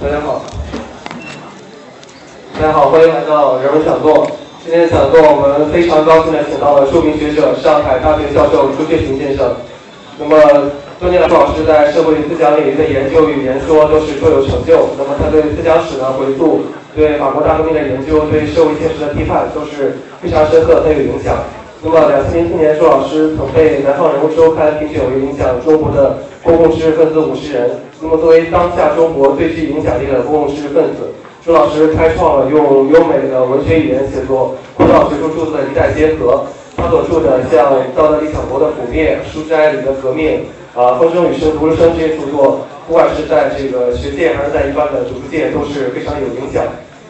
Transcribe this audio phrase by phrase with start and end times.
[0.00, 0.42] 大家好，
[2.54, 4.30] 大家好，欢迎来到人文讲座。
[4.62, 9.56] 今天讲座我们非常高兴的请到了著名学者、上海大学教授朱学勤先生。
[10.16, 14.90] 那么多年来，朱老师在社会思想领域的研究与言说都是卓有成就。
[14.96, 16.62] 那么他对思想史的回溯、
[16.94, 21.34] 对法国大革命的研究、对社会现实的批判都是非常深刻、很有影响。
[21.80, 27.70] 那么两千零七年，朱老师曾被《南方人物周刊》评选为影响中国的公共知识分子五十人。
[28.00, 36.46] 那么作为当下中国最具影响力的公共知识分子，朱老师开创了用优美的文学语言写作古老学术著作的一代结合。
[36.76, 40.42] 他所著的像《道德理想国的覆灭》《书斋里的革命》
[40.80, 46.64] 啊，《风声雨声读书声》这些著作，不管是在这个学界还是在一般的读书界，都是非常有影响。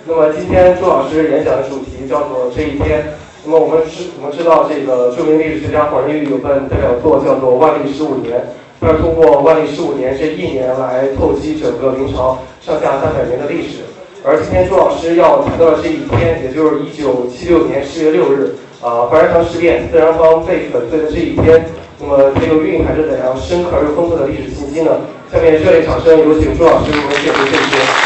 [0.06, 3.02] 那么今天朱老师演讲的主题叫做“这一天”。
[3.50, 8.36] 那么我们知我们知道，这个著名历史学家黄仁宇有本代表作叫做《万历十五年》，
[8.78, 13.88] 他是通过万历十五年这一年来透析整个明朝上下三百年的历史。
[14.22, 18.54] 而今天朱老师要谈到的这一天，也就是一九七六年十月六日。
[18.84, 21.64] 啊，白山事变，自然方被粉碎的这一天，
[21.98, 24.92] 那么它又蕴含着怎样深刻而又丰富的历史信息呢？
[25.32, 27.97] 下面热烈掌声，有请朱老师为我们解读这一天。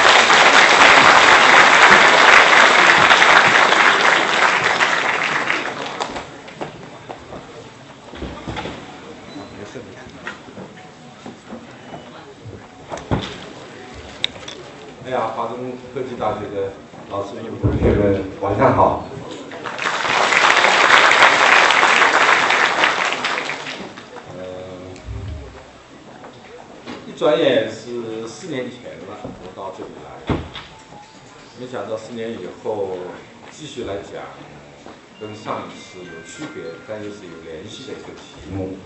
[36.33, 38.79] 区别但又是有联系的一个题目。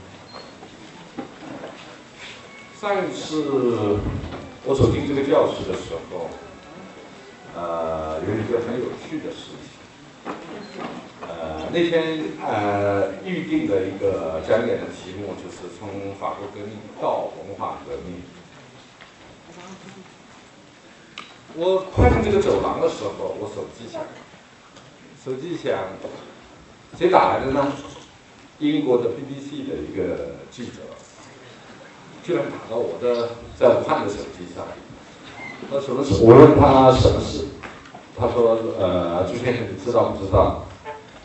[2.80, 4.00] 上一次
[4.64, 6.28] 我走进这个教室的时候，
[7.54, 10.34] 呃，有一个很有趣的事情。
[11.22, 18.22] 呃，那天呃预定的一个讲演的题目就是从法国革命到文化革命。
[21.54, 24.02] 我跨进这个走廊的时候，我手机响，
[25.24, 25.78] 手机响，
[26.98, 27.66] 谁打来的呢？
[28.58, 30.80] 英国的 BBC 的一个记者，
[32.22, 34.64] 居然打到我的在武汉的手机上。
[35.70, 36.22] 那什么事？
[36.22, 37.48] 我问他什么事？
[38.18, 40.64] 他说：“呃，朱先生，你知道不知道？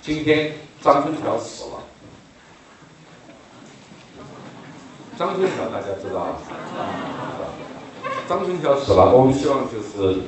[0.02, 0.52] 今天
[0.82, 1.84] 张春桥死了。
[5.18, 6.38] 张春桥大家知道。”
[8.28, 10.20] 张春桥死了，我们希望就是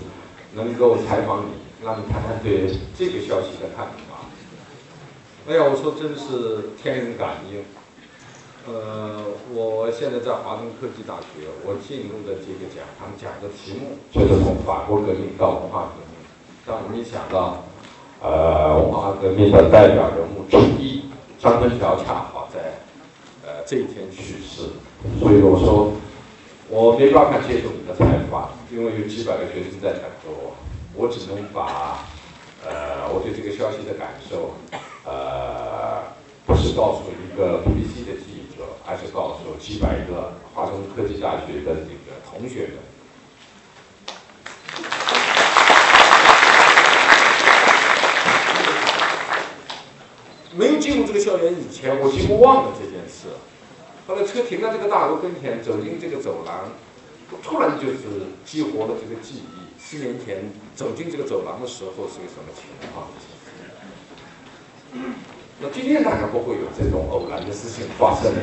[0.54, 1.50] 能够采访你，
[1.84, 4.12] 让你谈谈对这个消息的看法。
[5.46, 7.66] 哎呀，我说真是天人感应。
[8.66, 9.20] 呃，
[9.54, 16.16] 我现在在华东科技大学，我进入的这个讲堂讲的题目就是从法国革命到文化革命，
[16.66, 17.66] 但我没想到，
[18.22, 21.04] 呃，文化革命的代表人物之一
[21.38, 22.80] 张春桥恰好在
[23.46, 24.70] 呃这一天去世，
[25.20, 25.92] 所以我说。
[26.70, 30.56] 我没办法接受你的采访，因为有几百个学生在等着我，
[30.96, 32.00] 我只能把，
[32.66, 34.56] 呃，我对这个消息的感受，
[35.06, 36.03] 呃，
[36.46, 42.78] 不是告诉一个 BBC 的记者，而是告诉几百个华中科技大学的这个同学们。
[50.56, 53.28] 没有进入这个校园以前，我几乎忘了这件事。
[54.06, 56.69] 后来车停在这个大楼跟前，走进这个走廊，
[57.41, 59.62] 突然就是激活了这个记忆。
[59.94, 60.42] 四年前
[60.76, 63.06] 走进这个走廊的时候是个什么情况？
[65.62, 68.42] 那今天大概不会有这种偶然的事情发生了。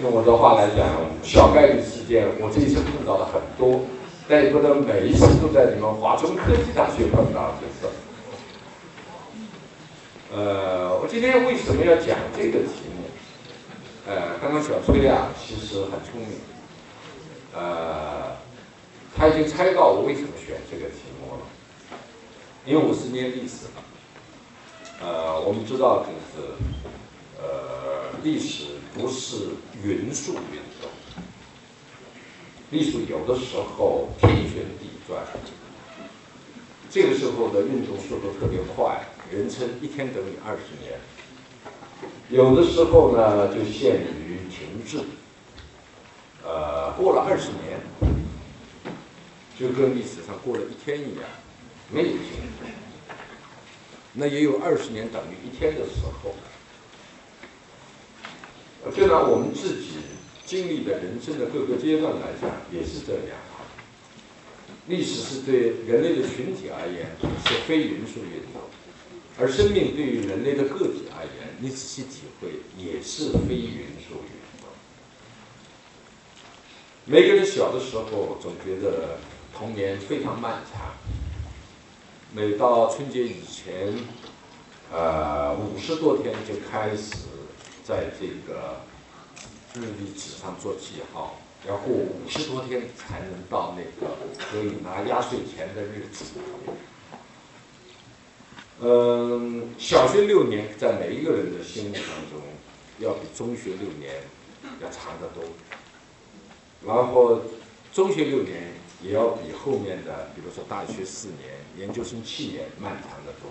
[0.00, 0.86] 用我的话来讲，
[1.24, 3.80] 小概率事件，我这一生碰到了很多，
[4.28, 7.92] 但也不能每一次都在你们华中科技大学碰到这事。
[10.32, 12.94] 呃，我今天为什么要讲这个题？
[14.06, 16.38] 呃，刚刚小崔啊，其实很聪明，
[17.54, 18.36] 呃，
[19.16, 21.46] 他已经猜到我为什么选这个题目了，
[22.66, 23.80] 因为我是念历史的，
[25.00, 26.48] 呃，我们知道就是，
[27.40, 29.50] 呃，历史不是
[29.82, 30.90] 匀速运动，
[32.70, 35.22] 历史有的时候天旋地转，
[36.90, 40.98] 这个时候的运动速度特别快，人称一天等于二十年。
[42.30, 44.98] 有的时候呢，就限于停滞，
[46.42, 47.80] 呃，过了二十年，
[49.58, 51.24] 就跟历史上过了一天一样，
[51.90, 52.66] 没有停止。
[54.12, 56.34] 那也有二十年等于一天的时候。
[58.94, 59.92] 就拿我们自己
[60.44, 63.38] 经历的人生的各个阶段来讲，也是这样。
[64.88, 67.16] 历史是对人类的群体而言
[67.46, 68.60] 是非匀速运动，
[69.38, 74.30] 而生命对于人类的个体而言，你仔细体会也是非匀速运
[74.60, 74.68] 动。
[77.06, 79.16] 每个人小的时候总觉得
[79.56, 80.94] 童年非常漫长，
[82.32, 83.94] 每到春节以前，
[84.92, 87.14] 呃，五十多天就开始
[87.84, 88.80] 在这个
[89.74, 91.38] 日历纸上做记号。
[91.66, 96.24] 要过五十多天才能到那个可以拿压岁钱的日子。
[98.80, 102.42] 嗯，小学六年在每一个人的心目当中，
[102.98, 104.24] 要比中学六年
[104.82, 105.44] 要长得多。
[106.86, 107.40] 然后，
[107.94, 108.74] 中学六年
[109.04, 113.50] 也要比后面的，比如说大学四年、研究生七年漫长的多。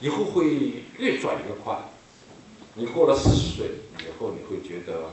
[0.00, 1.78] 以后会越转越快。
[2.74, 3.66] 你过了四十岁
[3.98, 5.10] 以后，你会觉得。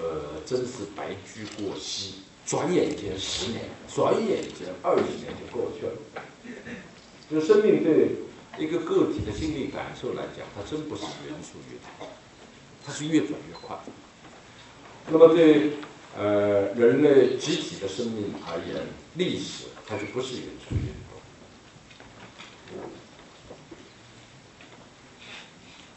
[0.00, 5.92] 呃，真是白驹过隙，转眼间十年，转眼间二十年就过去了。
[7.28, 8.10] 就生命对
[8.58, 12.06] 一个个体的心理感受来讲，它真不是匀速运动，
[12.86, 13.76] 它是越转越快。
[15.10, 15.72] 那么对
[16.16, 21.20] 呃人类集体的生命而言，历史它就不是匀速运动。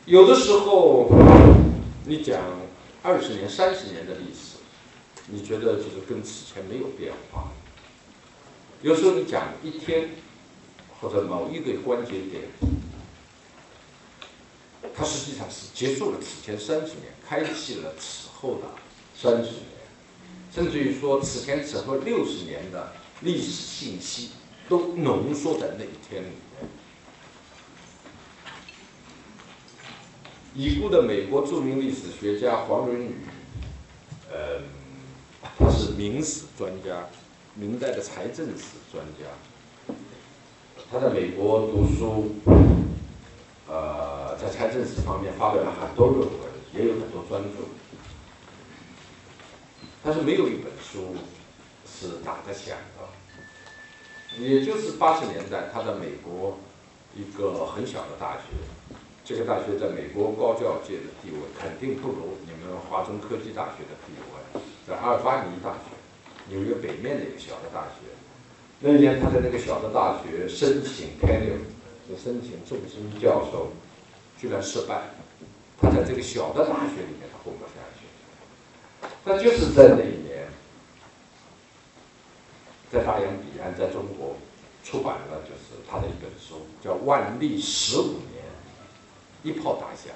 [0.06, 1.10] 有的时候
[2.06, 2.40] 你讲。
[3.04, 4.58] 二十年、三十年的历史，
[5.26, 7.52] 你觉得就是跟此前没有变化？
[8.84, 10.12] 有时候你讲一天
[11.00, 12.44] 或者某一个关节点，
[14.96, 18.68] 它实际上是结束了此前三十年，开启了此后的
[19.20, 19.71] 三十年，
[20.54, 24.32] 甚至于说此前此后六十年的历史信息
[24.68, 26.70] 都浓缩在那一天里面。
[30.54, 33.16] 已故的美国著名历史学家黄仁宇，
[34.30, 34.62] 呃，
[35.58, 37.08] 他是明史专家，
[37.56, 39.96] 明代的财政史专家。
[40.92, 42.36] 他在美国读书，
[43.70, 46.40] 呃，在财政史方面发表了很多论文，
[46.74, 47.81] 也有很多专著。
[50.04, 51.16] 但是没有一本书
[51.86, 53.08] 是打得响的。
[54.40, 56.58] 也就是八十年代，他在美国
[57.14, 58.44] 一个很小的大学。
[59.24, 65.94] 这个大学在美国高教界的地位肯定不如你们华中科技大学的地位，在阿尔巴尼大学，
[66.50, 68.10] 纽约北面的一个小的大学。
[68.80, 71.62] 那年他在那个小的大学申请 tenure，
[72.10, 73.72] 就申请终身教授，
[74.40, 75.02] 居然失败。
[75.80, 77.81] 他在这个小的大学里面他混不下去。
[79.26, 80.48] 那就是在那一年，
[82.92, 84.36] 在大洋彼岸，在中国
[84.84, 88.18] 出版了就是他的一本书，叫《万历十五年》。
[89.44, 90.14] 一炮打响，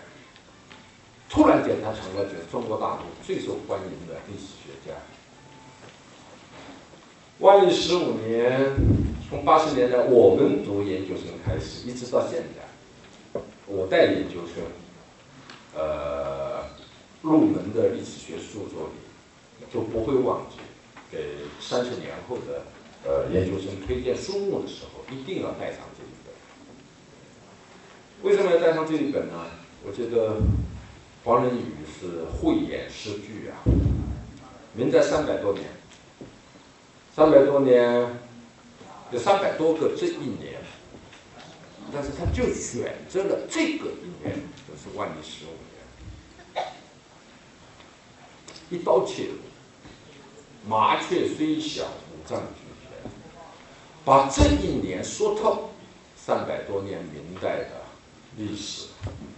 [1.27, 4.95] 突然间他成了就是中国大陆最受欢迎的历史学家。
[7.39, 8.75] 万历十五年，
[9.27, 14.63] 从八十年代我们读研究生开始，一直到现在，我带研究生，
[15.73, 16.65] 呃，
[17.25, 20.57] 入门的历史学著作里，就不会忘记
[21.11, 22.65] 给三十年后的
[23.03, 26.31] 呃研究生推荐书目的时候，一定要带上这一本。
[28.21, 29.47] 为什么要带上这一本呢？
[29.83, 30.37] 我觉得
[31.23, 31.63] 黄仁宇
[31.99, 33.57] 是慧眼识巨啊。
[34.73, 35.65] 明代三百多年，
[37.15, 38.19] 三百多年，
[39.09, 40.61] 有三百多个这一年，
[41.91, 44.35] 但是他就选择了这个一年，
[44.67, 45.55] 就是万历十五
[46.53, 46.67] 年，
[48.69, 49.29] 一刀切，
[50.67, 53.11] 麻雀虽小，五脏俱全，
[54.03, 55.71] 把这一年说透，
[56.15, 57.85] 三百多年明代的。
[58.37, 58.87] 历史，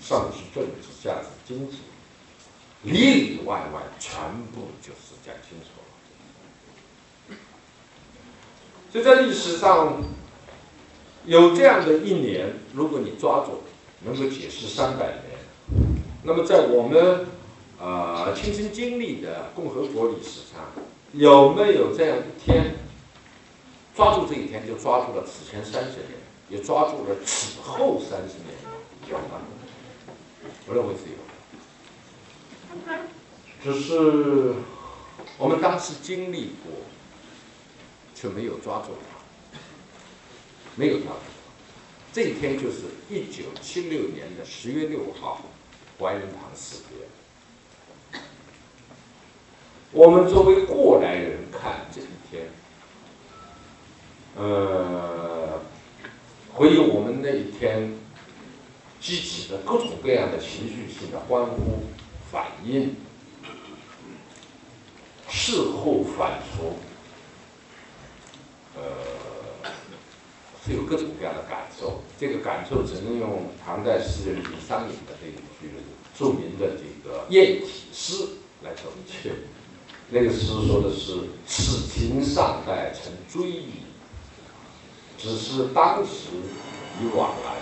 [0.02, 1.78] 上至政治，下至经济，
[2.82, 4.20] 里里外外全
[4.52, 5.68] 部就是讲清楚
[7.30, 7.38] 了。
[8.92, 10.02] 所以在历史上
[11.26, 13.62] 有这样的一年，如果你抓住，
[14.04, 15.38] 能够解释三百年，
[16.24, 17.28] 那么在我们
[17.80, 20.72] 啊亲身经历的共和国历史上，
[21.14, 22.76] 有没有这样一天？
[23.96, 26.20] 抓住这一天，就抓住了此前三十年，
[26.50, 28.56] 也抓住了此后三十年。
[29.10, 29.42] 有吗，
[30.68, 31.18] 我认为是有
[32.86, 33.00] 的，
[33.64, 34.54] 只是
[35.38, 36.72] 我们当时经历过，
[38.14, 39.58] 却没有抓住它，
[40.76, 41.32] 没有抓住它。
[42.14, 45.42] 这一天就是一九七六年的十月六号，
[46.00, 47.08] 怀仁堂事变。
[49.98, 52.50] 我们作为过来人看这一天，
[54.36, 55.60] 呃，
[56.54, 57.98] 回忆我们那一天。
[59.00, 61.84] 激起的各种各样的情绪性的欢呼、
[62.32, 62.96] 反应，
[65.30, 66.74] 事后反刍，
[70.66, 72.01] 是有各种各样的感受。
[72.20, 75.72] 这个感受只能用唐代诗人李商隐的那一句
[76.18, 78.27] 著名的这个艳体诗
[78.63, 79.32] 来总结。
[80.10, 83.84] 那个诗说的是“此情尚待成追忆，
[85.18, 86.30] 只是当时
[87.02, 87.54] 已惘然”。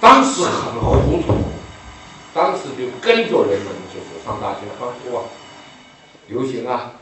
[0.00, 1.36] 当时很糊涂，
[2.34, 5.24] 当时就跟着人们就是上大街欢呼啊，
[6.28, 6.94] 游行啊。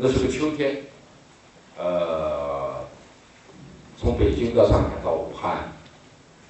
[0.00, 0.84] 那是个秋天，
[1.76, 2.86] 呃，
[3.96, 5.72] 从北京到上海到武汉，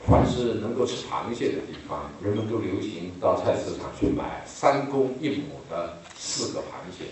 [0.09, 1.59] 凡是能够吃螃蟹的。
[1.69, 5.99] 地方，人们都流行到菜市场去买三公一母的。
[6.17, 6.65] 四个螃
[6.97, 7.05] 蟹，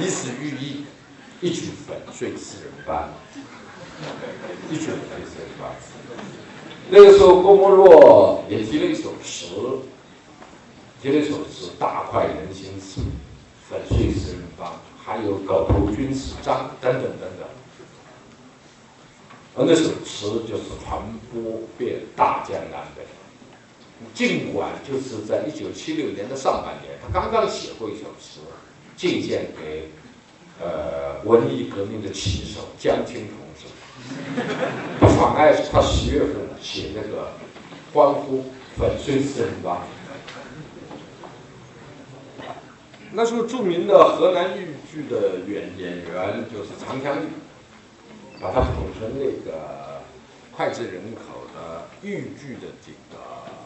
[0.00, 0.84] 以此寓意。
[1.40, 3.10] 一举粉碎四人帮，
[4.70, 5.70] 一举粉碎四人帮。
[6.88, 9.46] 那个时候，郭沫若也提了一首词，
[11.02, 13.02] 提了一首词，大快人心词，
[13.68, 17.46] 粉碎四人帮，还有狗头军师章等等等等。
[19.56, 21.00] 而那首词就是传
[21.32, 23.02] 播遍大江南北。
[24.12, 28.40] 尽管就是在一九七六年的上半年，他刚刚写过一首词，
[28.96, 29.90] 进献给。
[30.60, 33.66] 呃，文艺革命的旗手江青同志，
[35.00, 37.32] 不妨碍他十月份写那个
[37.92, 38.44] 欢呼
[38.78, 39.82] 粉碎四人帮。
[43.10, 47.26] 那时候著名的河南豫剧的演演员就是常香玉，
[48.44, 50.02] 把它捧成那个
[50.54, 53.16] 脍炙人口的豫剧的这个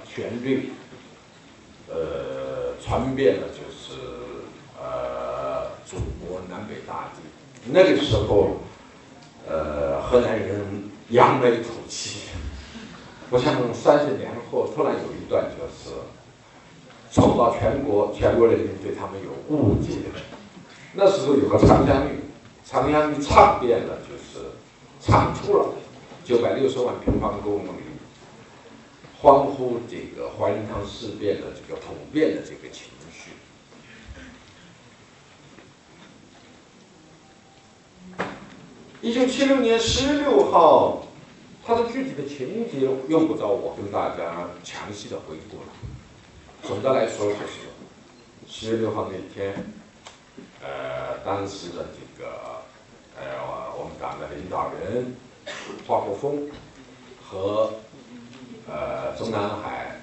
[0.07, 0.71] 旋律，
[1.89, 4.01] 呃，传遍了就是
[4.81, 5.59] 呃。
[5.89, 7.23] 祖国南北大地，
[7.73, 8.59] 那个时候，
[9.49, 12.29] 呃，河南人扬眉吐气。
[13.31, 15.97] 不像三十年后，突然有一段就是
[17.11, 19.95] 走到全国，全国人民对他们有误解。
[20.93, 22.21] 那时候有个长江玉，
[22.67, 23.97] 长江玉唱遍了，
[25.01, 25.75] 产出了
[26.25, 27.71] 九百六十万平方公里，
[29.21, 33.31] 欢呼这个怀仁堂事变的这个普遍的这个情绪。
[39.01, 41.07] 一九七六年十月六号，
[41.65, 45.69] 它的具体的情节用不着我跟大家详细的回顾了。
[46.63, 47.69] 总的来说就是
[48.49, 49.55] 十月六号那天，
[50.61, 52.63] 呃，当时的这个
[53.21, 55.15] 呃我们党的领导人
[55.87, 56.49] 华国锋
[57.23, 57.73] 和
[58.69, 60.01] 呃中南海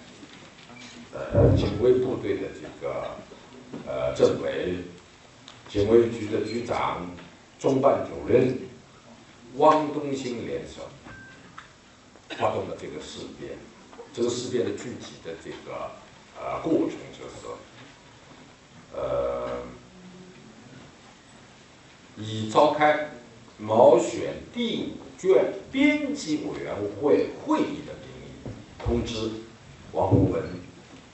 [1.13, 3.11] 呃警卫部队的这个
[3.87, 4.77] 呃政委、
[5.69, 7.09] 警卫局的局长、
[7.59, 8.57] 中办主任。
[9.57, 10.81] 汪东兴联手
[12.31, 13.57] 发动了这个事变，
[14.13, 15.89] 这个事变的具体的这个
[16.37, 17.47] 呃过程就是，
[18.93, 19.47] 呃，
[22.17, 23.11] 以召开
[23.57, 28.49] 毛选第五卷编辑委员会会议的名义，
[28.83, 29.29] 通知
[29.91, 30.43] 王洪文，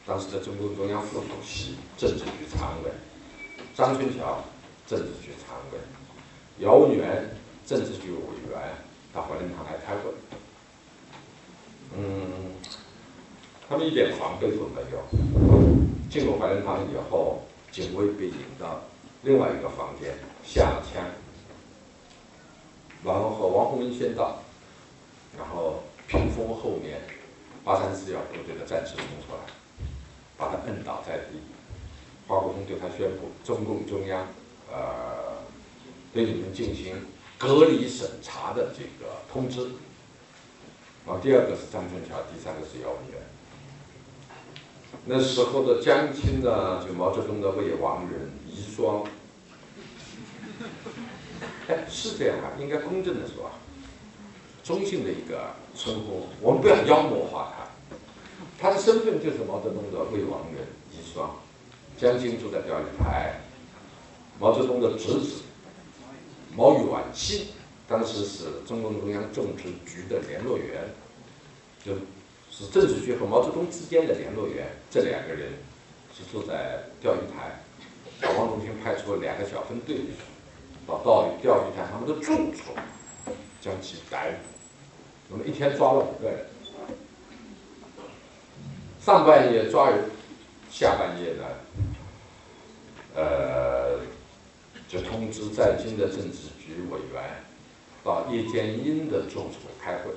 [0.05, 2.91] 当时的中共中央副主席、政治局常委，
[3.75, 4.43] 张春桥，
[4.87, 5.79] 政治局常委，
[6.59, 7.29] 姚文元。
[7.63, 8.17] 政治局委
[8.49, 8.59] 员
[9.13, 10.11] 到怀仁堂来开会，
[11.95, 12.51] 嗯，
[13.69, 14.97] 他们一点防备都没有。
[16.09, 18.81] 进入怀仁堂以后，警卫被引到
[19.21, 20.17] 另外一个房间
[20.53, 21.01] 下了枪，
[23.05, 24.39] 然后和王洪文先到，
[25.37, 26.99] 然后屏风后面
[27.63, 29.39] 八三四幺部队的战士冲出来，
[30.35, 31.39] 把他摁倒在地。
[32.27, 34.27] 华国锋对他宣布：中共中央，
[34.69, 35.39] 呃，
[36.13, 36.97] 对你们进行。
[37.37, 39.61] 隔离审查的这个通知，
[41.07, 43.21] 啊，第二个是张春桥，第三个是姚文元。
[45.05, 49.05] 那时候的江青呢，就毛泽东的未亡人遗孀。
[51.89, 53.51] 是这样啊，应该公正的说啊，
[54.63, 57.67] 中性的一个称呼，我们不要妖魔化他。
[58.59, 61.27] 他的身份就是毛泽东的未亡人遗孀，
[61.97, 63.39] 江青住在钓鱼台，
[64.39, 65.41] 毛泽东的侄子。
[66.55, 67.47] 毛远新
[67.87, 70.83] 当时是中共中央政治局的联络员，
[71.83, 71.93] 就
[72.51, 74.67] 是政治局和毛泽东之间的联络员。
[74.89, 75.53] 这两个人
[76.13, 77.63] 是住在钓鱼台，
[78.19, 79.95] 把汪东兴派出两个小分队
[80.87, 82.73] 到钓鱼钓鱼台他们的住处，
[83.61, 85.33] 将其逮捕。
[85.33, 86.45] 我们一天抓了五个人，
[88.99, 90.05] 上半夜抓人，
[90.69, 91.45] 下半夜呢，
[93.15, 93.99] 呃。
[94.91, 97.23] 就通知在京的政治局委员
[98.03, 100.11] 到叶剑英的住处开会，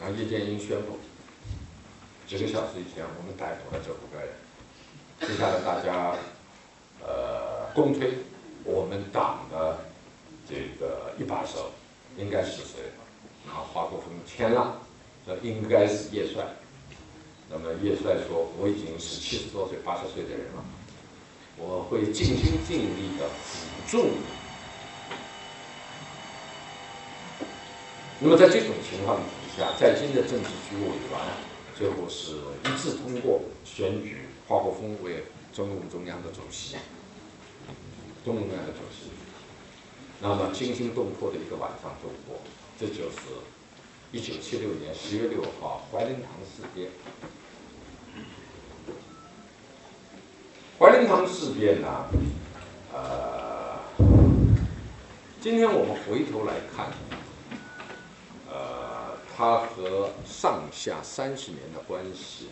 [0.00, 0.98] 然后叶剑英宣布，
[2.26, 4.32] 几个小时以前我们逮捕了这五个人，
[5.28, 6.16] 接下来大家
[7.02, 8.14] 呃公推
[8.64, 9.78] 我们党的
[10.48, 11.70] 这个一把手
[12.16, 12.80] 应该是谁？
[13.46, 14.80] 啊，华国锋签了，
[15.26, 16.44] 这应该是叶帅。
[17.50, 20.64] 那么叶帅说：“我已经是七十多岁、八十岁的人了，
[21.58, 24.08] 我会尽心尽力的辅助。”
[28.18, 31.20] 那么在这种情况底下，在京的政治局委员
[31.76, 36.76] 最后是一致通过选举华国锋为中共中央的主席，
[38.24, 39.10] 中共中央的主席。
[40.20, 42.40] 那么惊心动魄的一个晚上度过，
[42.78, 43.18] 这就是
[44.12, 46.90] 一九七六年十月六号怀仁堂事变。
[50.78, 52.06] 怀仁堂事变呢，
[52.92, 53.78] 呃，
[55.40, 56.90] 今天我们回头来看。
[58.50, 58.54] 呃
[59.36, 62.46] 它和上下三十年的关系，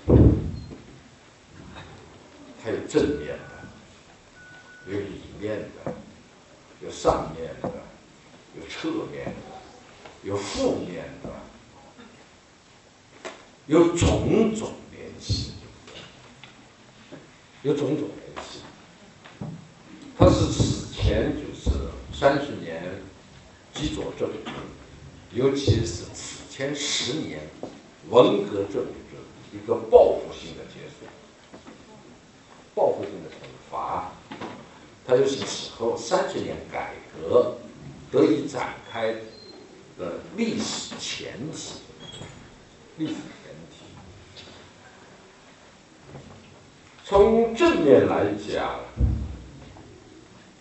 [2.60, 3.38] 它有正面，
[4.86, 5.94] 有里面的，
[6.80, 7.70] 有上面的，
[8.56, 9.32] 有侧面的，
[10.22, 11.30] 有负面的，
[13.66, 15.52] 有种种联系，
[17.62, 18.60] 有种种联系。
[20.18, 21.70] 它是此前就是
[22.12, 23.00] 三十年
[23.72, 24.50] 基左政治，
[25.32, 26.42] 尤其是此。
[26.52, 27.40] 前十年，
[28.10, 31.06] 文革政治一个报复性的结束，
[32.74, 33.32] 报复性的惩
[33.70, 34.12] 罚，
[35.12, 37.58] 它就是此后三十年改革
[38.10, 39.12] 得以展开
[39.98, 41.74] 的历史前提。
[42.96, 44.44] 历史前提，
[47.04, 48.80] 从正面来讲，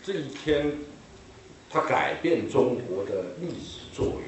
[0.04, 0.80] 这一天
[1.70, 4.22] 它改变中国的历史作用，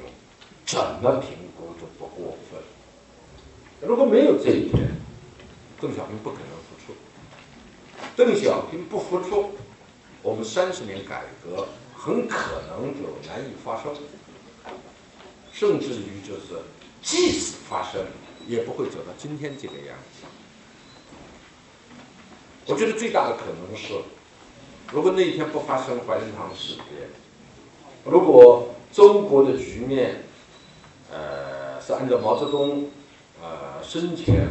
[0.66, 1.32] 怎么评？
[1.58, 2.62] 估都不过分。
[3.86, 4.88] 如果没有这一天，
[5.82, 6.94] 邓小平不可能复出。
[8.16, 9.52] 邓小平不复出，
[10.24, 13.94] 我们三十年改革很可能就难以发生，
[15.52, 16.64] 甚至于就是，
[17.04, 18.02] 即使发生，
[18.48, 20.26] 也不会走到今天这个样子。
[22.66, 23.94] 我觉得最大的可能是，
[24.92, 27.10] 如果那一天不发生怀仁堂事变，
[28.06, 30.24] 如果中国的局面，
[31.12, 31.62] 呃。
[31.86, 32.90] 是按照毛泽东，
[33.42, 34.48] 呃生前，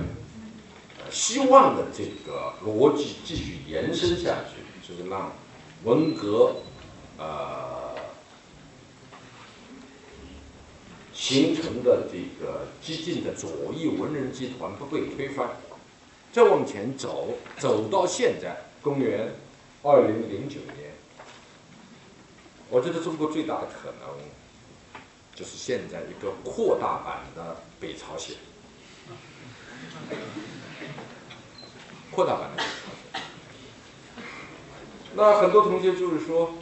[1.11, 5.33] 希望的这个逻辑继续延伸下去，就是让
[5.85, 6.57] 文革，
[7.19, 7.95] 呃
[11.13, 15.51] 形成的这个激进的左翼文人集团不被推翻，
[16.33, 19.35] 再往前走，走到现在，公元
[19.83, 20.93] 二零零九年，
[22.69, 24.19] 我觉得中国最大的可能。
[25.35, 28.37] 就是现在一个扩大版的北朝鲜，
[32.11, 32.69] 扩大版的北朝
[33.15, 33.32] 鲜。
[35.15, 36.55] 那很多同学就是说，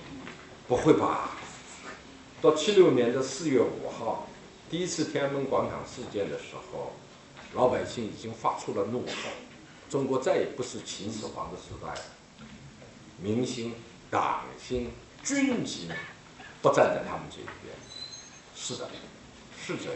[0.67, 1.31] 不会吧？
[2.43, 4.27] 到七六年的四月五号，
[4.69, 6.93] 第一次天安门广场事件的时候，
[7.55, 9.31] 老百姓已经发出了怒吼：
[9.89, 12.01] 中国再也不是秦始皇的时代，了。
[13.23, 13.75] 明星、
[14.11, 14.91] 党星、
[15.23, 15.89] 军心
[16.63, 17.75] 不站在他们这一边。
[18.57, 18.89] 是的，
[19.65, 19.95] 是这样。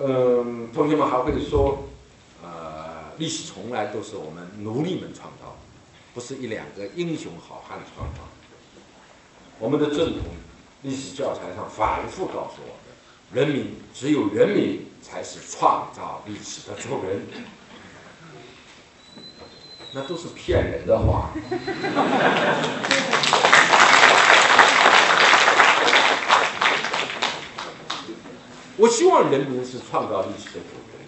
[0.00, 1.88] 嗯，同学们还会说，
[2.42, 5.56] 呃，历史从来都是我们奴隶们创造的，
[6.18, 8.18] 不是一两个英雄好汉创造。
[9.60, 10.24] 我们的正统
[10.82, 12.74] 历史教材上反复告诉我
[13.32, 17.20] 们，人民只有人民才是创造历史的主人，
[19.92, 21.30] 那都是骗人的话。
[28.76, 30.98] 我希望人民是创造历史的主人，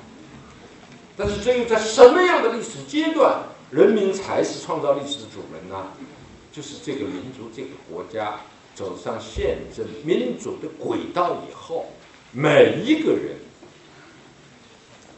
[1.17, 5.93] 但是只有在什么样的历史阶段，人民才是创造历史的主人呢？
[6.53, 8.41] 就是这个民族、这个国家
[8.75, 11.87] 走上宪政民主的轨道以后，
[12.33, 13.37] 每一个人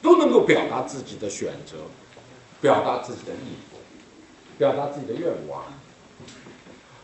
[0.03, 1.79] 都能够表达自己的选择，
[2.61, 3.79] 表达自己的意图，
[4.59, 5.65] 表达自己的愿望。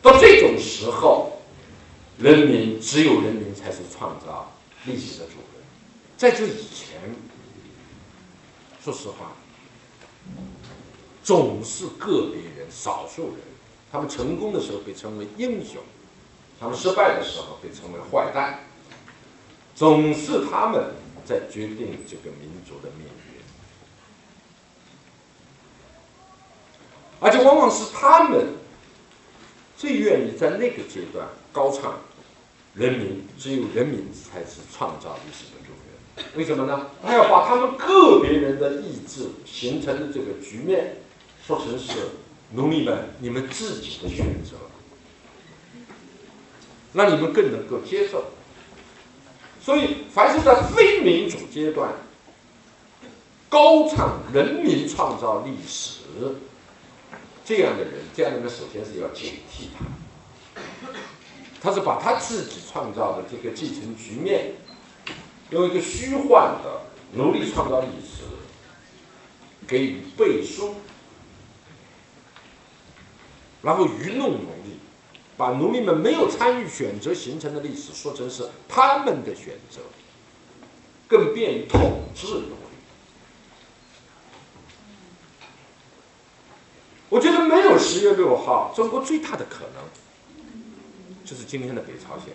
[0.02, 1.40] 到这种时候，
[2.18, 4.52] 人民只有人民才是创造。
[4.84, 5.64] 历史的主人，
[6.16, 7.00] 在这以前，
[8.82, 9.32] 说实话，
[11.28, 13.36] 总是个别人、少数人，
[13.92, 15.82] 他们成功的时候被称为英雄，
[16.58, 18.60] 他们失败的时候被称为坏蛋，
[19.74, 20.94] 总是他们
[21.26, 23.42] 在决定这个民族的命运，
[27.20, 28.54] 而且往往是他们
[29.76, 31.98] 最愿意在那个阶段高唱。
[32.72, 36.24] 人民只有人民才是创造历史的主人。
[36.38, 36.86] 为什么呢？
[37.04, 41.02] 他要把他们个别人的意志形成的这个局面
[41.48, 41.94] 说成是
[42.52, 44.56] 奴隶们你们自己的选择，
[46.92, 48.22] 让你们更能够接受。
[49.58, 51.90] 所以，凡是在非民主阶段
[53.48, 56.00] 高唱人民创造历史
[57.46, 59.86] 这样的人，这样的人首先是要警惕他。
[61.62, 64.52] 他是把他自己创造的这个继承局面，
[65.48, 66.82] 用一个虚幻的
[67.14, 68.24] 奴隶创造历史
[69.66, 70.74] 给予背书，
[73.62, 74.78] 然后愚弄奴隶。
[75.36, 79.80] 把奴隶们没有参与选择形成的历史说成是他们的选择，
[81.06, 82.76] 更便于统治奴隶。
[87.08, 89.84] 我觉得没有十月六号，中国最大的可能
[91.24, 92.34] 就是今天的北朝鲜，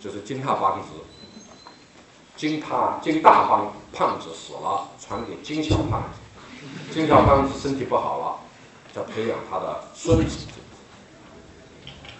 [0.00, 0.88] 就是金大帮子，
[2.34, 8.40] 金大金大帮胖子死了，传给金小胖子，金小胖子身体不好了，
[8.94, 10.46] 要培养他的孙子。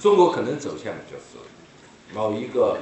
[0.00, 1.38] 中国可能走向就是
[2.12, 2.78] 某一个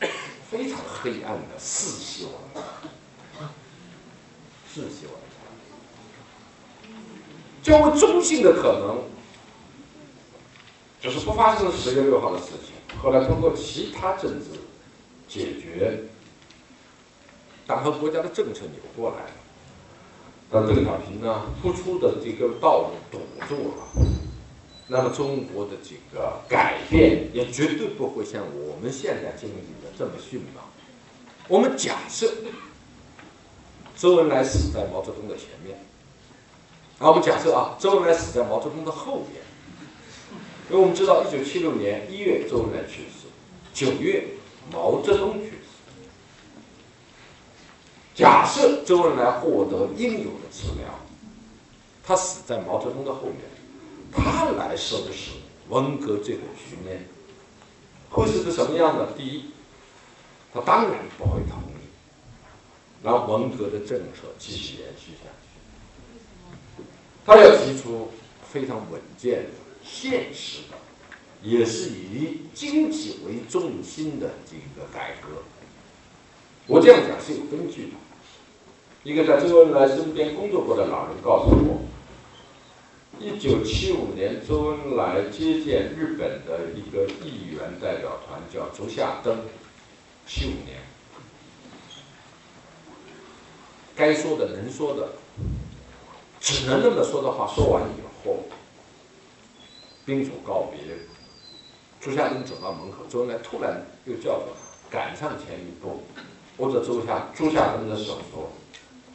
[0.50, 3.46] 非常黑暗的世袭王朝，
[4.72, 6.90] 世袭王朝。
[7.62, 9.04] 较为中性的可能
[11.00, 14.46] 就是不发生十月六号的事情，后来通过其他政治
[15.28, 16.04] 解决，
[17.66, 19.30] 党和国家的政策扭过来了，
[20.54, 24.06] 但邓小平呢突出的这个道路堵住了。
[24.86, 30.62] 那么中国的这个改变也绝对不会像我们现在经历的这么迅猛。
[31.48, 32.32] 我们假设
[33.96, 35.76] 周恩来死在毛泽东的前面，
[37.00, 39.42] 啊，我们假设啊，周恩来死在毛泽东的后面，
[40.70, 43.26] 因为我们知道，一九七六年一月周恩来去世，
[43.72, 44.24] 九月
[44.70, 45.53] 毛泽东去。
[48.14, 51.00] 假设周恩来获得应有的治疗，
[52.04, 53.40] 他死在毛泽东的后面。
[54.16, 55.32] 他来收拾
[55.68, 57.08] 文革这个局面，
[58.10, 59.12] 会是个什么样的？
[59.18, 59.46] 第一，
[60.52, 61.88] 他当然不会同意，
[63.02, 66.84] 让文革的政策继续延续下去。
[67.26, 68.10] 他要提出
[68.48, 69.50] 非常稳健的、
[69.82, 70.76] 现实的，
[71.42, 75.42] 也是以经济为重心的这个改革。
[76.68, 77.96] 我这样讲是有根据的。
[79.04, 81.82] 一个在周恩来身边工作过的老人告诉我。
[83.20, 89.36] 一九七五年，周恩来接见日本的一个议员代表团，叫竹下登。
[90.26, 90.80] 七五年，
[93.94, 95.10] 该说的、能说的，
[96.40, 98.38] 只能那么说的话说完以后，
[100.06, 100.80] 宾主告别，
[102.00, 104.46] 竹下登走到门口，周恩来突然又叫住
[104.90, 106.04] 他，赶上前一步，
[106.56, 108.50] 握着竹下竹下登的手说：“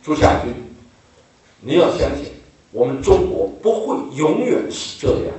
[0.04, 0.54] 竹下君，
[1.62, 2.34] 你要相信。”
[2.72, 5.36] 我们中国不会永远是这样。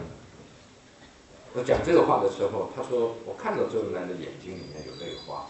[1.52, 5.46] 我讲这个话的时候，他说：“我看到周恩来的眼睛里面有泪花。”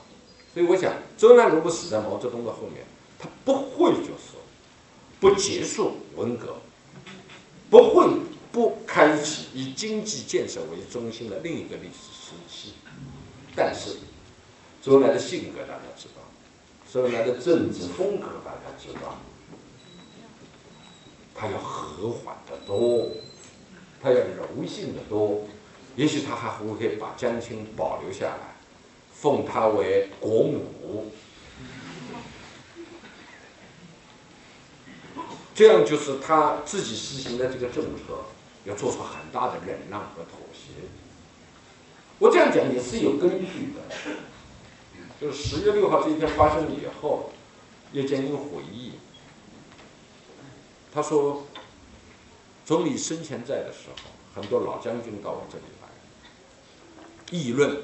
[0.53, 2.85] 所以我想，周恩来如果死在毛泽东的后面，
[3.19, 4.37] 他不会就是
[5.21, 6.57] 不结束文革，
[7.71, 8.07] 不会
[8.53, 12.75] 不开启以经济建设为中心的另一个历史时期。
[13.57, 13.97] 但是，
[14.83, 16.21] 周恩来的性格大家知道，
[16.91, 19.19] 所以，他的政治风格大家知道。
[21.33, 23.13] 他要和缓得多，
[24.03, 25.47] 他要柔性的多，
[25.95, 28.57] 也许他还会把江青保留下来，
[29.15, 31.13] 奉他为国母，
[35.55, 38.25] 这样就是他自己实行的这个政策
[38.65, 40.73] 要做出很大的忍让和妥协。
[42.19, 43.81] 我这样讲也是有根据的，
[45.21, 47.31] 就是十月六号这一天发生以后，
[47.93, 48.93] 叶剑英回忆。
[50.93, 51.45] 他说
[52.65, 53.97] ：“总理生前在的时候，
[54.35, 57.83] 很多老将军到我这里来，议论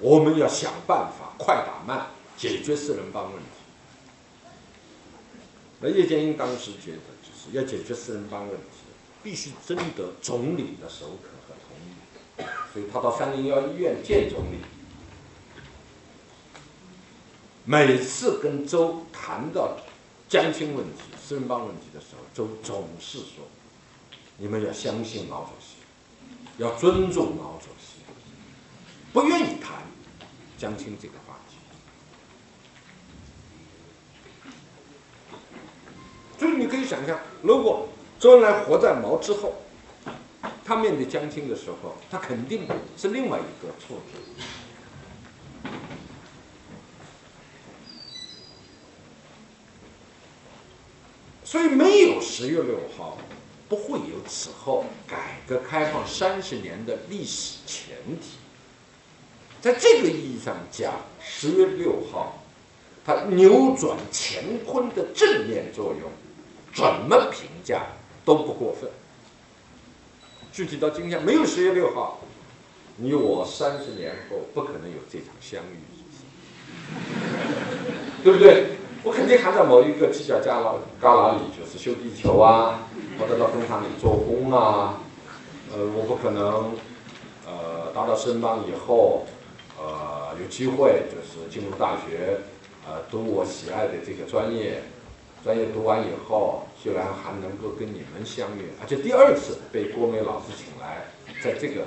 [0.00, 3.48] 我们要想办法快打慢解决四人帮问题。
[5.80, 8.88] 那叶剑英当时觉得，就是要解决四人帮问题，
[9.22, 14.56] 必须征得总理的首肯和同意，所以他到三零幺医院见总理。
[17.64, 19.76] 每次跟周谈到
[20.28, 23.46] 江青问题。”四人帮问题的时候，周总是说
[24.36, 25.76] ：“你们要相信毛主席，
[26.58, 28.02] 要尊重毛主席，
[29.12, 29.82] 不愿意谈
[30.58, 31.56] 江青这个话题。”
[36.36, 37.86] 所以你可以想象，如果
[38.18, 39.54] 周恩来活在毛之后，
[40.64, 44.18] 他面对江青的时候，他肯定是另外一个挫折。
[51.50, 53.18] 所以没有十月六号，
[53.68, 58.36] 不会有此后改革开放三十年的历史前提。
[59.60, 62.44] 在这个意义上讲，十月六号，
[63.04, 66.08] 它扭转乾坤的正面作用，
[66.72, 67.82] 怎么评价
[68.24, 68.88] 都不过分。
[70.52, 72.20] 具体到今天，没有十月六号，
[72.94, 75.80] 你我三十年后不可能有这场相遇，
[78.22, 78.76] 对不对？
[79.02, 85.00] 我肯定还在某一个犄角旮旯旮旯里，就是修地球啊，或者到工厂里做工啊。
[85.72, 86.74] 呃，我不可能，
[87.46, 89.24] 呃，达到升邦以后，
[89.78, 92.40] 呃，有机会就是进入大学，
[92.86, 94.82] 呃，读我喜爱的这个专业。
[95.42, 101.06] 专业读完以后，居然还能够跟你们相遇，而且第二次被郭梅老师请来，
[101.42, 101.86] 在这个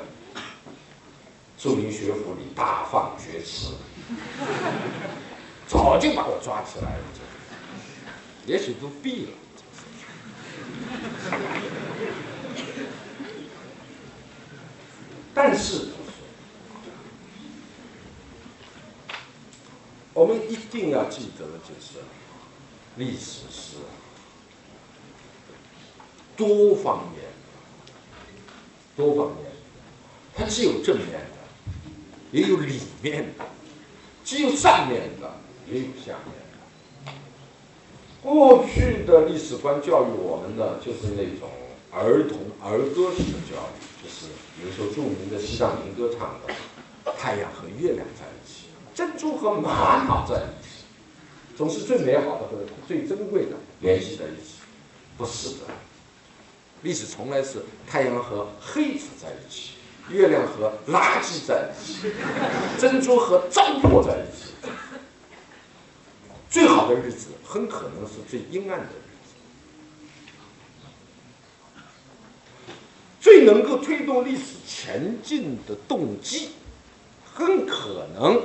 [1.56, 3.76] 著名学府里大放厥词，
[5.74, 7.04] 早就把我抓起来了，
[8.46, 9.32] 也许都毙了。
[15.34, 15.88] 但是，
[20.14, 22.00] 我们一定要记得的就是。
[22.96, 23.78] 历史是
[26.38, 27.24] 多方面、
[28.96, 29.52] 多方面，
[30.36, 31.38] 它既有正面的，
[32.32, 33.44] 也有里面的；
[34.24, 35.36] 既有上面的，
[35.68, 37.14] 也有下面的。
[38.22, 41.50] 过去的历史观教育我们的，就是那种
[41.92, 46.54] 儿童儿歌式的教育，就是比如说著名的西藏民歌唱的
[47.20, 50.84] “太阳和月亮在一起，珍珠和玛瑙在一起”。
[51.56, 54.56] 总是最美好的和最珍贵的联系在一起，
[55.18, 55.66] 不是的。
[56.82, 59.74] 历史从来是太阳和黑子在一起，
[60.10, 62.12] 月亮和垃圾在一起，
[62.80, 64.53] 珍珠和糟粕在一起。
[66.54, 69.34] 最好的日子很可能是最阴暗的日子。
[73.20, 76.50] 最能够推动历史前进的动机，
[77.26, 78.40] 很可能。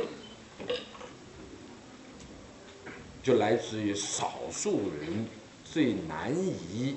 [3.23, 5.27] 就来自于少数人
[5.63, 6.97] 最难以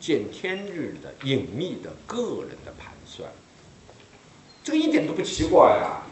[0.00, 3.30] 见天日的隐秘的个人的盘算，
[4.64, 6.02] 这个一点都不奇怪呀。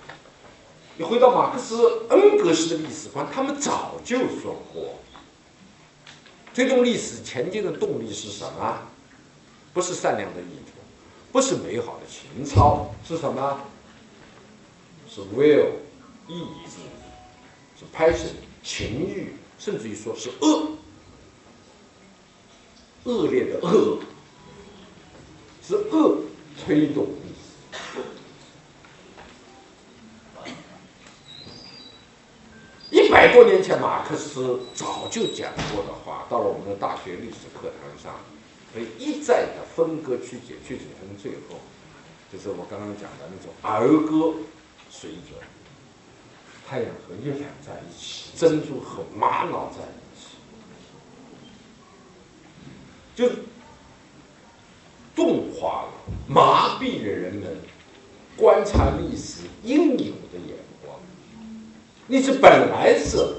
[0.96, 4.98] 你回到马克思、恩格斯的历史观，他们早就说过，
[6.54, 8.78] 推动历史前进的动力是什么？
[9.72, 10.72] 不是善良的意图，
[11.32, 13.60] 不是美好的情操，是什么？
[15.08, 15.70] 是 will
[16.28, 16.78] 意志，
[17.78, 18.34] 是 passion。
[18.64, 20.70] 情欲，甚至于说是恶，
[23.02, 23.98] 恶劣的恶，
[25.66, 26.18] 是恶
[26.64, 28.00] 推动历史。
[32.92, 38.20] 一百多年前，马克思早就讲过的话，到了我们的大学历史课堂上，
[38.74, 41.58] 被一再的分割曲解，曲解成最后，
[42.30, 44.34] 就是我刚刚讲的那种儿歌
[44.90, 45.40] 水准。
[46.68, 50.36] 太阳和月亮在一起，珍珠和玛瑙在一起，
[53.14, 53.30] 就
[55.14, 55.92] 动化了，
[56.28, 57.56] 麻痹了人们
[58.36, 60.61] 观察历史应有的眼。
[62.12, 63.36] 历史本来是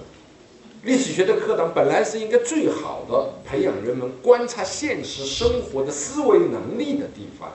[0.81, 7.51] 历史学的课堂，本来是应该最好的培养人们观察现实生活的思维能力的地方，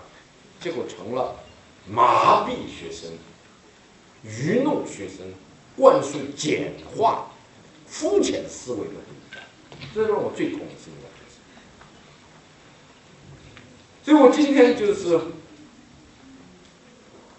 [0.60, 1.34] 结果成了
[1.90, 3.10] 麻痹学生、
[4.22, 5.26] 愚弄学生。
[5.76, 7.30] 灌输简化、
[7.86, 9.40] 肤浅思维的地方，
[9.94, 11.08] 这让我最痛心的。
[14.04, 15.20] 所以我今天就是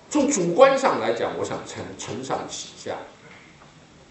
[0.09, 2.97] 从主观上来讲，我想承承上启下。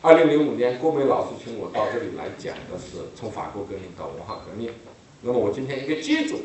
[0.00, 4.72] 二零零五年，郭梅老师请我到这里来讲的是从法国革命到文化革命。
[5.22, 6.42] 那么我今天应该接住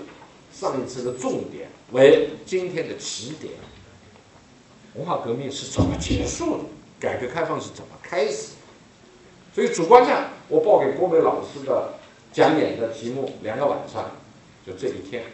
[0.52, 3.54] 上一次的重点，为今天的起点。
[4.96, 6.64] 文化革命是怎么结束的？
[7.00, 8.54] 改革开放是怎么开始？
[9.54, 11.94] 所以主观上，我报给郭梅老师的
[12.32, 14.10] 讲演的题目两个晚上，
[14.66, 15.26] 就这一天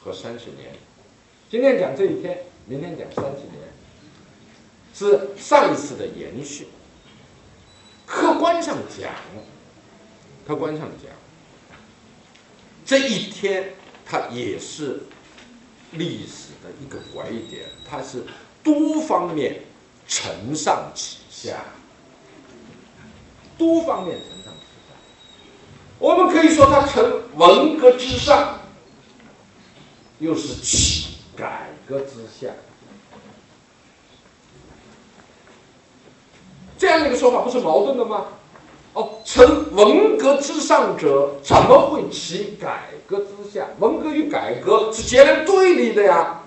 [0.00, 0.70] 和三十年。
[1.50, 3.58] 今天讲这一天，明天讲三十年，
[4.94, 6.68] 是上一次的延续。
[8.08, 9.12] 客观上讲，
[10.46, 11.12] 客观上讲，
[12.84, 15.02] 这一天它也是
[15.92, 18.24] 历史的一个拐点，它是
[18.64, 19.62] 多方面。
[20.10, 21.62] 承上启下，
[23.58, 24.94] 多方面承上启下。
[25.98, 28.58] 我们可以说，它承文革之上，
[30.18, 32.50] 又是启改革之下。
[36.78, 38.26] 这样的一个说法不是矛盾的吗？
[38.94, 43.66] 哦，成文革之上者，怎么会起改革之下？
[43.78, 46.40] 文革与改革是截然对立的呀，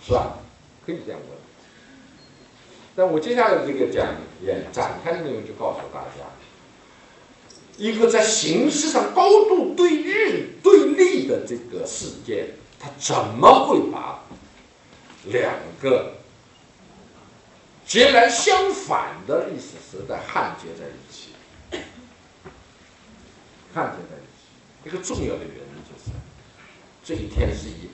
[0.00, 0.38] 是吧？
[0.86, 1.38] 可以这样问。
[2.94, 4.06] 但我接下来这个讲
[4.42, 6.24] 演展开的内容就告诉大家，
[7.76, 12.46] 一个在形式上高度对日对立的这个事件，
[12.78, 14.22] 它怎么会把
[15.24, 16.12] 两个
[17.86, 21.30] 截然相反的历史时代焊接在一起？
[23.74, 26.10] 焊接在一起，一个重要的原因就是
[27.04, 27.90] 这一天是以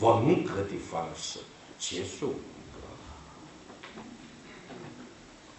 [0.00, 1.40] 文革的方式
[1.78, 2.36] 结束。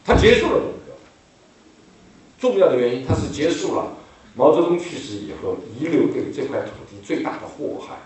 [0.05, 0.93] 他结束了文革，
[2.37, 3.95] 重要的原因，他是结束了
[4.35, 7.97] 毛泽东去世以后遗留给这块土地最大的祸害，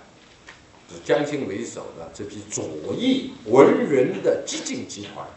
[0.92, 2.64] 是江青为首的这批左
[2.96, 5.28] 翼文人的激进集团，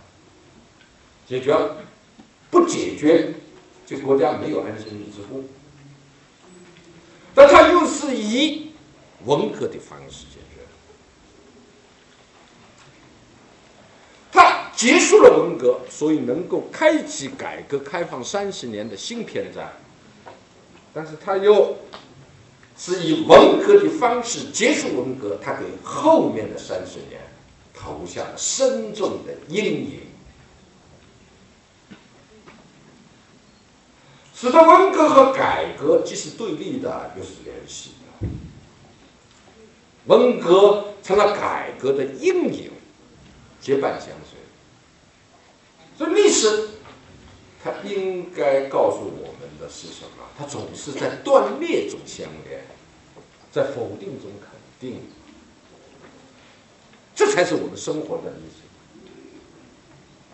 [1.31, 1.57] 解决，
[2.51, 3.35] 不解决，
[3.87, 5.45] 这国家没有安身立之步。
[7.33, 8.73] 但他又是以
[9.25, 10.41] 文革的方式解决。
[14.75, 19.69] 结束了文革，所以能够开启改革开放三十年的新篇章。
[20.95, 21.77] 但是他又
[22.77, 27.21] 是以文革的方式结束文革，他给后面的三十年
[27.75, 30.01] 投下了深重的阴影，
[34.41, 38.27] 使得文革和改革既是对立的，又是联系的。
[40.07, 42.71] 文革成了改革的阴影，
[43.61, 44.39] 结伴相随。
[45.99, 46.71] 所以历史，
[47.63, 50.25] 它应该告诉我们的是什么？
[50.39, 52.65] 它总是在断裂中相连，
[53.53, 55.03] 在否定中肯定，
[57.15, 58.60] 这才是我们生活的历史。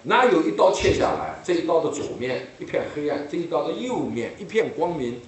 [0.09, 5.21] 哪有一刀切下来，这一刀的左面一片黑暗，这一刀的右面一片光明？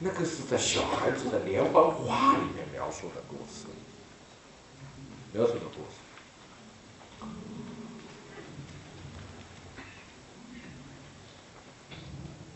[0.00, 3.66] 那个是在小孩子的连环画里面描述的故事，
[5.32, 5.96] 描述的故事。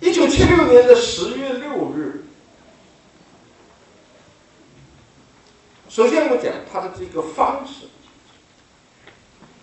[0.01, 2.27] 一九七六年的十月六日，
[5.89, 7.87] 首先我讲他的这个方式，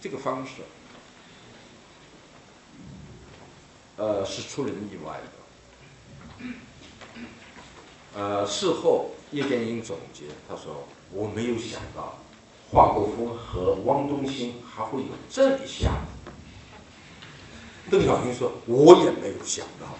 [0.01, 0.63] 这个方式，
[3.99, 6.45] 呃，是出人意外的。
[8.15, 12.17] 呃，事后叶剑英总结，他说：“我没有想到，
[12.71, 15.91] 华国锋和汪东兴还会有这一下。”
[17.91, 19.97] 邓小平说：“我也没有想到，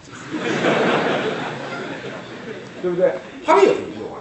[2.80, 3.18] 对不对？
[3.44, 4.18] 他们也很意外。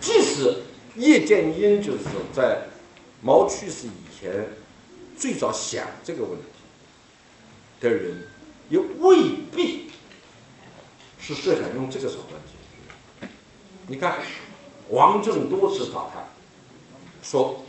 [0.00, 0.64] 即使
[0.96, 2.00] 叶剑英就是
[2.32, 2.68] 在
[3.22, 4.50] 毛去世以前
[5.16, 6.44] 最早想这个问题
[7.80, 8.26] 的人，
[8.68, 9.90] 也未必
[11.18, 13.28] 是设想用这个手段解决。
[13.86, 14.18] 你看，
[14.90, 16.24] 王震多次找他，
[17.22, 17.64] 说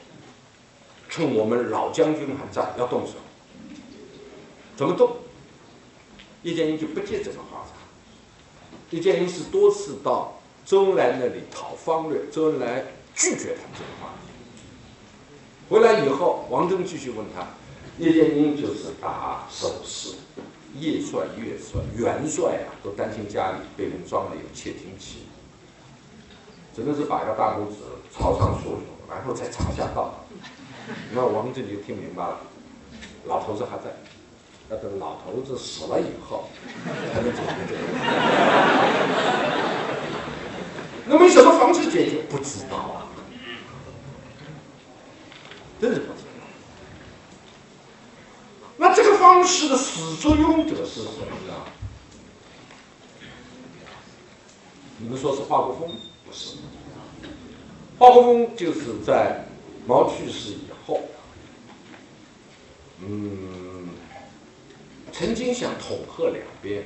[1.10, 3.14] 趁我们老将军还在，要动手。”
[4.78, 5.18] 怎么动？
[6.44, 7.74] 叶剑英就不接这个话茬。
[8.92, 14.30] 叶剑英是多次到周恩来那里讨方略，周恩来拒绝谈这个话题。
[15.68, 17.48] 回来以后，王震继续问他，
[18.00, 20.16] 叶剑英就是打手势，
[20.80, 25.26] 叶帅、岳帅、元帅啊，都担心家里被人装了有窃听器，
[26.76, 27.76] 只能是把个大拇指
[28.16, 28.78] 朝上竖，
[29.10, 30.14] 然后再朝下倒。
[31.12, 32.40] 那王震就听明白了，
[33.26, 33.96] 老头子还在。
[34.70, 36.50] 要等老头子死了以后
[36.84, 38.00] 才能解决这个问题。
[41.06, 42.18] 那为什么方式解决？
[42.30, 43.08] 不知道啊，
[45.80, 46.26] 真是不知道。
[48.76, 51.54] 那这个方式的始作俑者是谁呢？
[55.00, 55.90] 你们说是华国锋？
[56.26, 56.58] 不是，
[58.00, 59.46] 华国锋就是在
[59.86, 61.02] 毛去世以后，
[63.02, 63.90] 嗯。
[65.14, 66.84] 曾经想统合两边，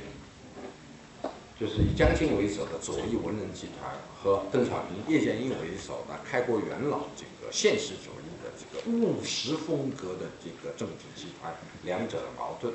[1.60, 8.21] 就是以江青为首的左翼文人集团和邓小平、叶剑英为首的开国元老这个现实主义
[8.58, 12.72] 这个务实风格的这个政治集团，两者的矛盾。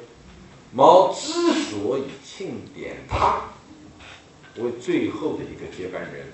[0.74, 1.32] 毛之
[1.70, 3.50] 所以钦点他
[4.58, 6.28] 为最后的一个接班人，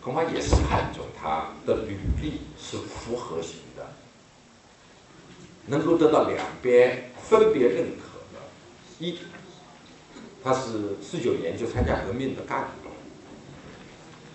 [0.00, 3.92] 恐怕也是看中他的履历是复合型的，
[5.66, 8.40] 能够得到两边分别认可的。
[8.98, 9.18] 一，
[10.44, 12.90] 他是四九年就参加革命的干部。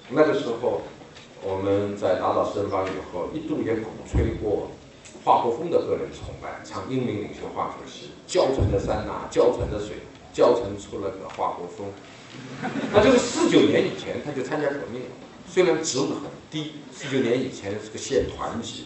[0.09, 0.83] 那个时候，
[1.47, 4.71] 我们在打倒申方以后，一度也鼓吹过
[5.23, 9.97] 华国锋的个人崇拜，唱英明领袖华主席，娇沉的山呐，娇沉的水，
[10.33, 11.85] 教程出了个华国锋。
[12.91, 15.03] 那就是四九年以前他就参加革命，
[15.47, 18.85] 虽然职务很低，四九年以前是个县团级，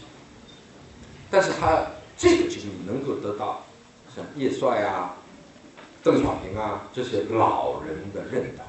[1.32, 1.88] 但是他
[2.18, 3.64] 这个经历能够得到
[4.14, 5.16] 像叶帅啊、
[6.04, 8.66] 邓小平啊这些老人的认同。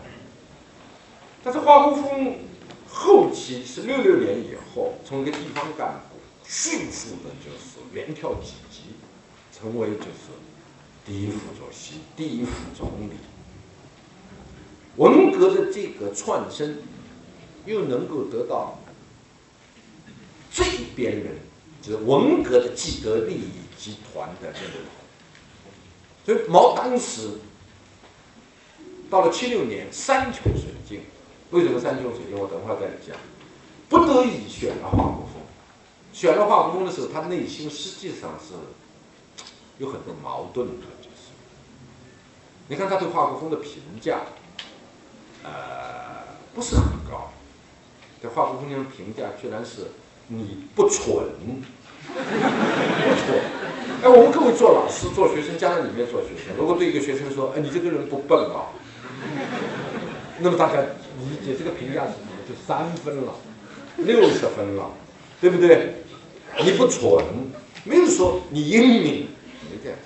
[1.42, 2.36] 但是华国锋
[2.92, 8.82] 后期是六六年以后，从一个地方干部迅速的就是连跳几级，
[9.56, 10.32] 成为就是
[11.06, 13.14] 第一副主席、第一副总理。
[14.96, 16.78] 文革的这个窜升，
[17.64, 18.78] 又能够得到
[20.52, 21.38] 这一边人，
[21.80, 24.80] 就是文革的既得利益集团的认同。
[26.26, 27.38] 所以毛当时
[29.08, 31.02] 到了七六年山穷水尽，
[31.50, 32.38] 为什么山穷水尽？
[32.38, 33.16] 我等会儿再讲。
[33.88, 35.42] 不得已选了华国锋，
[36.12, 38.54] 选了华国锋的时候，他内心实际上是
[39.78, 41.32] 有很多矛盾的，就是
[42.68, 44.20] 你看他对华国锋的评价。
[45.42, 46.22] 呃，
[46.54, 47.32] 不是很高。
[48.20, 49.90] 对华国锋的评价居然是
[50.28, 52.14] 你不蠢，不
[53.16, 53.40] 蠢。
[54.02, 58.68] 哎，我们各位做老师、做学生，家长里面做学生，如果对一个学生说：“哎，你这个人不笨啊。”
[60.42, 62.26] 那么大家理解这个评价是什么？
[62.48, 63.34] 就三分了，
[63.98, 64.90] 六十分了，
[65.40, 65.94] 对不对？
[66.64, 67.24] 你不蠢，
[67.84, 69.28] 没有说你英明，
[69.70, 69.98] 没这样。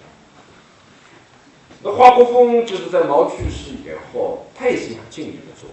[1.82, 5.70] 那华国锋就是在毛去世以后，他也是想尽力的做，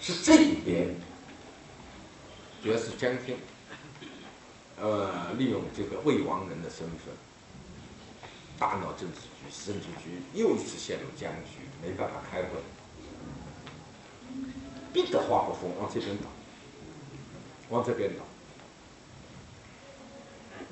[0.00, 0.94] 是这一边，
[2.62, 3.36] 主要是江青，
[4.80, 7.14] 呃，利用这个魏王人的身份，
[8.58, 12.48] 大闹政治局，政治局又一次陷入僵局，没办法开会，
[14.92, 16.24] 逼得华国锋往这边倒，
[17.70, 18.24] 往这边倒。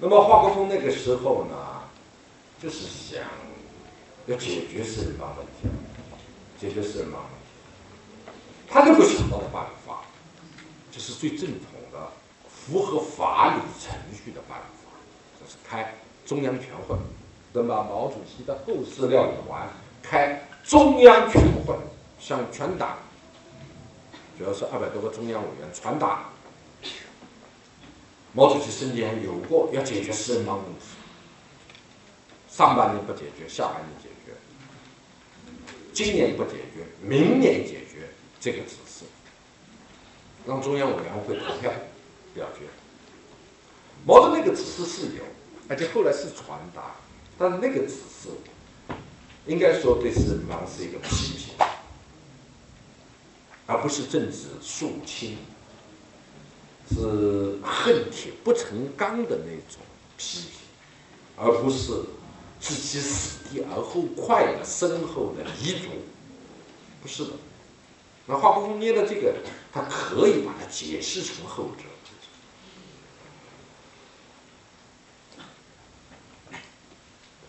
[0.00, 1.82] 那么华国锋那个时候呢？
[2.62, 3.24] 就是想
[4.26, 5.68] 要解决四人帮问题，
[6.60, 7.36] 解决四人帮问题。
[8.68, 10.04] 他能够想到的办法，
[10.92, 12.08] 就是最正统的、
[12.48, 14.92] 符合法理程序的办法，
[15.40, 15.92] 就是开
[16.24, 16.96] 中央全会，
[17.52, 19.68] 等把毛主席的后事料理完，
[20.00, 21.76] 开中央全会，
[22.18, 22.98] 向全党，
[24.38, 26.30] 主要是二百多个中央委员传达，
[28.32, 30.80] 毛主席生前有过要解决四人帮问题。
[32.48, 34.32] 上半年不解决，下半年解决。
[35.92, 38.10] 今年不解决，明年解决
[38.40, 39.04] 这个指示，
[40.46, 41.72] 让中央委员会投票
[42.34, 42.66] 表决。
[44.06, 45.24] 毛的那个指示是有，
[45.68, 46.94] 而且后来是传达，
[47.38, 48.28] 但是那个指示
[49.46, 51.54] 应该说对四人帮是一个批评，
[53.66, 55.36] 而不是政治肃清，
[56.90, 59.82] 是恨铁不成钢的那种
[60.16, 60.50] 批评，
[61.36, 61.92] 而不是。
[62.64, 65.88] 置其死地而后快的深厚的遗嘱，
[67.02, 67.30] 不是的。
[68.26, 69.34] 那华国锋捏的这个，
[69.72, 71.82] 他可以把它解释成后者。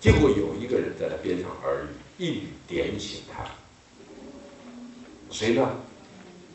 [0.03, 1.87] 结果有一个人在他边上耳语，
[2.17, 3.45] 一语点醒他。
[5.31, 5.77] 谁呢？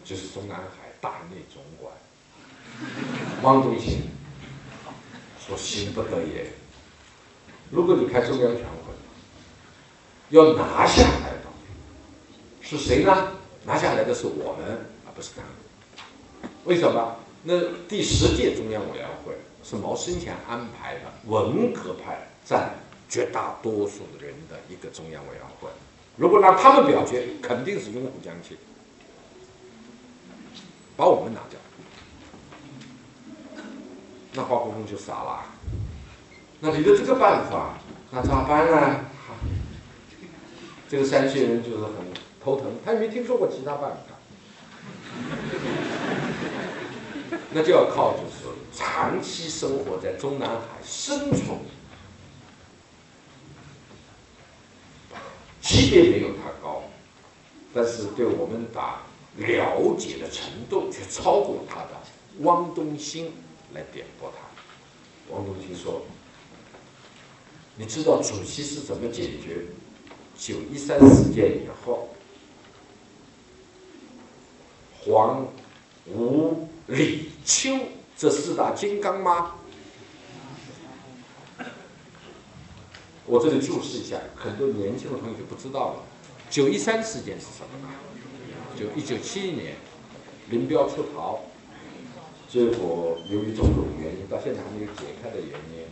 [0.05, 1.91] 就是中南海大内总管
[3.41, 4.03] 汪东兴，
[5.41, 6.53] 说行不得也。
[7.71, 8.93] 如果你开中央全会，
[10.29, 11.49] 要拿下来的
[12.61, 13.33] 是谁呢？
[13.65, 16.49] 拿下来的是我们，而不是他。
[16.67, 17.17] 为什么？
[17.45, 17.55] 那
[17.89, 19.33] 第十届中央委员会
[19.65, 22.75] 是毛生前安排的，文革派占
[23.09, 25.69] 绝大多数人的一个中央委员会。
[26.17, 28.57] 如果让他们表决，肯定是拥护江青，
[30.97, 31.61] 把我们拿掉，
[34.33, 35.45] 那华国锋就傻了。
[36.61, 37.79] 那你的这个办法，
[38.11, 39.05] 那咋办呢？
[40.89, 41.93] 这个山西人就是很
[42.43, 43.99] 头疼，他也没听说过其他办法。
[47.53, 51.59] 那就要靠就是长期生活在中南海深处，
[55.69, 56.83] 级别没有他高，
[57.75, 59.03] 但是对我们党
[59.37, 61.91] 了解的程度却超过他的
[62.41, 63.31] 汪东兴
[63.75, 65.35] 来点拨他。
[65.35, 66.01] 汪东兴说。
[67.81, 69.67] 你知道主席是怎么解决
[70.37, 72.09] 九一三事件以后
[75.01, 75.47] 黄、
[76.07, 77.79] 吴、李、邱
[78.17, 79.58] 这四大金刚吗？
[83.29, 85.97] 我这里注释一下，很多年轻的同学不知道了。
[86.49, 87.95] 九一三事件是什么呢？
[88.75, 89.77] 就一九七一年，
[90.49, 91.41] 林彪出逃，
[92.49, 95.87] 结果由于种种原因，到现在还没有解开的原因。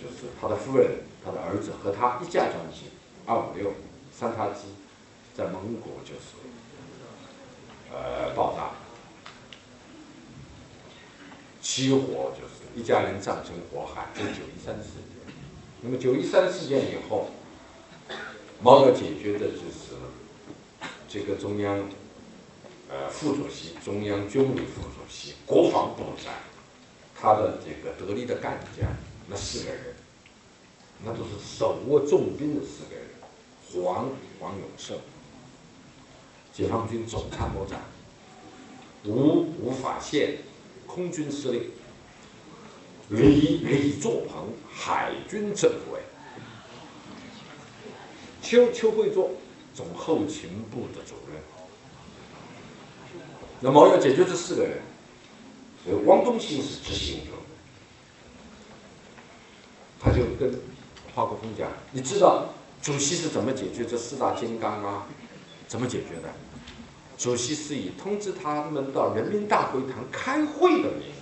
[0.00, 2.88] 就是他的夫人、他的儿子和他一家将近
[3.26, 3.72] 二五六
[4.12, 4.66] 三叉戟
[5.34, 6.38] 在蒙古就是
[7.92, 8.70] 呃爆炸，
[11.60, 15.11] 起火就是一家人葬身火海，这是九一三事件。
[15.84, 17.30] 那么九一三事件以后，
[18.62, 19.96] 毛要解决的就是
[21.08, 21.90] 这个中央
[22.88, 26.32] 呃副主席、中央军委副主席、国防部长，
[27.20, 28.88] 他的这个得力的干将
[29.28, 29.96] 那四个人。
[31.04, 33.08] 那都是手握重兵的四个人：
[33.72, 34.96] 黄黄永胜，
[36.52, 37.80] 解放军总参谋长；
[39.04, 40.38] 吴吴法宪，
[40.86, 41.62] 空军司令；
[43.12, 46.00] 李李作鹏，海军政委；
[48.42, 49.30] 邱邱会作，
[49.74, 51.40] 总后勤部的主任。
[53.60, 54.80] 那么要解决这四个人，
[55.84, 57.32] 所以汪东兴是执行者，
[60.00, 60.60] 他就跟。
[61.14, 62.46] 华国锋讲：“你知道
[62.80, 65.04] 主席是怎么解决这四大金刚吗？
[65.68, 66.32] 怎么解决的？
[67.18, 71.02] 主席是以通知他们到人民大会堂开会的名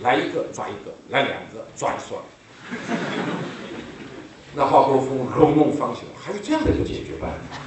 [0.00, 2.22] 来一个抓一个，来两个抓一双。
[4.54, 7.36] 那华国锋如梦方醒，还有这样的一个解决办法。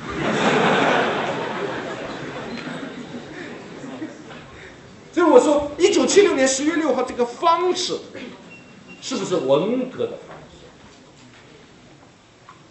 [5.13, 7.99] 所以我说，一九七六年十月六号这个方式，
[9.01, 10.41] 是不是文革的方式？”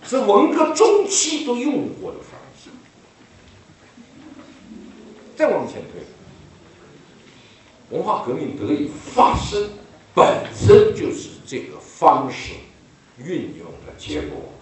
[0.08, 2.70] 是文革中期都用过的方式。
[5.36, 6.00] 再往前推，
[7.90, 9.70] 文化革命得以发生，
[10.14, 12.54] 本身就是这个方式
[13.18, 14.52] 运用的结果。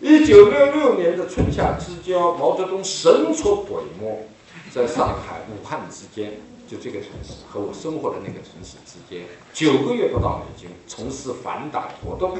[0.00, 4.28] 一九六六年的春夏之交，毛泽东神出鬼没，
[4.72, 6.40] 在上海、武汉之间。
[6.70, 12.38] 就这个城市和我生活的那个城市之间，九个月不到已经，从事反党活动，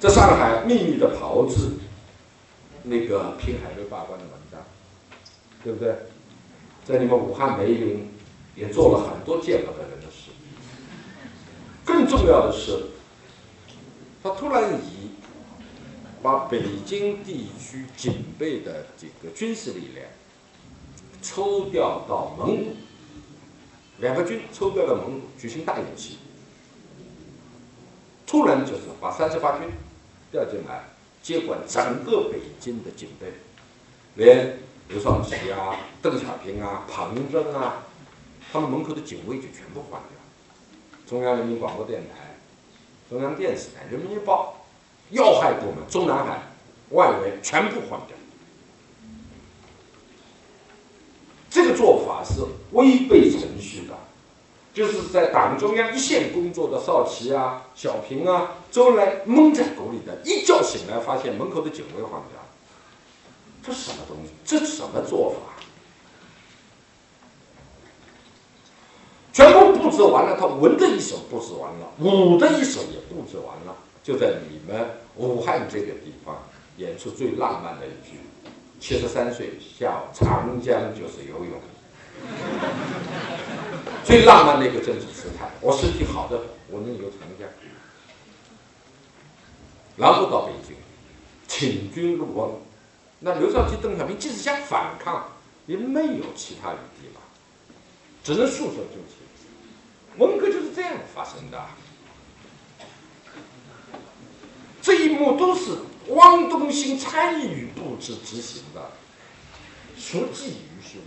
[0.00, 1.74] 在上海秘密的炮制
[2.82, 4.60] 那个平海瑞罢官的文章，
[5.62, 5.94] 对不对？
[6.88, 8.08] 在你们武汉梅林
[8.56, 10.30] 也做了很多见不得人的事。
[11.84, 12.86] 更重要的是，
[14.22, 15.10] 他突然以
[16.22, 20.06] 把北京地区警备的这个军事力量。
[21.20, 22.76] 抽调到蒙古，
[23.98, 26.16] 两个军抽调到蒙古举行大演习，
[28.24, 29.68] 突然就是把三十八军
[30.30, 30.84] 调进来
[31.20, 33.26] 接管整个北京的警备，
[34.14, 37.84] 连刘少奇啊、邓小平啊、彭真啊，
[38.50, 40.18] 他们门口的警卫就全部换掉。
[41.06, 42.36] 中央人民广播电台、
[43.10, 44.64] 中央电视台、人民日报、
[45.10, 46.38] 要害部门、中南海
[46.90, 48.16] 外围全部换掉。
[51.50, 53.94] 这个做法是违背程序的，
[54.72, 62.37] 就是在党中央一线工作的少奇啊、小平啊，周恩来蒙在鼓里的，一觉醒来发现门口的警卫换掉，
[63.68, 64.32] 这什么东西？
[64.46, 65.36] 这什么做法？
[69.30, 76.42] 全部布置完了，他文的一手布置完了，武的一手也布置完了，就在你们武汉这个地方
[76.78, 78.18] 演出最浪漫的一句。
[78.80, 81.60] 七十三岁下长江就是游泳，
[84.02, 85.50] 最浪漫的一个政治姿态。
[85.60, 86.40] 我身体好的，
[86.70, 87.46] 我能游长江。
[89.96, 90.74] 然后到北京，
[91.46, 92.62] 请君入瓮。
[93.20, 95.28] 那刘少奇、邓小平即使想反抗，
[95.66, 97.20] 也没有其他余地了，
[98.22, 99.18] 只能束手就擒。
[100.18, 101.66] 文革就是这样发生的。
[104.82, 105.78] 这一幕都是。
[106.10, 108.92] 汪东兴参与布置执行的，
[109.98, 111.02] 熟记于胸。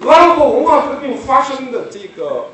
[0.00, 2.52] 然后文化革命发生的这个，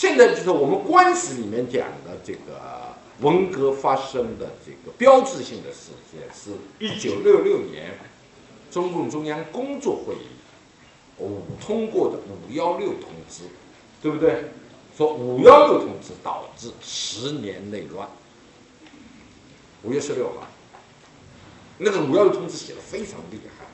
[0.00, 7.98] 现在就是我们官史里面讲的这个文革发生的这个标志性的事件，是一九六六年
[8.70, 10.28] 中共中央工作会议
[11.18, 13.42] 五通过的五幺六通知，
[14.00, 14.44] 对不对？
[14.96, 18.08] 说五幺六通知导致十年内乱。
[19.82, 20.48] 五月十六号，
[21.76, 23.66] 那个五幺六通知写的非常厉害，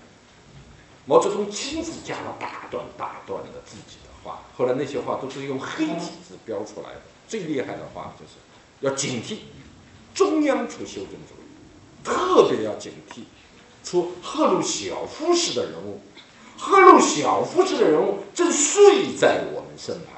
[1.04, 3.98] 毛泽东亲自加了大段大段的自己
[4.56, 7.00] 后来那些话都是用黑体字标出来的。
[7.28, 8.32] 最厉害的话就是
[8.80, 9.38] 要警惕
[10.14, 13.22] 中央出修正主义，特别要警惕
[13.82, 16.00] 出赫鲁晓夫式的人物，
[16.56, 20.14] 赫鲁晓夫式的人物正睡在我们身旁。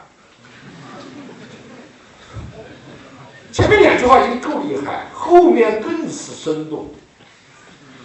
[3.51, 6.91] 前面两句话已经够厉害，后面更是生动、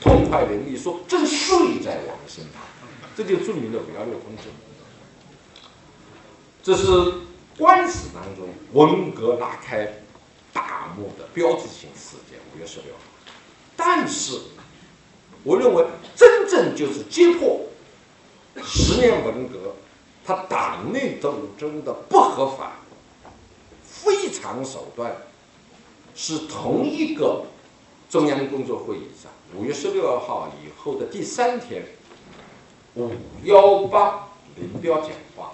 [0.01, 0.81] 痛快淋漓。
[0.81, 2.63] 说正睡在我们身旁，
[3.15, 4.49] 这就著名的五幺六通知。
[6.63, 6.85] 这是
[7.57, 9.95] 官史当中文革拉开
[10.53, 12.39] 大幕的标志性事件。
[12.55, 12.99] 五月十六号，
[13.75, 14.39] 但是
[15.43, 15.85] 我认为
[16.15, 17.59] 真正就是揭破
[18.63, 19.75] 十年文革，
[20.23, 22.77] 他党内斗争的不合法、
[23.83, 25.13] 非常手段，
[26.15, 27.43] 是同一个
[28.09, 31.83] 中央工作会议上五月十六号以后的第三天，
[32.95, 33.11] 五
[33.43, 35.51] 幺八林彪讲话。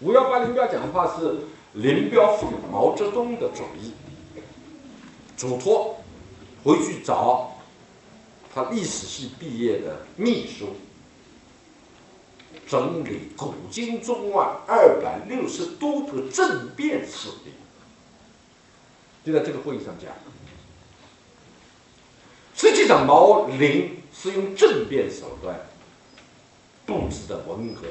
[0.00, 1.38] 五幺八林彪讲话是
[1.72, 3.92] 林彪奉毛泽东的主意，
[5.36, 5.98] 嘱托
[6.62, 7.58] 回去找
[8.54, 10.76] 他历史系毕业的秘书，
[12.68, 17.52] 整理古今中外二百六十多个政变事例。
[19.24, 20.12] 就在这个会议上讲，
[22.54, 25.66] 实际上毛林是用政变手段
[26.86, 27.82] 布置的文革。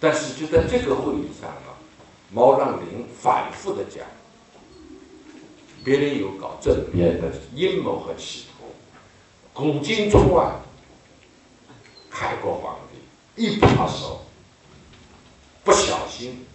[0.00, 1.74] 但是就在这个会议上啊，
[2.32, 4.06] 毛让林反复的讲，
[5.82, 8.66] 别人有搞政变的阴谋和企图，
[9.52, 10.52] 古今中外，
[12.08, 14.20] 开国皇帝一把手，
[15.64, 16.46] 不小心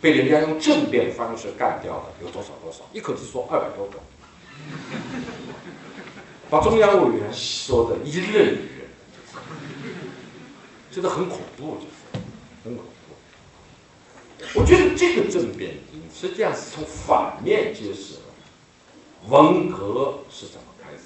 [0.00, 3.98] 被人家用政变方式干掉了有多少多少，一口气说二百多个，
[6.48, 8.58] 把中央委员说的一愣一愣，
[10.92, 12.22] 真的很恐怖，就是
[12.62, 12.91] 很恐怖。
[14.54, 15.76] 我觉得这个政变
[16.12, 18.20] 实际上是从反面揭示了
[19.28, 21.02] 文革是怎么开始。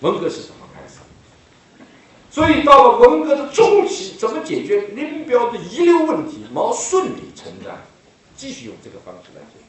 [0.00, 1.00] 文革是怎么开始？
[2.30, 6.44] 所以到了文革的中期，怎么解决林彪的遗留问题？
[6.52, 7.76] 毛顺理成章，
[8.36, 9.64] 继续用这个方式来解决。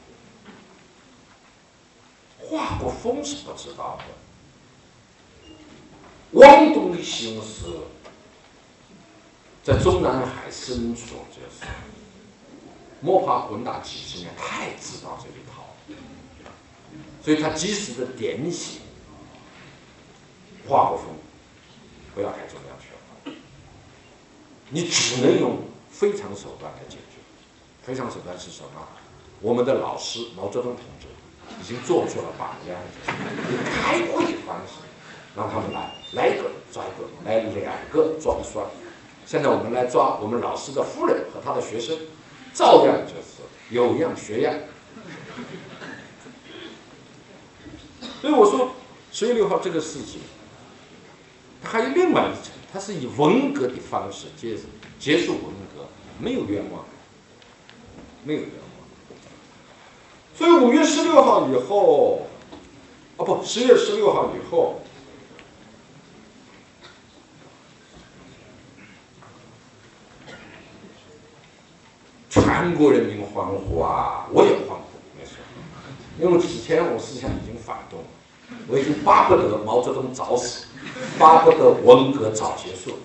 [2.38, 4.04] 华国锋是不知道的，
[6.32, 7.66] 汪东兴是。
[9.62, 11.70] 在中南海深处，就是
[13.00, 16.50] 摸爬滚打几十年，太知道这一套了，
[17.24, 18.80] 所以他及时的点醒
[20.66, 21.06] 华国锋，
[22.12, 23.36] 不要开中央去了，
[24.70, 25.58] 你只能用
[25.90, 27.20] 非常手段来解决。
[27.82, 28.88] 非常手段是什么？
[29.40, 31.06] 我们的老师毛泽东同志
[31.60, 34.74] 已经做出了榜样，以开会的方式
[35.36, 38.64] 让他们来，来一个抓一个，来两个抓一抓。
[39.24, 41.96] 现在我们来抓我们老师的夫人和他的学生，
[42.52, 44.54] 照样就是有样学样。
[48.20, 48.72] 所以我说
[49.10, 50.20] 十月六号这个事情，
[51.62, 54.56] 它还有另外一层，它是以文革的方式结
[54.98, 55.44] 结束文
[55.74, 56.84] 革，没有冤枉，
[58.24, 58.58] 没有冤枉。
[60.36, 62.26] 所以五月十六号以后，
[63.16, 64.81] 哦不，十月十六号以后。
[72.32, 74.26] 全国人民欢呼啊！
[74.32, 75.36] 我也欢呼，没错。
[76.18, 78.06] 因为此前我思想已经反动了，
[78.68, 80.64] 我已经巴不得毛泽东早死，
[81.18, 82.96] 巴不得文革早结束。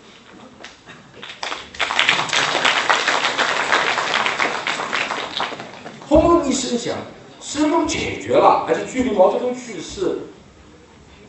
[6.07, 6.95] 轰隆一声响，
[7.41, 10.19] 事都解决了，而且距离毛泽东去世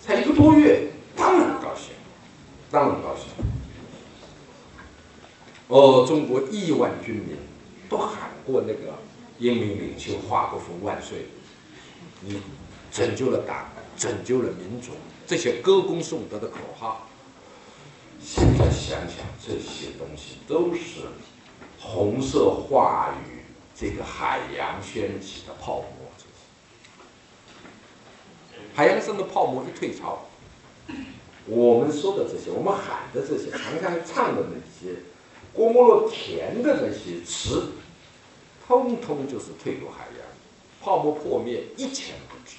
[0.01, 1.90] 才一个多月，当然高兴，
[2.70, 3.24] 当然高兴。
[5.66, 7.36] 哦，中国亿万军民。
[7.89, 8.99] 都喊过那个
[9.39, 11.26] 英明领袖华国锋万岁！
[12.20, 12.41] 你
[12.91, 14.93] 拯救了党，拯救了民族，
[15.26, 17.09] 这些歌功颂德的口号。
[18.20, 21.07] 现在想想，这些东西都是
[21.78, 23.43] 红色话语
[23.74, 26.09] 这个海洋掀起的泡沫。
[28.74, 30.26] 海洋上的泡沫一退潮，
[31.47, 34.95] 我们说的这些，我们喊的这些，常常唱的那些。
[35.59, 37.73] 郭沫若填的那些词，
[38.65, 40.25] 通通就是退入海洋，
[40.81, 42.59] 泡沫破灭一钱不值。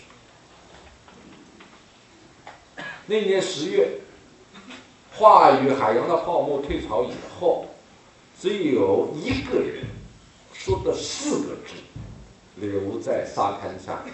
[3.06, 4.02] 那年十月，
[5.14, 7.68] 话语海洋的泡沫退潮以后，
[8.38, 9.86] 只有一个人
[10.54, 11.76] 说的四个字，
[12.58, 14.06] 留在沙滩上，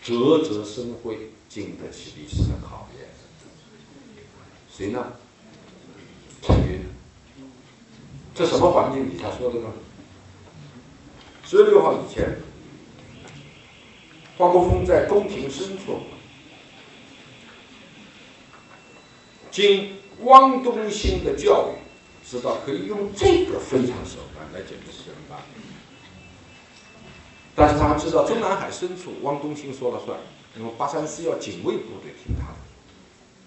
[0.00, 3.08] 啧啧生辉，经得起历史的考验。
[4.70, 5.14] 谁呢？
[6.40, 6.95] 陈云。
[8.36, 9.72] 这什么环境底下说的呢？
[11.42, 12.36] 十月六号以前，
[14.36, 16.00] 华国锋在宫廷深处，
[19.50, 25.38] 经汪东兴的教育，知道可以用这个非常手段来解决四人帮。
[27.54, 30.18] 但是他知道中南海深处，汪东兴说了算，
[30.58, 32.58] 因为八三四要警卫部队听他的，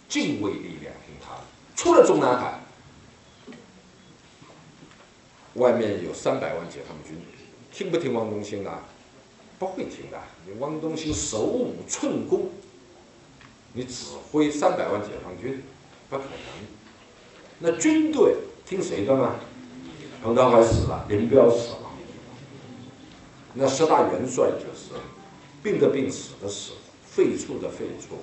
[0.08, 1.44] 禁卫力量听他的，
[1.76, 2.60] 出了中南海，
[5.56, 7.18] 外面有三百万解放军，
[7.72, 8.72] 听不听汪东兴的？
[9.58, 10.18] 不会听的。
[10.46, 12.50] 你汪东兴手舞寸弓，
[13.74, 15.64] 你指挥三百万解放军，
[16.10, 16.32] 不可能。
[17.60, 18.36] 那军队
[18.66, 19.36] 听谁的呢？
[20.24, 21.92] 彭德怀死了，林彪死了，
[23.54, 24.98] 那十大元帅就是
[25.64, 26.72] 病的病，死的死，
[27.06, 28.14] 废黜的废黜，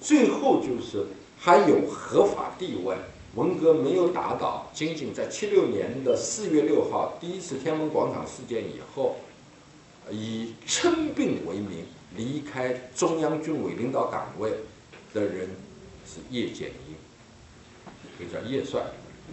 [0.00, 1.06] 最后就是
[1.38, 2.96] 还有合法地位。
[3.36, 9.16] 文革没有打倒，仅仅在七六年的四月六号第一次天安门广场事件以后，
[10.10, 11.84] 以称病为名
[12.16, 14.50] 离开中央军委领导岗位
[15.12, 15.50] 的人
[16.06, 16.96] 是叶剑英，
[18.18, 18.80] 就叫叶帅，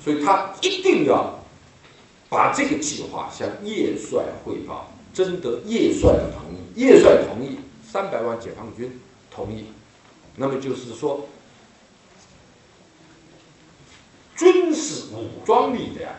[0.03, 1.39] 所以他一定要
[2.27, 7.57] 把这个计划向叶帅汇报，征得叶帅的同意，叶帅同意，
[7.89, 8.99] 三百万解放军
[9.31, 9.67] 同意，
[10.35, 11.25] 那么就是说。
[14.35, 16.15] 军事武装力量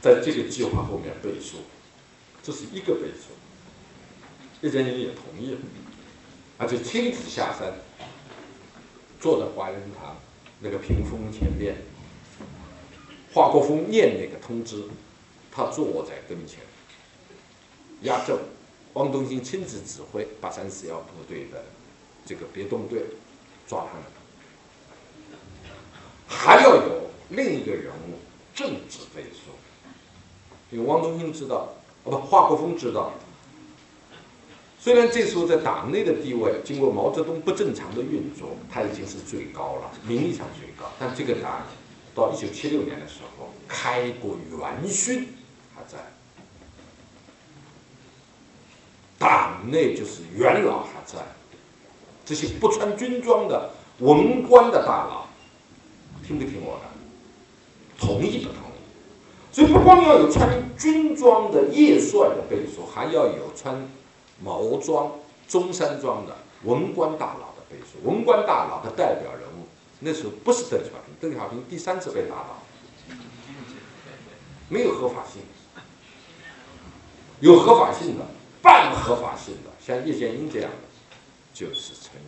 [0.00, 1.58] 在这个计划后面背书，
[2.42, 3.32] 这是一个背书。
[4.60, 5.58] 叶剑英也同意了，
[6.58, 7.72] 而且亲自下山，
[9.20, 10.16] 坐在怀仁堂
[10.60, 11.76] 那个屏风前面，
[13.32, 14.84] 华国锋念那个通知，
[15.50, 16.60] 他坐在跟前，
[18.02, 18.36] 压阵，
[18.94, 21.64] 汪东兴亲自指挥八三四幺部队的
[22.26, 23.04] 这个别动队
[23.66, 24.02] 抓他们，
[26.26, 26.97] 还要有。
[27.30, 28.18] 另一个人物，
[28.54, 29.50] 政治背书，
[30.70, 31.68] 因为汪东兴知道，
[32.04, 33.12] 哦不，华国锋知道，
[34.80, 41.62] 虽然这时候在党内的地位经过毛泽东不正常的运作，他已经是最高了，名义上最高，但这个党
[42.14, 45.28] 到一九七六年的时候，开国元勋
[45.74, 45.98] 还在，
[49.18, 51.18] 党内就是元老还在，
[52.24, 55.26] 这些不穿军装的文官的大佬，
[56.26, 56.97] 听不听我的？
[57.98, 59.52] 同意不同意？
[59.52, 63.88] 所以不光要有穿军装的叶帅的背书，还要有穿
[64.40, 65.12] 毛装、
[65.48, 68.08] 中山装的文官大佬的背书。
[68.08, 69.66] 文官大佬的代表人物，
[70.00, 72.62] 那时候不是邓小平，邓小平第三次被打倒，
[74.68, 75.42] 没有合法性。
[77.40, 78.24] 有合法性的、
[78.60, 80.76] 半合法性的，像叶剑英这样的，
[81.54, 82.12] 就是陈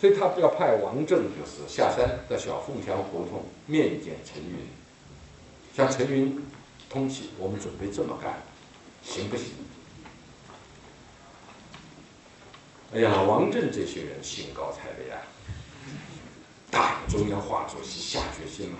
[0.00, 4.68] 所以他要派王震，就是下山到小凤翔胡同面见陈云，
[5.74, 6.40] 向陈云
[6.88, 8.40] 通气，我们准备这么干，
[9.02, 9.46] 行不行？
[12.94, 15.20] 哎呀，王震这些人兴高采烈啊，
[16.70, 18.78] 党中央华主席下决心了，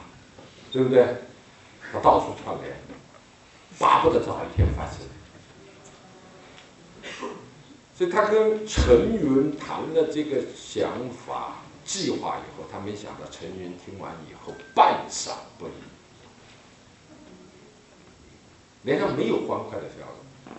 [0.73, 1.05] 对不对？
[1.93, 2.77] 他到处串联，
[3.79, 4.99] 巴不得早一天发生。
[7.99, 15.73] 所以他跟陈云谈了这个想法、计划以后，他没想到陈云听完以后半晌不语，
[18.85, 20.55] 脸上没有欢快的笑容，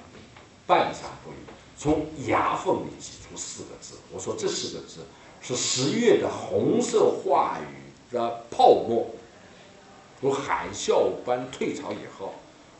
[0.67, 1.35] 半晌不语，
[1.77, 5.05] 从牙缝里挤出四个字：“我说这四个字
[5.39, 9.15] 是十月的红色话语的泡沫，
[10.19, 12.33] 如海啸般退潮以后，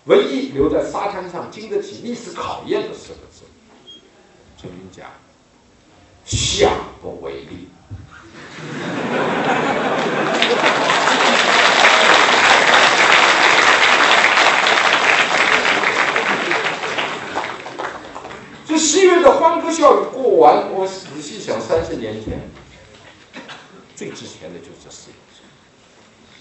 [0.08, 3.20] 唯一留在沙滩上经得起历史考验的四个”
[4.62, 5.08] 陈云讲
[6.26, 6.70] ：“下
[7.02, 7.70] 不为例。”
[18.68, 22.42] 这十月的欢歌笑语过完，我仔细想，三十年前
[23.96, 25.40] 最值钱的就是这四个字：“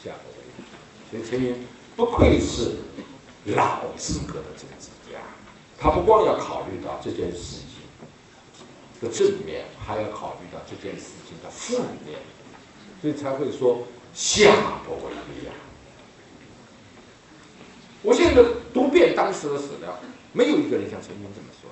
[0.03, 0.64] 下不为例。”
[1.09, 1.64] 所以陈云
[1.95, 2.79] 不愧是
[3.45, 5.21] 老资格的政治家，
[5.79, 7.68] 他不光要考虑到这件事。
[9.01, 12.18] 的正面，还要考虑到这件事情的负面，
[13.01, 15.53] 所以才会说下不为例呀。
[18.03, 18.42] 我现在
[18.72, 19.99] 读遍当时的史料，
[20.32, 21.70] 没有一个人像陈云这么说。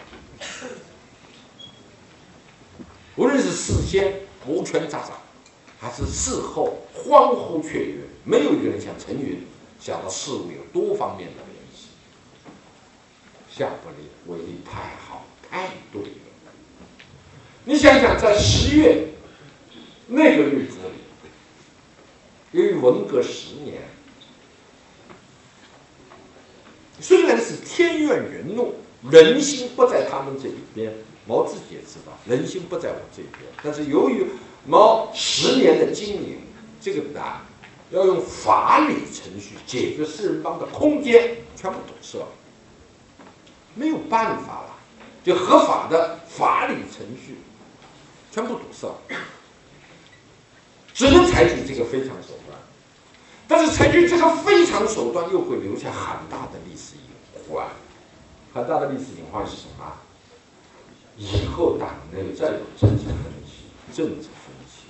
[3.16, 5.12] 无论是事先摩拳擦掌，
[5.80, 9.46] 还是事后欢呼雀跃，没有一个人像陈云
[9.80, 11.88] 想到事物有多方面的联系。
[13.48, 16.25] 下不为例太好，太对了。
[17.68, 19.08] 你想想，在十月
[20.06, 20.76] 那个日子，
[22.52, 23.82] 由于文革十年，
[27.00, 28.76] 虽然是天怨人怒，
[29.10, 30.94] 人心不在他们这一边，
[31.26, 34.26] 毛自己也知道人心不在我这一边，但是由于
[34.64, 36.38] 毛十年的经营，
[36.80, 37.40] 这个难
[37.90, 42.28] 要用法理程序解决四人帮的空间全部堵塞了，
[43.74, 44.76] 没有办法了，
[45.24, 47.38] 就合法的法理程序。
[48.36, 48.86] 全部堵塞，
[50.92, 52.58] 只能采取这个非常手段。
[53.48, 57.66] 但是采取这个非常手段，又会留下很大的历史隐患。
[58.52, 59.90] 很大的历史隐患是什么？
[61.16, 63.16] 以后党内再有政治分
[63.46, 64.82] 歧，政治分歧，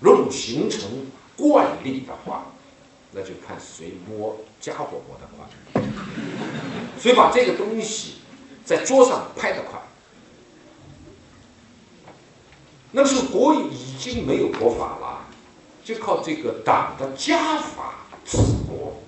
[0.00, 0.88] 如果形成
[1.36, 2.46] 惯例的话，
[3.10, 5.82] 那就看谁摸家伙摸得快，
[6.98, 8.14] 谁把这个东西
[8.64, 9.78] 在桌上拍得快。
[12.94, 15.26] 那是国已经没有国法了，
[15.82, 18.36] 就靠这个党的家法治
[18.68, 19.00] 国。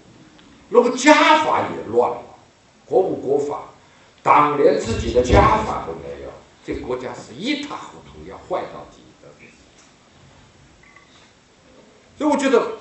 [0.70, 2.22] 如果家法也乱了，
[2.86, 3.64] 国无国法，
[4.22, 6.30] 党连自己的家法都没有，
[6.64, 9.28] 这个国家是一塌糊涂，要坏到底的。
[12.16, 12.78] 所以我觉得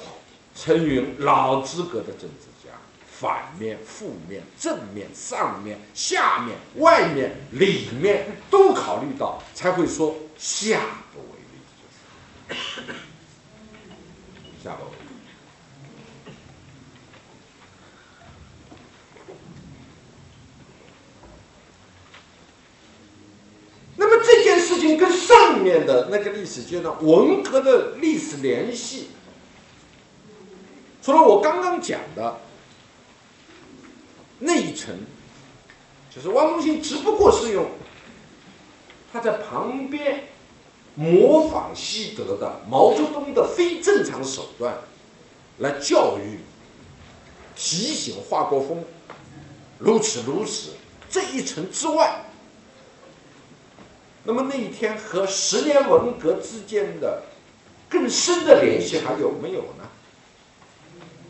[0.56, 2.70] 陈云老资格的政治家，
[3.12, 10.16] 反面、负面、正面、上面、下面、外面、里面都考虑到，才会说。
[10.38, 12.56] 下不为例，
[14.64, 14.96] 下不为例。
[23.96, 29.10] 那么这件事情跟上面的那个历史阶段文革的历史联系，
[31.02, 32.42] 除了我刚刚讲的
[34.40, 34.94] 那一层，
[36.14, 37.70] 就是汪东兴只不过是用。
[39.14, 40.24] 他在旁边
[40.96, 44.76] 模仿西德的毛泽东的非正常手段
[45.60, 46.40] 来教育、
[47.56, 48.84] 提醒华国锋，
[49.78, 50.72] 如此如此
[51.12, 52.26] 这一层之外，
[54.24, 57.22] 那么那一天和十年文革之间的
[57.88, 59.88] 更深的联系还有没有呢？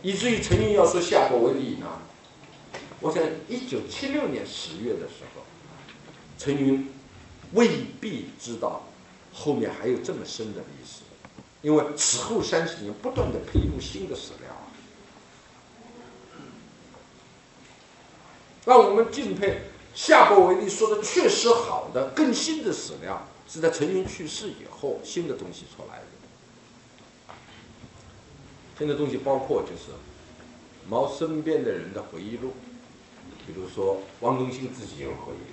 [0.02, 1.88] 以至于陈云要说下不为例呢？
[3.02, 5.42] 我想一九七六年十月的时候，
[6.38, 6.93] 陈云。
[7.54, 8.84] 未必知道
[9.34, 11.02] 后面还有这么深的历史，
[11.62, 14.50] 因为此后三十年不断的披露新的史料，
[18.66, 19.62] 让我们敬佩。
[19.96, 26.06] 夏伯维利说的确实好的，更新的史料是在陈云去世以后新的东西出来的。
[28.76, 29.92] 新的东西包括就是
[30.90, 32.54] 毛身边的人的回忆录，
[33.46, 35.53] 比如说汪东兴自己有回忆录。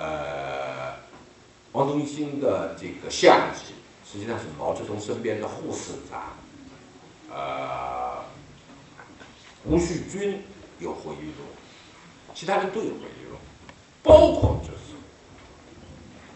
[0.00, 0.94] 呃，
[1.72, 3.74] 汪东兴的这个相机
[4.10, 6.32] 实际上是毛泽东身边的护士长，
[7.28, 8.24] 呃，
[9.62, 10.42] 胡旭军
[10.78, 11.44] 有回忆录，
[12.34, 13.36] 其他人都有回忆录，
[14.02, 14.96] 包括就是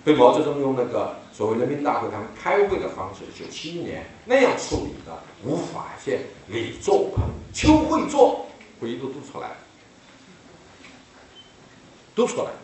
[0.04, 8.46] 被毛泽东用那个所谓人民大会堂开会的方式，九七年那样处理的吴法宪、李作鹏、邱会作
[8.78, 9.56] 回忆录都出来了，
[12.14, 12.63] 都出来了。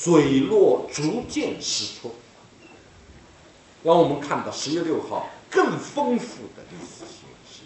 [0.00, 2.14] 水落逐渐释出，
[3.82, 7.62] 让我们看到十月六号更丰富的历史信息。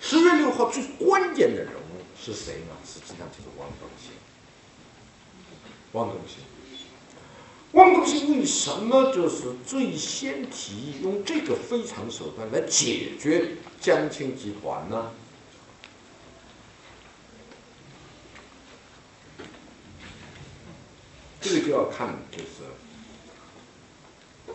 [0.00, 2.76] 十月六号最关键的人物是谁呢？
[2.84, 4.12] 实际上就是汪东兴。
[5.92, 6.36] 汪东兴，
[7.72, 15.12] 汪东兴为什么就是最先提议用这个非常手段来解决江青集团呢？
[21.40, 22.44] 这个就要看，就是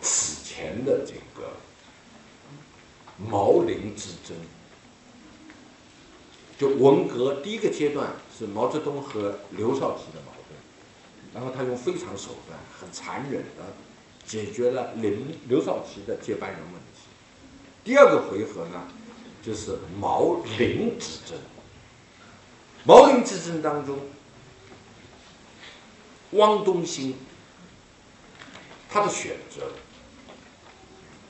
[0.00, 1.48] 此前的这个
[3.18, 4.36] 毛林之争，
[6.56, 10.56] 就文革第一个阶段是毛泽东和刘少奇的矛盾，
[11.34, 13.74] 然后他用非常手段，很残忍的
[14.24, 17.00] 解决了林刘少奇的接班人问题。
[17.82, 18.86] 第二个回合呢，
[19.42, 21.36] 就是毛林之争。
[22.84, 23.98] 毛林之争当中。
[26.36, 27.16] 汪东兴，
[28.88, 29.72] 他的选择，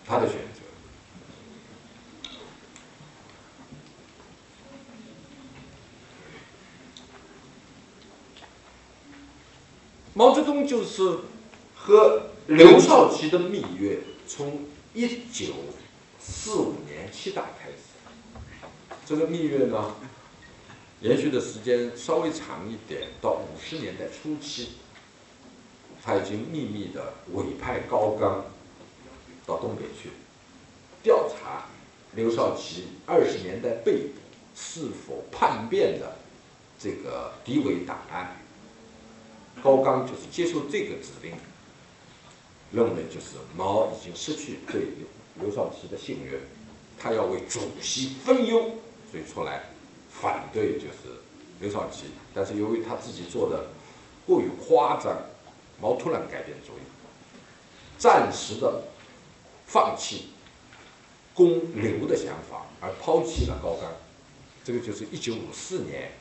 [0.06, 0.60] 他的选择，
[10.14, 11.18] 毛泽东就是
[11.74, 15.54] 和刘少奇的蜜月，从一九
[16.18, 17.76] 四五年七大开始，
[19.04, 19.94] 这个蜜月呢，
[21.00, 24.70] 延续的时间稍微长一点，到五十年代初期。
[26.06, 28.44] 他已经秘密的委派高岗
[29.44, 30.10] 到东北去
[31.02, 31.64] 调查
[32.14, 34.12] 刘少奇二十年代被捕
[34.54, 36.16] 是否叛变的
[36.78, 38.36] 这个敌伪档案。
[39.60, 41.32] 高岗就是接受这个指令，
[42.70, 44.82] 认为就是毛已经失去对
[45.40, 46.40] 刘少奇的信任，
[46.96, 48.60] 他要为主席分忧，
[49.10, 49.64] 所以出来
[50.08, 51.18] 反对就是
[51.58, 52.04] 刘少奇。
[52.32, 53.66] 但是由于他自己做的。
[54.26, 55.16] 过于夸张，
[55.80, 56.82] 毛突然改变主意，
[57.98, 58.84] 暂时的
[59.66, 60.30] 放弃
[61.34, 63.90] 攻刘的想法，而抛弃了高干。
[64.64, 66.12] 这个就是一九五四年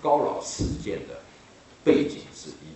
[0.00, 1.20] 高老事件的
[1.84, 2.74] 背景之一。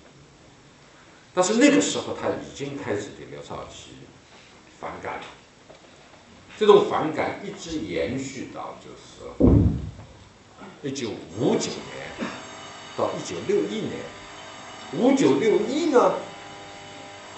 [1.33, 3.91] 但是那个时候他已经开始对刘少奇
[4.81, 5.25] 反感了，
[6.59, 9.25] 这种反感一直延续到就是
[10.83, 12.31] 一九五九年
[12.97, 14.16] 到一九六一年。
[14.93, 16.15] 五九六一呢，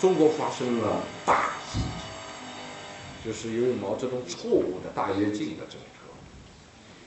[0.00, 6.06] 中国发生了大事情，就是由于毛泽东错误的大跃进的政策，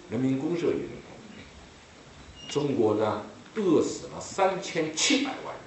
[0.10, 3.24] 人民公社运动，中国呢
[3.56, 5.64] 饿死了三千七百万人。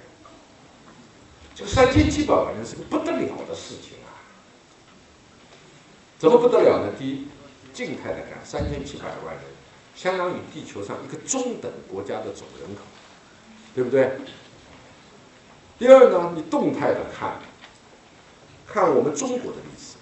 [1.55, 4.11] 这个三千七百万人是个不得了的事情啊！
[6.19, 6.91] 怎么不得了呢？
[6.99, 7.27] 第一，
[7.73, 9.43] 静态来看，三千七百万人
[9.95, 12.81] 相当于地球上一个中等国家的总人口，
[13.73, 14.11] 对不对？
[15.77, 17.37] 第二呢，你动态的看，
[18.65, 19.97] 看我们中国的历史，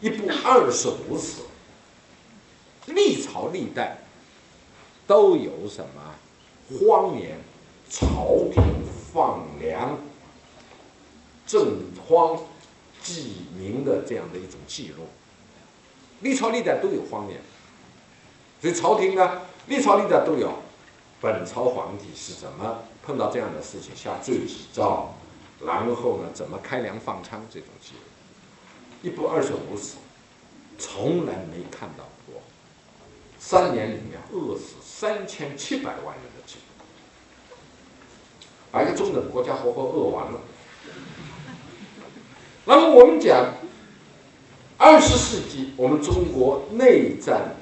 [0.00, 1.42] 一部二十五史，
[2.86, 3.98] 历朝历代
[5.08, 6.14] 都有什么
[6.78, 7.36] 荒年、
[7.90, 8.62] 朝廷
[9.12, 9.98] 放粮、
[11.48, 11.66] 赈
[12.06, 12.38] 荒
[13.02, 15.04] 济民的这样的一种记录，
[16.20, 17.40] 历朝历代都有荒年，
[18.60, 20.52] 所以朝廷呢，历朝历代都有。
[21.20, 22.78] 本朝皇帝是怎么？
[23.04, 25.14] 碰到这样的事情下罪己诏，
[25.64, 28.00] 然后呢怎么开粮放仓这种记录，
[29.02, 29.96] 一部二十五史，
[30.78, 32.40] 从来没看到过。
[33.38, 36.84] 三年里面饿死三千七百万人的记录，
[38.70, 40.40] 把一个中等国家活活饿完了。
[42.66, 43.54] 那么我们讲，
[44.76, 47.56] 二十世纪我们中国内战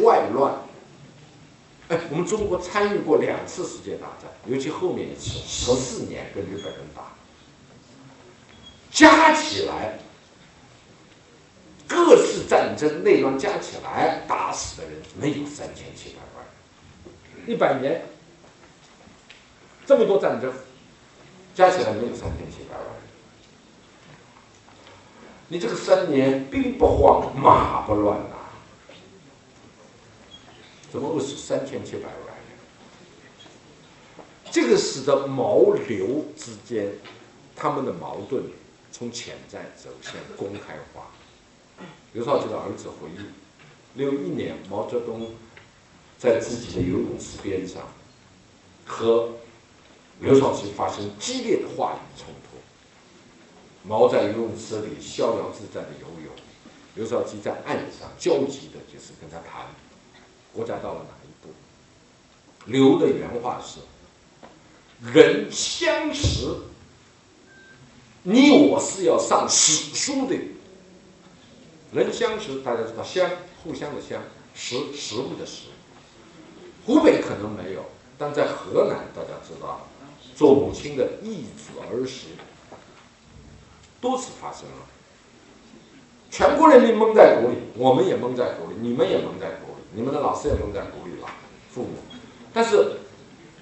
[0.00, 0.61] 外乱。
[2.10, 7.02] 我们中国参与过两次世界大战，尤其后面一次十四年跟日本人打，
[8.90, 9.98] 加起来
[11.88, 16.44] 各式战争内乱加起来打死的人没有三千七百万，
[17.46, 18.02] 一百年
[19.86, 20.52] 这么多战争。
[21.54, 22.96] 加起来没有三千七百万人，
[25.48, 28.36] 你这个三年兵不慌马不乱呐。
[30.92, 32.36] 怎么饿死三千七百万人？
[34.50, 36.92] 这个使得毛刘之间
[37.56, 38.44] 他们的矛盾
[38.90, 41.06] 从潜在走向公开化。
[42.12, 43.24] 刘少奇的儿子回忆，
[43.98, 45.30] 六一年毛泽东
[46.18, 47.84] 在自己的游泳池边上
[48.84, 49.30] 和
[50.20, 52.58] 刘少奇发生激烈的话语冲突。
[53.88, 56.30] 毛在游泳池里逍遥自在的游泳，
[56.96, 59.68] 刘少奇在岸上焦急的就是跟他谈。
[60.52, 61.52] 国家到了哪一步？
[62.66, 63.80] 刘的原话是
[65.12, 66.56] ：“人相识，
[68.22, 70.36] 你我是要上史书的。
[71.92, 73.30] 人相识，大家知道相，
[73.62, 74.22] 互相的相，
[74.54, 75.68] 食食物的食。
[76.86, 77.84] 湖北可能没有，
[78.18, 79.88] 但在河南，大家知道，
[80.34, 82.26] 做母亲的易子而食，
[84.00, 84.86] 多次发生了。
[86.30, 91.28] 全国人民蒙在鼓里，我们也蒙在鼓里，你们也蒙在鼓里。”你们的老师也蒙在鼓里了，
[91.70, 91.90] 父母。
[92.52, 92.96] 但是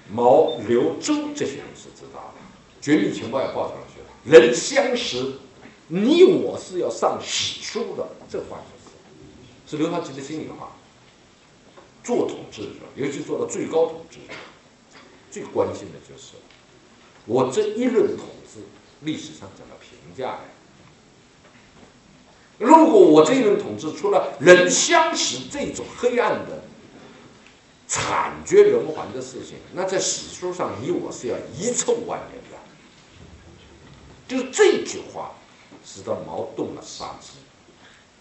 [0.09, 2.41] 毛、刘、周这些人是知道的，
[2.81, 4.07] 绝密情报也报上去了。
[4.23, 5.33] 人相识，
[5.87, 10.71] 你我是要上史书的，这话就是是刘少奇的心里话。
[12.03, 14.33] 做统治者，尤其做到最高统治者，
[15.29, 16.33] 最关心的就是
[17.25, 18.59] 我这一任统治
[19.01, 20.39] 历史上怎么评价呀？
[22.61, 26.63] 如果我这一轮统治出了人相识这种黑暗的、
[27.87, 32.57] 惨绝人寰的事情，那在史书上你我是要遗臭万年的。
[34.27, 35.31] 就这句话，
[35.83, 37.31] 使得毛动了杀机，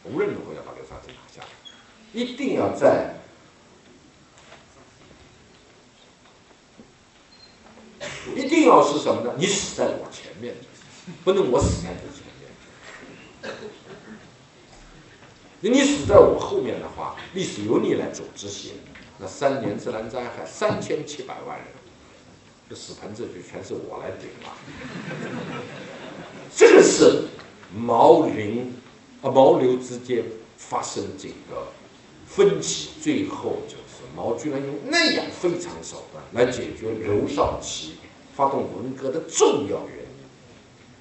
[0.04, 1.46] 无论如何要把刘少奇拿下，
[2.14, 3.16] 一定要在，
[8.34, 9.34] 一定要是什么呢？
[9.36, 10.56] 你死在我前面，
[11.22, 13.54] 不能我死在你前面。
[15.68, 18.72] 你死在我后面的话，历史由你来走执行。
[19.18, 21.66] 那三年自然灾害，三千七百万人，
[22.70, 24.56] 这死盆子就全是我来顶了。
[26.56, 27.24] 这个是
[27.76, 28.74] 毛林
[29.20, 30.24] 啊毛刘之间
[30.56, 31.68] 发生这个
[32.26, 37.96] 分歧，最后就是毛居然用那样非常手段来解决刘少奇
[38.34, 39.98] 发动文革的重要原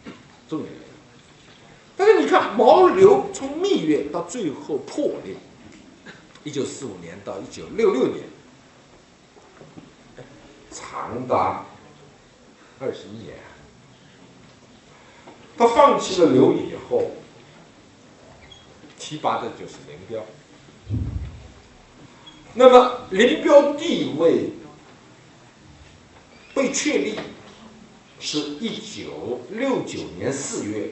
[0.05, 0.11] 因，
[0.49, 0.65] 重要。
[1.99, 5.35] 但是你看，毛刘从蜜月到最后破裂，
[6.45, 8.23] 一九四五年到一九六六年，
[10.71, 11.65] 长达
[12.79, 13.35] 二十一年。
[15.57, 17.11] 他放弃了刘以后，
[18.97, 20.25] 提拔的就是林彪。
[22.53, 24.51] 那么林彪地位
[26.53, 27.19] 被确立，
[28.21, 30.91] 是一九六九年四月，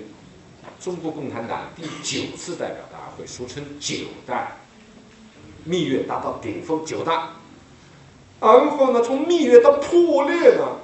[0.80, 4.58] 中国共产党第九次代表大会，俗称九大，
[5.64, 7.34] 蜜月达到顶峰，九大。
[8.40, 10.80] 然后呢，从蜜月到破裂呢，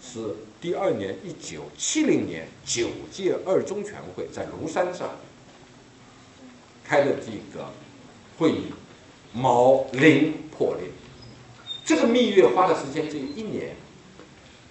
[0.00, 0.36] 是。
[0.58, 5.10] 第二年，一九七零年九届二中全会在庐山上
[6.82, 7.70] 开的这个
[8.38, 8.72] 会议，
[9.34, 10.90] 毛林破裂。
[11.84, 13.76] 这个蜜月花的时间只有一年，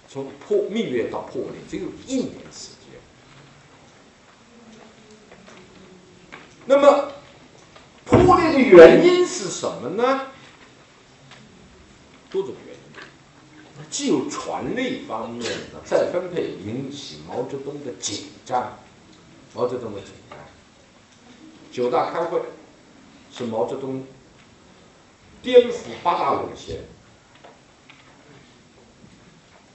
[0.08, 3.00] 从破蜜月到破裂只有一年时间。
[6.66, 7.12] 那么
[8.04, 10.26] 破裂的原因是什么呢？
[12.30, 12.80] 多种原因。
[13.90, 18.76] 既有权力方面的再分配引起毛泽东的紧张，
[19.54, 20.38] 毛泽东的紧张。
[21.70, 22.40] 九大开会
[23.32, 24.04] 是毛泽东
[25.42, 26.80] 颠覆八大路线，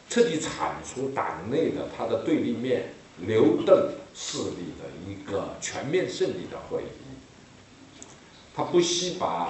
[0.09, 7.17] 彻底铲除党内的他的对立面刘邓势力的一个全面胜利的会议。
[8.55, 9.49] 他不惜把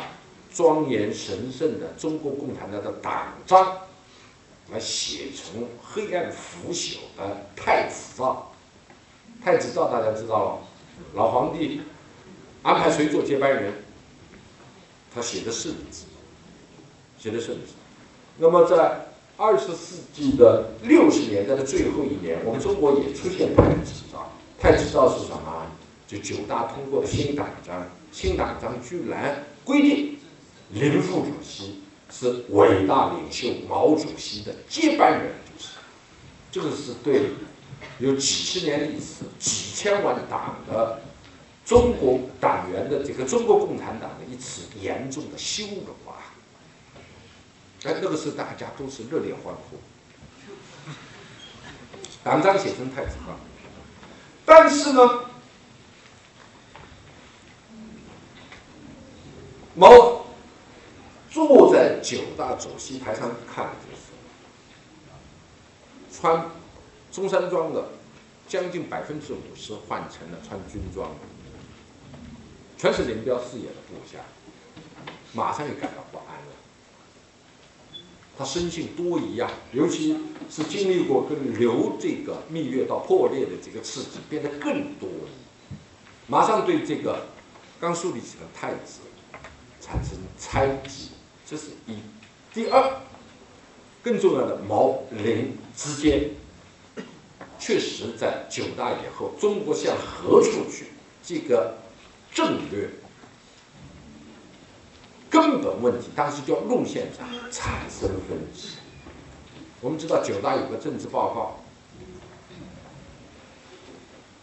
[0.54, 3.78] 庄严神圣的中国共产党的党章。
[4.72, 8.54] 来写成黑暗腐朽的太子诏，
[9.44, 10.62] 太子诏大家知道了，
[11.14, 11.82] 老皇帝
[12.62, 13.74] 安排谁做接班人，
[15.14, 16.06] 他写的圣旨，
[17.20, 17.74] 写的圣旨。
[18.38, 24.31] 那么在二十世纪的六十年代的最后一年，我们中国也出现太子诏。
[24.62, 25.66] 太子诏是什么？
[26.08, 30.20] 就九大通过的新党章，新党章居然规定
[30.70, 31.82] 林副主席。
[32.14, 35.70] 是伟大领袖毛主席的接班人，就是
[36.52, 37.28] 这个是对
[38.00, 41.00] 有几十年历史、几千万党的
[41.64, 46.36] 中国党员的这个中国共产党的一次严重的羞辱啊！
[47.86, 49.78] 哎，那个时候大家都是热烈欢呼，
[52.26, 53.40] 党章写成太子了，
[54.46, 55.02] 但是呢，
[59.76, 60.22] 毛。
[61.34, 64.12] 坐在九大主席台上看的，就是
[66.12, 66.46] 穿
[67.10, 67.88] 中山装的，
[68.50, 71.10] 将近百分之五十换成了穿军装，
[72.78, 74.20] 全是林彪视野的部下，
[75.32, 76.11] 马上就感到。
[78.38, 80.18] 他生性多疑啊，尤其
[80.50, 85.76] 是经历过跟刘这个蜜月到破裂的这个刺激，变得更多疑，
[86.28, 87.28] 马上对这个
[87.80, 89.02] 刚树立起的太子
[89.80, 91.10] 产生猜忌。
[91.46, 91.98] 这是一，
[92.54, 93.02] 第二，
[94.02, 96.32] 更重要的毛林之间，
[97.60, 100.86] 确实在九大以后，中国向何处去？
[101.24, 101.78] 这个
[102.34, 102.90] 战略
[105.32, 108.78] 根本问题，当时叫路线上产生分歧。
[109.80, 111.64] 我们知道九大有个政治报告，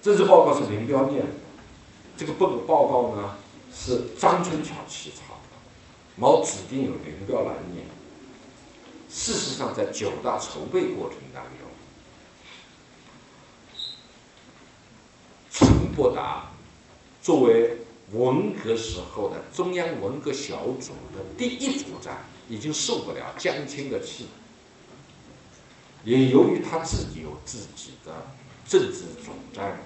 [0.03, 1.33] 政治报告是林彪念的，
[2.17, 3.37] 这个报报告呢
[3.73, 5.59] 是张春桥起草的。
[6.17, 7.87] 毛指定有林彪来念。
[9.11, 11.69] 事实上，在九大筹备过程当中，
[15.51, 16.51] 陈伯达
[17.23, 17.79] 作为
[18.13, 22.17] 文革时候的中央文革小组的第一组长，
[22.49, 24.29] 已经受不了江青的气，
[26.05, 28.13] 也由于他自己有自己的
[28.67, 29.77] 政治主张，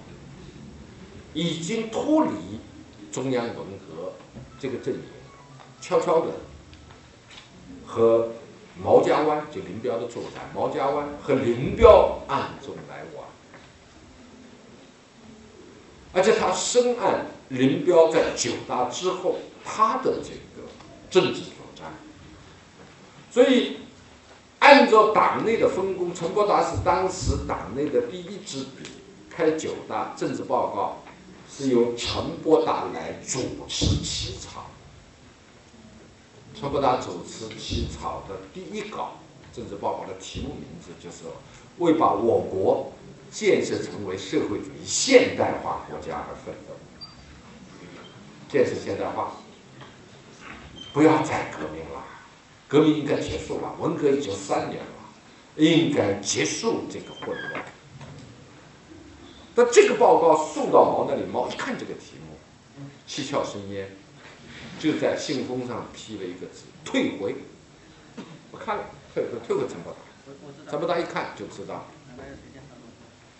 [1.33, 2.59] 已经脱离
[3.11, 4.13] 中央文革
[4.59, 5.01] 这个阵营。
[5.81, 6.31] 悄悄的
[7.85, 8.29] 和
[8.81, 13.25] 毛家湾就林彪的作战，毛家湾和林彪暗中来往，
[16.13, 17.17] 而且他深谙
[17.53, 20.67] 林彪在九大之后他的这个
[21.09, 21.85] 政治主张，
[23.31, 23.77] 所以
[24.57, 28.89] 按照党内的分工，陈伯达是当时党内的第一支笔，
[29.29, 31.03] 开九大政治报告
[31.47, 34.65] 是由陈伯达来主持起草。
[36.59, 39.17] 陈伯达主持起草的第一稿
[39.53, 41.25] 政治报告的题目名字就是
[41.77, 42.91] “为把我国
[43.29, 46.72] 建设成为社会主义现代化国家而奋斗”。
[48.53, 49.31] 建设现代化，
[50.93, 52.05] 不要再革命了，
[52.67, 53.73] 革命应该结束了。
[53.79, 54.91] 文革已经三年了，
[55.55, 57.65] 应该结束这个混乱。
[59.55, 62.37] 那这个报告送到毛那里，毛一看这个题目，
[63.07, 63.89] 七窍生烟。
[64.79, 67.35] 就在信封上批了一个字：退回。
[68.51, 68.83] 我看了，
[69.15, 70.69] 退回退回陈伯达。
[70.69, 71.87] 陈伯达一看就知道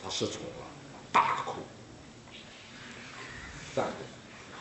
[0.04, 0.66] 他失宠了，
[1.12, 1.62] 大哭。
[3.76, 3.84] 这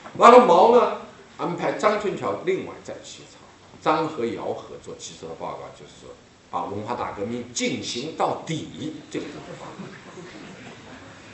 [0.05, 0.99] 样，然后毛呢
[1.39, 3.39] 安排张春桥另外再起草，
[3.81, 6.11] 张和姚合作起草的报告就是说
[6.51, 9.85] 把文化大革命进行到底这个政治报告。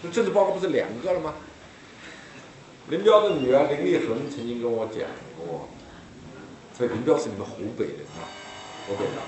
[0.03, 1.35] 这政治报告不是两个了吗？
[2.89, 5.03] 林彪的女儿林立恒曾经跟我讲
[5.37, 5.69] 过，
[6.77, 8.25] 所以林彪是你们湖北人啊，
[8.87, 9.21] 湖北的。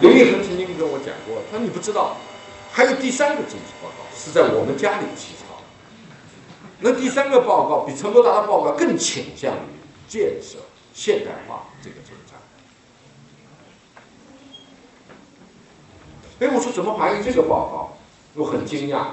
[0.00, 2.16] 林立恒曾经跟我讲过，他说你不知道，
[2.72, 5.55] 还有第三个政治报告是在我们家里起草。
[6.80, 9.60] 那第三个报告比陈伯达的报告更倾向于
[10.08, 10.58] 建设
[10.92, 12.34] 现代化这个政策。
[16.38, 17.96] 哎，我说怎么还有这个报告？
[18.34, 19.06] 我很惊讶。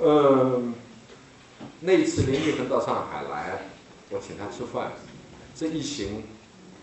[0.00, 0.74] 嗯，
[1.80, 3.68] 那一次林立恒到上海来，
[4.08, 4.92] 我请他吃饭，
[5.54, 6.24] 这一行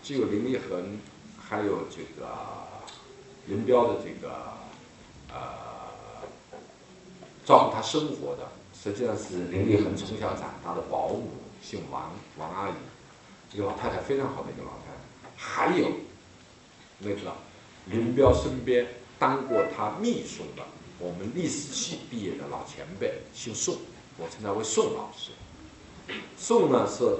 [0.02, 1.00] 只有林立恒，
[1.36, 2.28] 还有这个
[3.46, 4.32] 林彪的这个
[5.28, 5.34] 呃
[7.44, 8.48] 照顾他生活的，
[8.82, 11.28] 实际上是林立恒从小长大的保姆，
[11.62, 12.72] 姓王，王阿姨，
[13.52, 14.90] 一个老太太非常好的一个老太
[15.22, 15.88] 太，还有
[16.98, 17.32] 那个
[17.86, 18.88] 林彪身边
[19.20, 20.64] 当过他秘书的。
[20.98, 23.76] 我们历史系毕业的老前辈，姓宋，
[24.18, 25.30] 我称他为宋老师。
[26.36, 27.18] 宋呢是，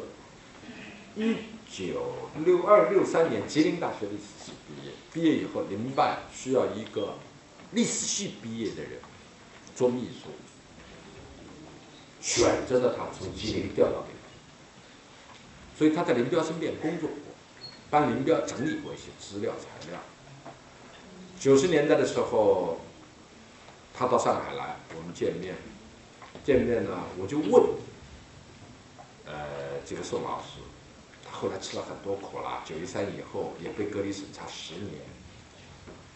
[1.15, 1.37] 一
[1.71, 2.13] 九
[2.45, 7.15] 六二六三年吉林大学历史系毕业，毕业以后林办需要一个
[7.71, 9.01] 历史系毕业的人
[9.77, 10.31] 做秘书，
[12.23, 17.19] 选择了他从吉林调到北京，所以他在林彪身边工作过，
[17.91, 20.01] 帮林彪整理过一些资料材料。
[21.39, 22.81] 九十年代的时候。
[23.95, 25.55] 他到上海来，我们见面。
[26.43, 27.63] 见面呢，我就问，
[29.27, 30.61] 呃，这个宋老师，
[31.23, 32.63] 他后来吃了很多苦啦。
[32.65, 35.03] 九一三以后也被隔离审查十年，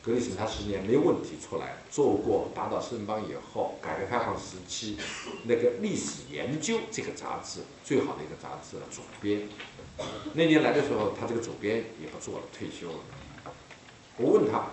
[0.07, 4.97] 隔离审查十年没问题出来，做过打倒四人帮以后，改革开放时期
[5.43, 9.49] 那个历史研究这个杂志最好的一个杂志的主编。
[10.35, 12.99] 那年来的时候，他这个主编也不做了，退休了。
[14.19, 14.67] 我问他，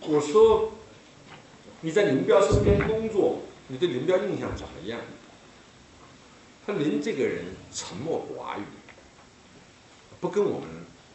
[0.00, 0.72] 我说。
[1.84, 5.00] 你在林彪身边工作，你对林彪印象怎么样？
[6.64, 7.44] 他林这个人
[7.74, 8.62] 沉默寡语，
[10.20, 10.68] 不跟我们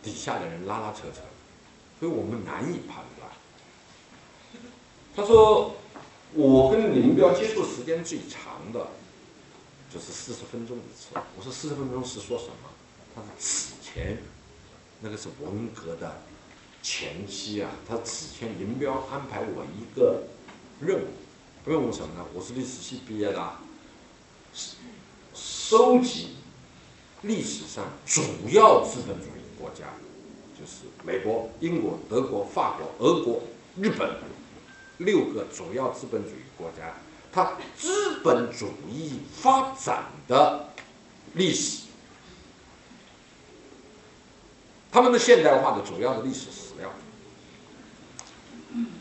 [0.03, 1.21] 底下的人拉拉扯扯，
[1.99, 3.29] 所以我们难以判断。
[5.15, 5.75] 他说，
[6.33, 8.87] 我跟林彪接触时间最长的，
[9.91, 11.07] 就是四十分钟一次。
[11.37, 12.69] 我说四十分钟是说什么？
[13.15, 14.17] 他说此前，
[15.01, 16.21] 那个是文革的
[16.81, 20.23] 前期啊，他此前林彪安排我一个。
[20.79, 21.07] 任务，
[21.65, 22.23] 任务什么呢？
[22.35, 23.51] 我是历史系毕业的，
[25.33, 26.35] 收集
[27.23, 28.21] 历史上主
[28.51, 29.85] 要资本主义国家，
[30.57, 33.41] 就是美国、英国、德国、法国、俄国、
[33.81, 34.15] 日本
[34.97, 36.95] 六个主要资本主义国家，
[37.31, 40.69] 它资本主义发展的
[41.33, 41.87] 历史，
[44.91, 46.91] 他们的现代化的主要的历史史料，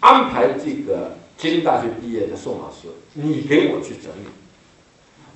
[0.00, 1.16] 安排这个。
[1.36, 4.26] 吉林大学毕业的宋老师，你给我去整理，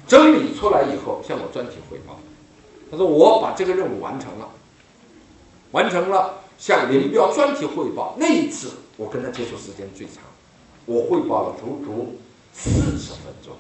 [0.07, 2.19] 整理出来以后向我专题汇报。
[2.91, 4.49] 他说我把这个任务完成了，
[5.73, 8.17] 完成了向林彪专题汇报。
[8.19, 10.17] 那一次我跟他接触时间最长，
[10.87, 12.19] 我汇报了足足
[12.53, 13.57] 四十分钟，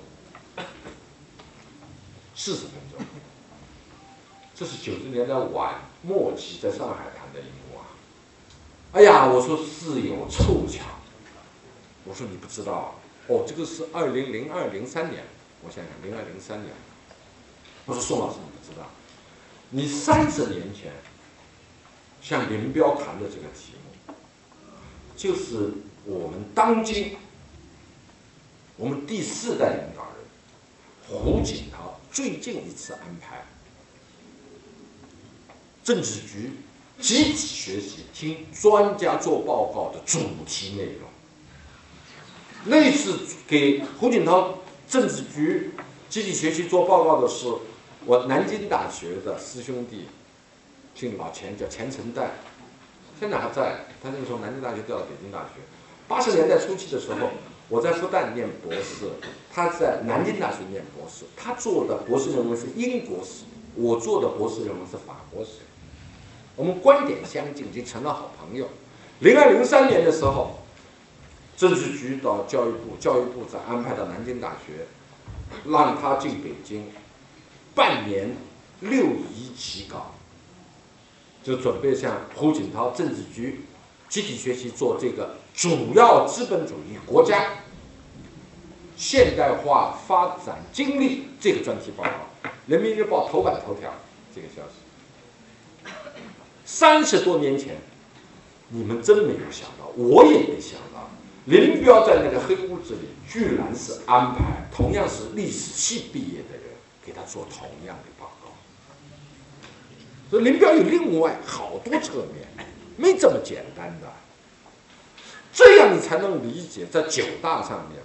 [2.34, 3.04] 四十分钟。
[4.54, 7.86] 这是九十年代晚末期在上海谈的一幕啊！
[8.92, 10.84] 哎呀，我说是有凑巧。
[12.04, 12.94] 我说你不知道
[13.28, 15.24] 哦，这个是二零零二零三年，
[15.64, 16.72] 我想想零二零三年。
[17.86, 18.86] 我说宋老师你不知道，
[19.70, 20.92] 你三十年前
[22.22, 24.14] 像林彪谈的这个题目，
[25.16, 25.72] 就是
[26.04, 27.16] 我们当今
[28.76, 30.14] 我们第四代领导人
[31.08, 33.44] 胡锦涛最近一次安排
[35.82, 36.52] 政治局
[37.00, 41.08] 集体学习，听专家做报告的主题内容。
[42.64, 43.18] 那次
[43.48, 45.72] 给胡锦涛政治局
[46.10, 47.46] 集体学习做报告的是
[48.04, 50.06] 我南京大学的师兄弟，
[50.94, 52.32] 姓老钱，叫钱承代，
[53.18, 53.86] 现在还在。
[54.02, 55.60] 他是从南京大学调到北京大学。
[56.08, 57.30] 八十年代初期的时候，
[57.68, 59.10] 我在复旦念博士，
[59.52, 61.24] 他在南京大学念博士。
[61.36, 63.44] 他做的博士论文是英国史，
[63.74, 65.60] 我做的博士论文是法国史。
[66.56, 68.68] 我们观点相近，已经成了好朋友。
[69.20, 70.56] 零二零三年的时候。
[71.56, 74.86] 政治局到教育部，教育部再安排到南京大学，
[75.66, 76.86] 让他进北京，
[77.74, 78.34] 半年
[78.80, 79.04] 六
[79.36, 80.14] 一起稿，
[81.42, 83.64] 就准备向胡锦涛政治局
[84.08, 87.54] 集体学习做这个主要资本主义国家
[88.96, 93.90] 现代化发展经历这个专题报告，《人民日报》头版头条
[94.34, 95.90] 这个消息。
[96.66, 97.78] 三十多年前，
[98.68, 101.08] 你们真没有想到，我也没想到，
[101.46, 106.64] 林彪在那个黑屋子里，居然是安排同样是历史系毕业的人
[107.04, 108.19] 给他做同样的。
[110.30, 112.66] 所以林彪有另外好多侧面，
[112.96, 114.06] 没这么简单的。
[115.52, 118.00] 这样你才能理解，在九大上面，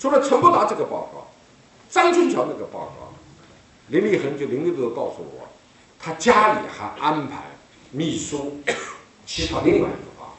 [0.00, 1.30] 除了陈伯达这个报告，
[1.88, 3.14] 张春桥那个报告，
[3.86, 5.48] 林立恒就林立德告诉我，
[6.00, 7.44] 他家里还安排
[7.92, 8.60] 秘书
[9.24, 10.34] 起草另外一个报告。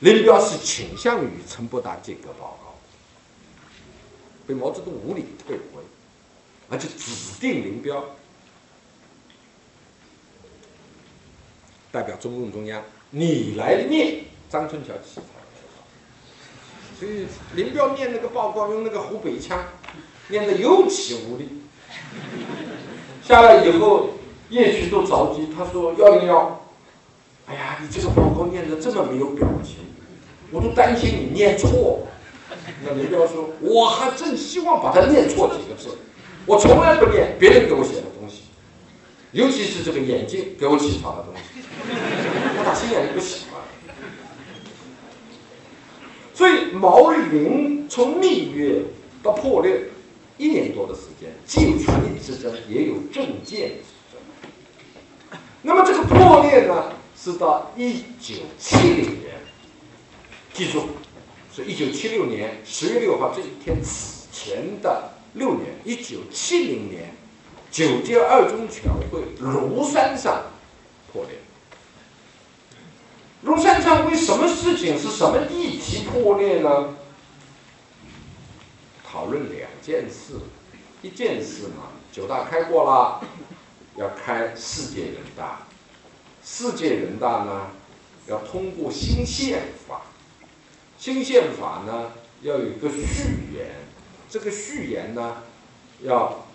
[0.00, 2.74] 林彪是倾向于陈伯达这个报告，
[4.46, 5.82] 被毛泽东无理退回，
[6.70, 8.02] 而且指定林彪。
[11.92, 15.28] 代表中共中央，你来念张春桥起草的
[16.98, 19.62] 所以林彪念那个报告用那个湖北腔，
[20.28, 21.60] 念得有气无力。
[23.22, 24.10] 下来以后，
[24.48, 26.62] 叶旭都着急，他说：“幺零幺，
[27.46, 29.76] 哎呀，你这个报告念得这么没有表情，
[30.50, 32.06] 我都担心你念错。”
[32.84, 35.98] 那林彪说：“我还真希望把它念错几个字，
[36.46, 38.02] 我从来不念别人给我写的，
[39.32, 41.40] 尤其是这个眼镜给我起床的东西。”
[42.56, 43.60] 他打心眼里不喜欢，
[46.34, 48.82] 所以毛林从蜜月
[49.22, 49.88] 到破裂
[50.38, 54.20] 一年多的时间，既有权力之争，也有政见之争。
[55.62, 59.40] 那么这个破裂呢，是到一九七零年，
[60.52, 60.88] 记住，
[61.54, 67.14] 是一九七六年十月六号这一天此前的六年，一九七零年
[67.72, 70.44] 九届二中全会庐山上
[71.10, 71.38] 破裂。
[73.44, 76.94] 庐山上为什么事情是什么议题破裂呢？
[79.02, 80.34] 讨论两件事，
[81.00, 83.24] 一件事嘛，九大开过了，
[83.96, 85.62] 要开世界人大，
[86.44, 87.70] 世界人大呢
[88.26, 90.02] 要通过新宪法，
[90.98, 92.12] 新宪法呢
[92.42, 93.70] 要有一个序言，
[94.28, 95.42] 这个序言呢
[96.02, 96.46] 要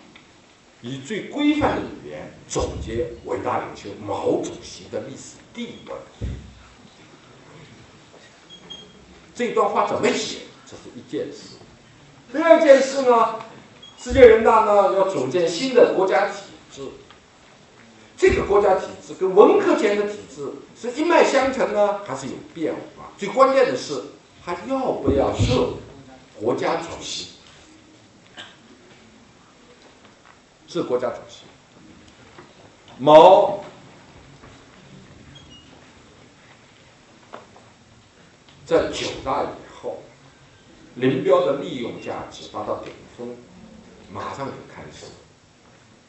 [0.80, 5.94] 以最规范的语言总结伟大领袖毛主席的历史地位。
[9.34, 10.38] 这段话怎么写？
[10.66, 11.56] 这是一件事。
[12.32, 13.36] 第二件事呢？
[13.98, 16.42] 世界人大呢要组建新的国家体
[16.72, 16.82] 制。
[18.16, 20.48] 这个国家体制跟文科前的体制
[20.80, 23.10] 是一脉相承呢，还是有变化？
[23.16, 24.02] 最关键的是，
[24.42, 25.74] 还要不要设
[26.40, 27.37] 国家主席？
[30.68, 31.44] 是国家主席。
[32.98, 33.64] 毛。
[38.66, 39.48] 在九大以
[39.80, 40.02] 后，
[40.96, 43.34] 林彪的利用价值达到顶峰，
[44.12, 45.06] 马上就开始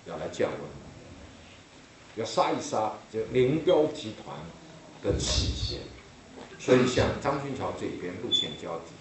[0.06, 0.60] 要来降温，
[2.18, 4.36] 要杀一杀这林彪集团
[5.02, 5.80] 的气线，
[6.60, 8.92] 所以像张春桥这边路线交底，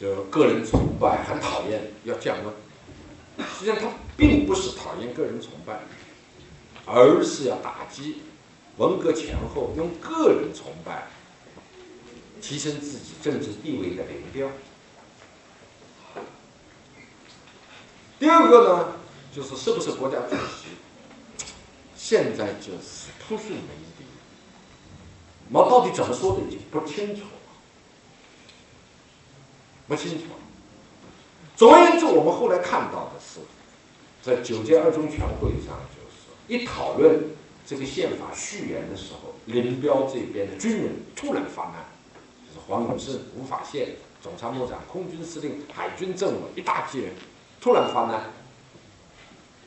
[0.00, 2.54] 就个人崇拜很讨厌要降温，
[3.38, 5.80] 实际上他并不是讨厌个人崇拜，
[6.86, 8.22] 而是要打击。
[8.78, 11.06] 文革前后，用个人崇拜
[12.42, 14.48] 提升自己政治地位的林彪。
[18.18, 18.92] 第二个呢，
[19.34, 20.68] 就是是不是国家主席？
[21.94, 23.62] 现在就是扑朔迷
[23.98, 24.04] 离，
[25.48, 27.28] 毛到底怎么说的已经不清楚了，
[29.88, 30.24] 不清楚。
[31.56, 33.40] 总而言之，我们后来看到的是，
[34.22, 37.34] 在九届二中全会上，就是一讨论。
[37.68, 41.84] 这个宪法序言的时候，林彪这边的军人突然发难，
[42.46, 47.12] 就是黄永胜、吴法宪、总参谋长、空军司令、海军政委一大批人
[47.60, 48.30] 突然发难，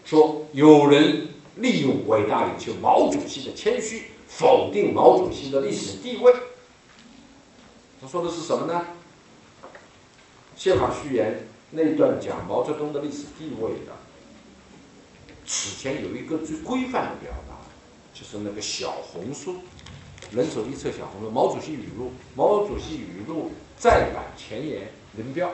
[0.05, 6.33] 说有人利用伟大领袖毛主席的谦虚，否定毛主席的历史地位。
[7.99, 8.85] 他说的是什么呢？
[10.55, 13.93] 宪法序言那段讲毛泽东的历史地位的，
[15.45, 17.59] 此前有一个最规范的表达。
[18.11, 19.57] 就是那个小红书，
[20.31, 25.49] 人手一册小红书，毛主席语录，毛主席语录再版前言，林彪，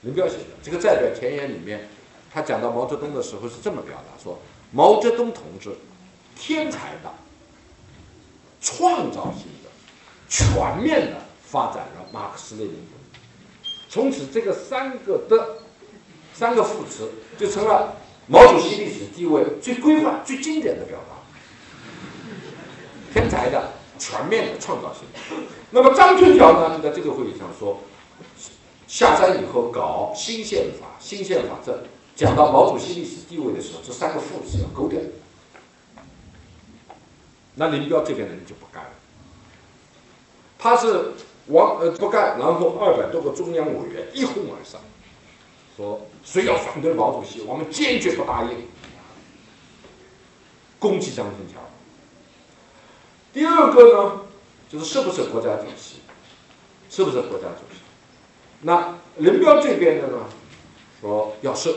[0.00, 1.86] 林彪写的这个再版前言里面，
[2.32, 4.38] 他讲到毛泽东的时候是这么表达说：
[4.72, 5.76] 毛泽东同志，
[6.34, 7.12] 天才的，
[8.62, 9.68] 创造性的，
[10.30, 13.05] 全面的发展了马克思列宁主义，
[13.88, 15.58] 从此这个三个的
[16.34, 17.96] 三个副词就成了
[18.26, 21.14] 毛主席历史地位最规范、最经典的表达，
[23.12, 25.02] 天才的、全面的、创造性。
[25.70, 27.80] 那么张春桥呢，就在这个会议上说，
[28.86, 31.78] 下山以后搞新宪法、新宪法证，
[32.14, 35.00] 讲到毛主席历史地位的时候，这三个副词要勾掉。
[37.54, 38.90] 那林彪这边的人就不干了，
[40.58, 41.12] 他是
[41.48, 44.80] 王呃不干，然后二百多个中央委员一哄而上，
[45.76, 48.50] 说谁要反对毛主席，我们坚决不答应，
[50.78, 51.60] 攻击张春桥。
[53.32, 54.20] 第二个呢，
[54.68, 56.00] 就是是不是国家主席，
[56.90, 57.80] 是不是国家主席？
[58.62, 60.26] 那林彪这边的呢，
[61.00, 61.76] 说要设，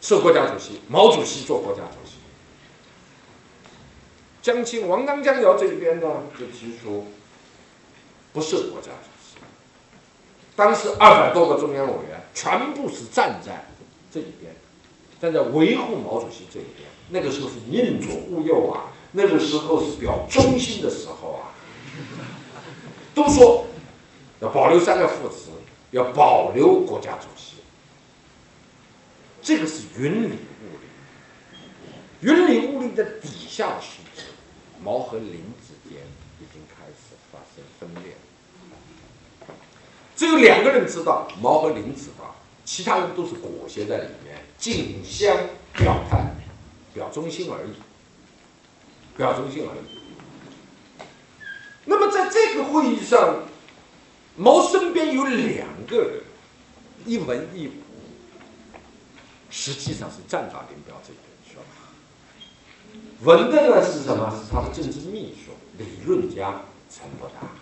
[0.00, 2.16] 设国家主席，毛主席做国家主席。
[4.40, 7.06] 江青、王刚、江瑶这边呢，就提出
[8.32, 9.36] 不是国家主席。
[10.56, 13.66] 当时二百多个中央委员全部是站在
[14.10, 14.54] 这一边，
[15.20, 16.88] 站在维护毛主席这一边。
[17.10, 21.52] 那个时候是宁左勿右啊，那个时候是表忠心的时候啊，
[23.14, 23.66] 都说
[24.40, 25.50] 要保留三个副职，
[25.90, 27.56] 要保留国家主席。
[29.42, 30.86] 这个是云里雾里，
[32.20, 34.00] 云里雾里的底下是。
[34.84, 36.00] 毛和林之间
[36.40, 38.16] 已经开始发生分裂，
[40.16, 45.36] 只有两个人知道，毛和林知道，其他人都是裹挟在里面，竞相
[45.72, 46.34] 表态，
[46.94, 47.72] 表忠心而已，
[49.16, 51.04] 表忠心而已。
[51.84, 53.44] 那么在这个会议上，
[54.36, 56.22] 毛身边有两个人，
[57.04, 57.72] 一文一武，
[59.50, 61.22] 实际上是站到林彪这边。
[63.24, 64.30] 文的呢是什么？
[64.36, 67.61] 是他的政治秘书、理论家陈伯达。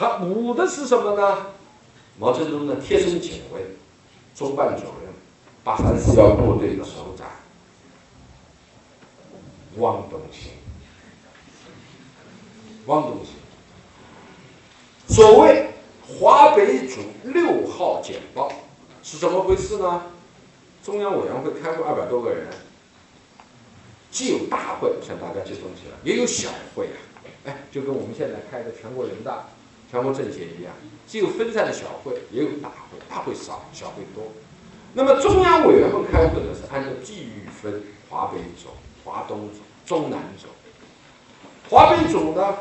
[0.00, 1.48] 他武的是什么呢？
[2.18, 3.76] 毛泽东的贴身警卫、
[4.34, 5.12] 中办主任、
[5.62, 7.26] 八三四幺部队的首长
[9.76, 10.52] 汪东兴。
[12.86, 13.34] 汪东兴，
[15.14, 15.68] 所谓
[16.08, 18.50] 华北组六号简报
[19.02, 20.04] 是怎么回事呢？
[20.82, 22.48] 中央委员会开会二百多个人。
[24.10, 26.96] 既有大会向大家集中起来，也有小会啊，
[27.44, 29.46] 哎，就跟我们现在开的全国人大、
[29.90, 30.72] 全国政协一样，
[31.06, 34.24] 既有分散的小会，也有大会，大会少，小会多。
[34.94, 38.68] 那么中央委员会开会呢，是按照地域分，华北组、
[39.04, 40.46] 华东组、中南组。
[41.68, 42.58] 华北组呢，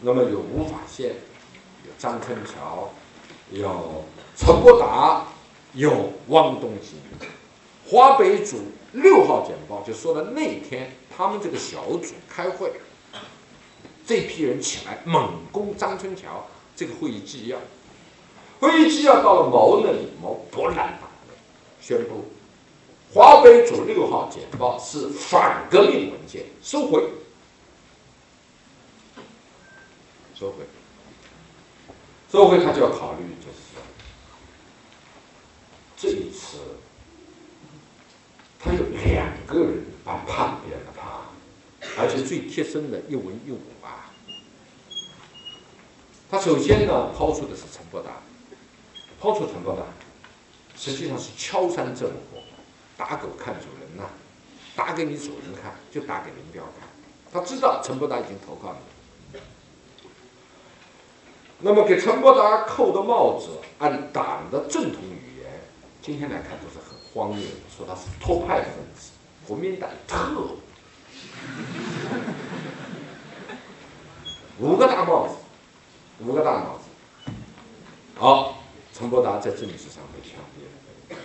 [0.00, 1.14] 那么有吴法宪，
[1.84, 2.90] 有张春桥，
[3.50, 4.04] 有
[4.36, 5.26] 陈伯达，
[5.72, 6.98] 有汪东兴。
[7.88, 8.58] 华北组。
[8.92, 12.72] 六号简报就说了那天他们这个小组开会，
[14.06, 16.46] 这批人起来猛攻张春桥。
[16.76, 17.58] 这个会议纪要，
[18.60, 21.32] 会议纪要到了毛那里，毛勃然大怒，
[21.80, 22.26] 宣布
[23.14, 27.02] 华北组六号简报是反革命文件，收回，
[30.34, 30.56] 收回，
[32.30, 33.80] 收回，他就要考虑就是
[35.96, 36.58] 这一次。
[38.58, 41.22] 他有两个人把叛变了他，
[42.02, 43.60] 而且最贴身的一文一武。
[46.36, 48.10] 他首先呢抛出的是陈伯达，
[49.18, 49.80] 抛出陈伯达，
[50.76, 52.36] 实际上是敲山震虎，
[52.94, 54.02] 打狗看主人呐，
[54.74, 56.86] 打给你主人看，就打给林彪看。
[57.32, 58.76] 他知道陈伯达已经投靠
[59.32, 59.44] 你了，
[61.60, 65.50] 那么给陈伯达扣的帽子，按党的正统语言，
[66.02, 66.94] 今天来看都是很。
[67.14, 69.12] 荒谬的，说他是托派分子，
[69.48, 70.58] 国民党特务，
[74.60, 75.36] 五个大帽子，
[76.24, 77.32] 五个大脑子。
[78.14, 78.62] 好，
[78.92, 80.62] 陈伯达在政治上被枪毙
[81.12, 81.18] 了。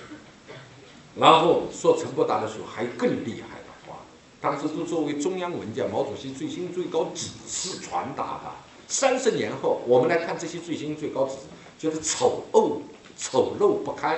[1.15, 3.99] 然后说陈伯达的时候还更厉害的话，
[4.39, 8.51] 当时都作为中央文件，毛主席最新最高指示传达的。
[8.87, 11.39] 三十年后，我们来看这些最新最高指示，
[11.79, 12.79] 觉得丑陋、
[13.17, 14.17] 丑陋不堪。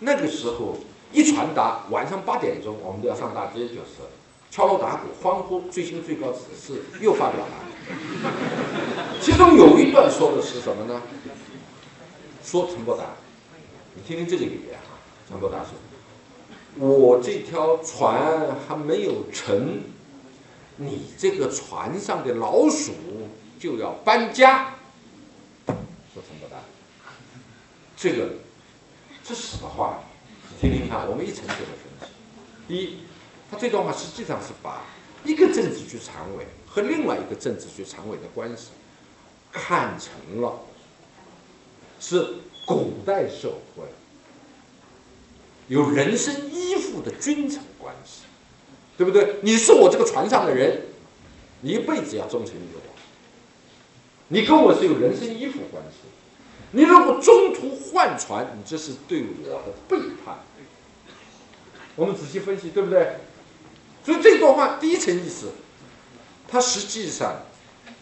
[0.00, 0.76] 那个时候。
[1.10, 4.04] 一传达，晚上八点钟，我们都要上大街，就是
[4.50, 5.62] 敲锣打鼓欢呼。
[5.70, 7.54] 最新最高指示又发表了，
[9.18, 11.00] 其中有一段说的是什么呢？
[12.44, 13.06] 说陈伯达，
[13.94, 15.00] 你听听这个语言啊。
[15.26, 15.70] 陈伯达说
[16.76, 19.80] ：“我这条船还没有沉，
[20.76, 22.92] 你这个船上的老鼠
[23.58, 24.74] 就要搬家。”
[26.12, 26.58] 说陈伯达，
[27.96, 28.28] 这个
[29.24, 30.00] 这是什么话？
[30.60, 32.12] 听听看，我们一层层的分析。
[32.68, 32.98] 第一，
[33.50, 34.82] 他这段话实际上是把
[35.24, 38.68] 一个政治局常委和另外一个政治局常委的关系
[39.52, 40.60] 看成了
[42.00, 42.34] 是
[42.66, 43.84] 古代社会
[45.68, 48.22] 有人身依附的君臣关系，
[48.96, 49.36] 对不对？
[49.42, 50.82] 你是我这个船上的人，
[51.60, 52.80] 你一辈子要忠诚于我。
[54.28, 56.08] 你跟我是有人身依附关系，
[56.72, 60.38] 你如果中途换船，你这是对我的背叛。
[61.96, 63.16] 我们仔细分析，对不对？
[64.04, 65.52] 所以这段话第一层意思，
[66.46, 67.42] 它实际上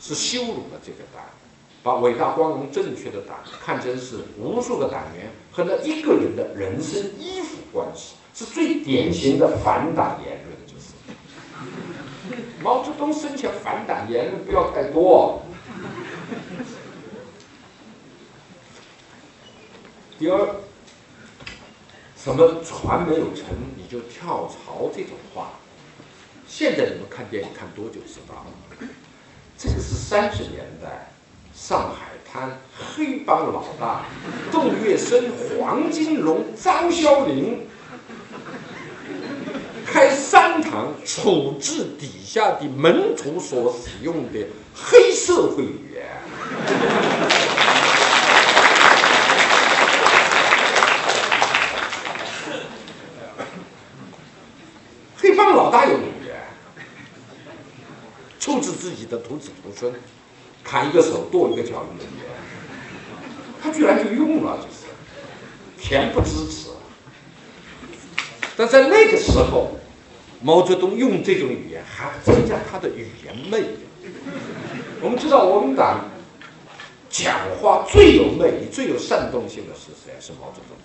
[0.01, 1.29] 是羞辱了这个答案，
[1.87, 10.57] 把伟大、光荣、正确的党看成是无数个党员和那一个人的人身依附关系，是最典型的反党言论。
[10.67, 15.43] 就是毛泽东生前反党言论不要太多。
[20.19, 20.57] 第二，
[22.17, 23.45] 什么船没有沉
[23.77, 25.53] 你就跳槽这种话，
[26.49, 28.45] 现在你们看电影看多久知道？
[29.57, 31.13] 这个是三十年代
[31.57, 34.05] 上海滩黑帮老大
[34.53, 35.25] 窦月笙、
[35.59, 37.67] 黄金荣、张啸林
[39.87, 46.07] 开三堂处置底下的门徒所使用的黑社会语言。
[55.17, 56.37] 黑帮老大有语言，
[58.39, 59.93] 处置自己的徒子徒孙，
[60.67, 62.27] 砍一个手剁一个脚的语言，
[63.63, 64.87] 他居然就用了，就是
[65.81, 66.71] 恬不知耻。
[68.57, 69.77] 但在那个时候，
[70.43, 73.79] 毛泽东用这种语言，还增加他的语言魅力。
[75.01, 76.11] 我们知道，我们党
[77.09, 80.13] 讲话最有魅力、最有煽动性的是谁？
[80.21, 80.77] 是毛泽东。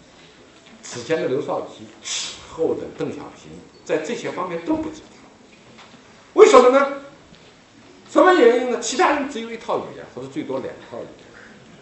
[0.84, 3.52] 此前的刘少奇，此后的邓小平。
[3.84, 7.01] 在这些方面都不及他，为什么呢？
[8.12, 8.80] 什么原因呢？
[8.82, 11.08] 其他人只有一套语言，或者最多两套语言，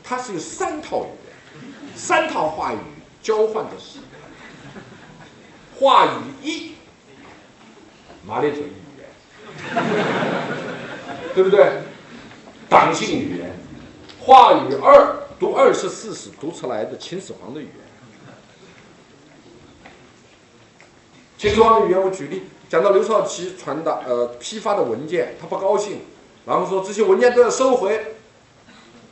[0.04, 2.78] 他是有三套语言，三套话语
[3.20, 4.06] 交换的使用。
[5.80, 6.10] 话语
[6.44, 6.74] 一，
[8.24, 9.84] 马列主义语言，
[11.34, 11.82] 对不对？
[12.70, 13.58] 党性语言。
[14.20, 17.74] 话语二，读二十四史读出来的秦始皇的语言。
[21.40, 26.02] 秦始皇的语言，我举例讲到刘少奇传达呃批发的文件，他不高兴，
[26.50, 28.16] 然后说这些文件都要收回，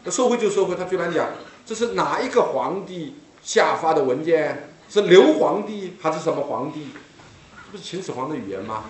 [0.04, 0.76] 那收回就收回。
[0.76, 1.30] 他居然讲
[1.68, 4.70] 这是哪一个皇帝下发的文件？
[4.90, 6.88] 是刘皇帝还是什么皇帝？
[7.66, 8.86] 这不是秦始皇的语言吗？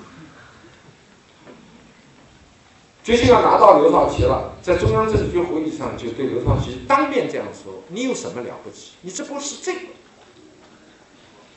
[3.03, 8.93] 决心要拿到刘少奇了，在中央政治局会议上就对刘少奇当面这样说：“你有什么了不起？
[9.01, 9.79] 你这不是这个。”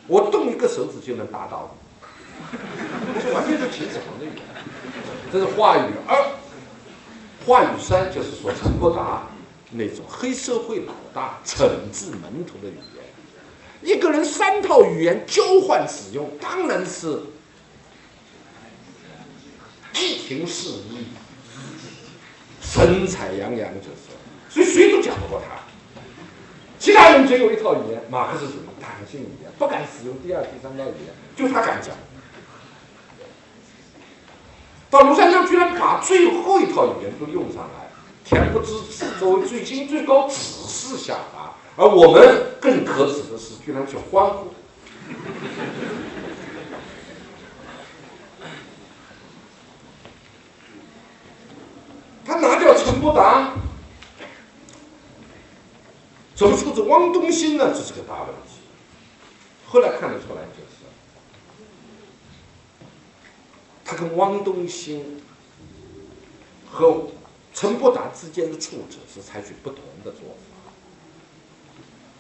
[0.09, 1.77] 我动一个手指就能打倒
[2.51, 4.45] 你，这完全是秦始皇的语言。
[5.33, 6.17] 这是话语二，
[7.47, 9.27] 话语三就是说陈伯达
[9.71, 13.05] 那种黑社会老大惩治门徒的语言。
[13.83, 17.23] 一个人三套语言交换使用，当然是
[19.95, 21.07] 激情四溢、
[22.61, 23.97] 神采洋洋，就是，
[24.51, 25.63] 所以谁都讲不过他。
[26.79, 31.95] 其他人只有一套语言，马克思主义党性语言，不敢使用第二、第三套语言，就他敢讲。
[34.91, 37.89] 到庐山江居然把最后一套语言都用上来，
[38.27, 44.53] 恬不知耻，作为最轻最高指示下达，而我们更可耻的是，居然去欢呼。
[52.25, 53.53] 他拿掉陈伯达。
[56.35, 57.71] 怎么处置汪东兴呢？
[57.75, 58.61] 这是个大问题。
[59.67, 60.80] 后来看得出来，就是
[63.91, 65.05] 他跟汪东兴
[66.71, 67.09] 和
[67.53, 70.71] 陈伯达之间的处置是采取不同的做法。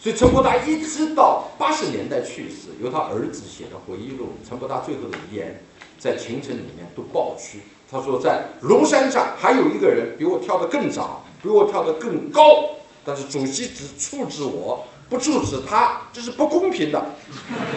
[0.00, 5.62] 所以陈伯达一直到八十年代去世，由他儿子写的回忆录，陈伯达最后的遗言
[5.96, 7.60] 在秦城里面都爆区。
[7.88, 12.70] 他说，在庐山上还有一个人比我跳得更早，比我跳得更高。
[13.04, 17.06] 但是主席只处置我，不处置他，这是不公平的。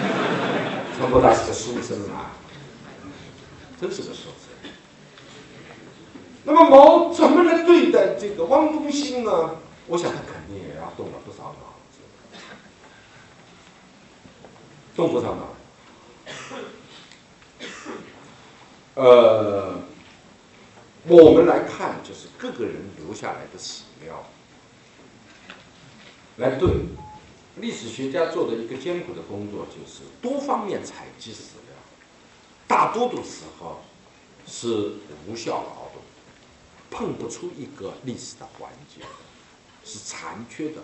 [0.98, 2.32] 陈伯达是个书生啊，
[3.80, 4.72] 真是个书生。
[6.46, 9.58] 那么毛怎么来对待这个汪东兴呢？
[9.88, 12.00] 我想他肯定也要动了不少脑子，
[14.96, 15.54] 动不少脑。
[18.96, 19.80] 呃，
[21.08, 24.24] 我们来看，就是各个人留下来的史料。
[26.38, 26.70] 来对
[27.58, 31.63] 历史学家做的一个艰苦的工作，就是多方面采集史料。
[32.68, 33.82] 大多数时候
[34.48, 34.94] 是
[35.28, 36.02] 无效劳动，
[36.90, 39.06] 碰不出一个历史的环节，
[39.86, 40.82] 是残缺的。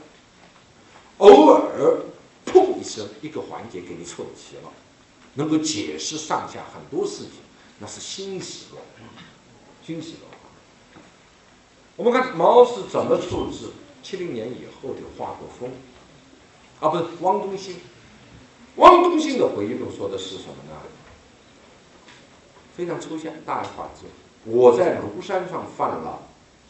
[1.17, 2.01] 偶尔
[2.45, 4.71] 碰一声一个环节给你凑齐了，
[5.33, 7.31] 能够解释上下很多事情，
[7.79, 8.81] 那是欣喜了，
[9.85, 11.01] 欣喜了。
[11.95, 15.69] 我们看毛是怎么处置七零年以后的华国锋，
[16.79, 17.75] 啊，不是汪东兴。
[18.77, 20.81] 汪东兴的回忆录说的是什么呢？
[22.79, 24.05] 非常抽象，大而化之。
[24.45, 26.21] 我在庐山上犯了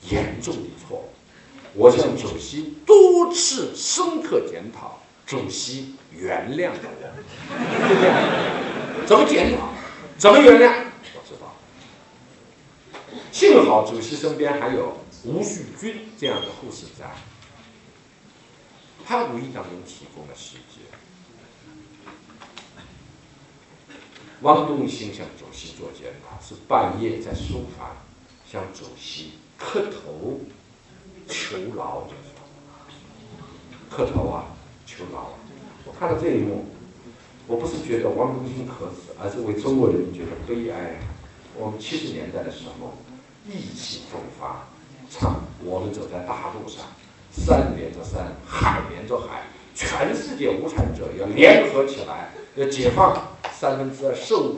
[0.10, 1.10] 严重的错误，
[1.76, 7.14] 我向主席多次深刻检讨，主席原谅了我。
[7.88, 9.70] 就这样怎么检讨？
[10.18, 10.86] 怎么原谅？
[11.14, 11.54] 我知道。
[13.32, 17.06] 幸好主席身边还有吴旭军这样的护士在，
[19.06, 20.89] 他无意当中提供了细节。
[24.42, 27.98] 汪东兴向主席做检讨，是半夜在书房
[28.50, 30.40] 向主席磕头
[31.28, 32.32] 求饶，就是
[33.90, 34.46] 磕头啊，
[34.86, 35.32] 求饶。
[35.84, 36.68] 我看到这一幕，
[37.48, 41.02] 我不是觉得汪东兴可耻，而是为中国人民觉得悲哀。
[41.58, 42.94] 我们七十年代的时候，
[43.46, 44.70] 意气风发，
[45.10, 46.86] 唱我们走在大路上，
[47.30, 53.22] 山连着山，海连着海，全世界无产者要联合起来，要解放。
[53.60, 54.56] 三分之二受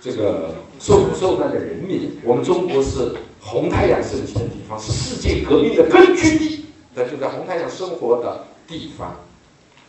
[0.00, 6.66] 这个受苦受难的人民，我们中国是红太阳升起的地方，是世界革命的根据地。
[6.92, 9.14] 那就在红太阳生活的地方，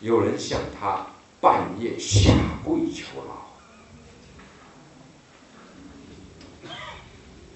[0.01, 1.07] 有人向他
[1.41, 2.31] 半夜下
[2.63, 3.49] 跪求饶。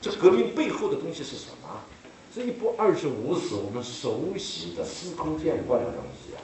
[0.01, 1.69] 这革命背后的东西是什么？
[2.33, 6.41] 是一部二十五史，我们熟悉的司空见惯的东西啊。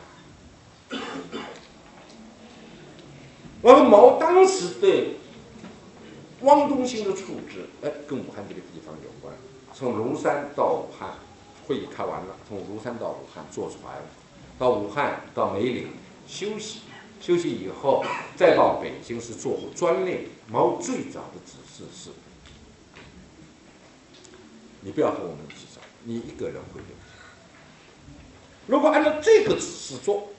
[3.64, 5.16] 我们毛当时对
[6.42, 9.34] 汪东兴的处置，哎，跟武汉这个地方有关。
[9.74, 11.12] 从庐山到武汉，
[11.66, 13.80] 会议开完了，从庐山到武汉坐船，
[14.60, 15.88] 到武汉到梅岭
[16.28, 16.82] 休息，
[17.22, 18.04] 休息以后
[18.36, 20.28] 再到北京是做专列。
[20.50, 22.10] 毛最早的指示是：
[24.82, 26.98] 你不要和我们一起走，你一个人回北京。
[28.68, 30.33] 如果按照这个指示做。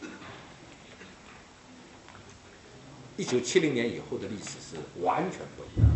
[3.16, 5.90] 一九七零年以后的历史是完全不一样，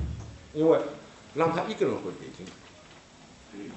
[0.53, 0.79] 因为
[1.35, 2.47] 让他一个人回北京，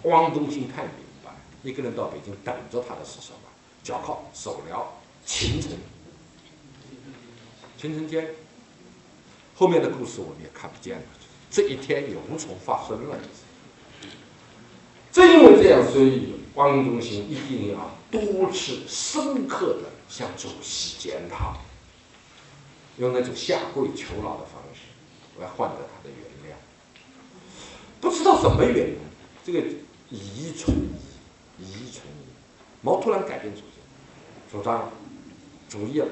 [0.04, 0.92] 汪东兴太明
[1.24, 1.32] 白，
[1.64, 3.50] 一个人到北京等着他的是什么？
[3.84, 4.86] 脚铐、手镣、
[5.26, 5.72] 秦城、
[7.78, 8.30] 秦城监。
[9.56, 11.04] 后面的故事我们也看不见了，
[11.50, 13.18] 这一天也无从发生了。
[15.12, 21.58] 正因为这样，所以汪东兴一定要多次深刻的向主席检讨。
[22.98, 24.82] 用那种下跪求饶的方式
[25.40, 26.56] 来换得他的原谅，
[28.00, 28.98] 不知道什么原因，
[29.44, 29.60] 这个
[30.10, 30.76] 遗存
[31.58, 32.04] 疑，疑存，
[32.82, 34.92] 毛突然改变主意，主张
[35.70, 36.08] 主意了。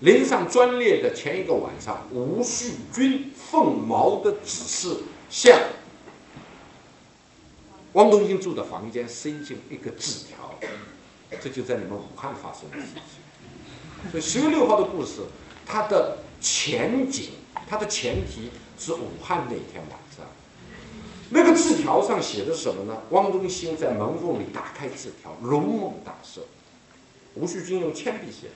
[0.00, 4.96] 临上专列的前一个晚上，吴旭军奉毛的指示，
[5.28, 5.60] 向
[7.94, 10.58] 汪东兴住的房间塞进一个纸条，
[11.40, 13.27] 这就在你们武汉发生的事情。
[14.10, 15.22] 所以十月六号的故事，
[15.66, 17.30] 它的前景，
[17.68, 20.24] 它的前提是武汉那天晚上，
[21.30, 23.02] 那个字条上写的什么呢？
[23.10, 26.40] 汪东兴在门缝里打开字条，如梦大赦。
[27.34, 28.54] 吴旭军用铅笔写的：“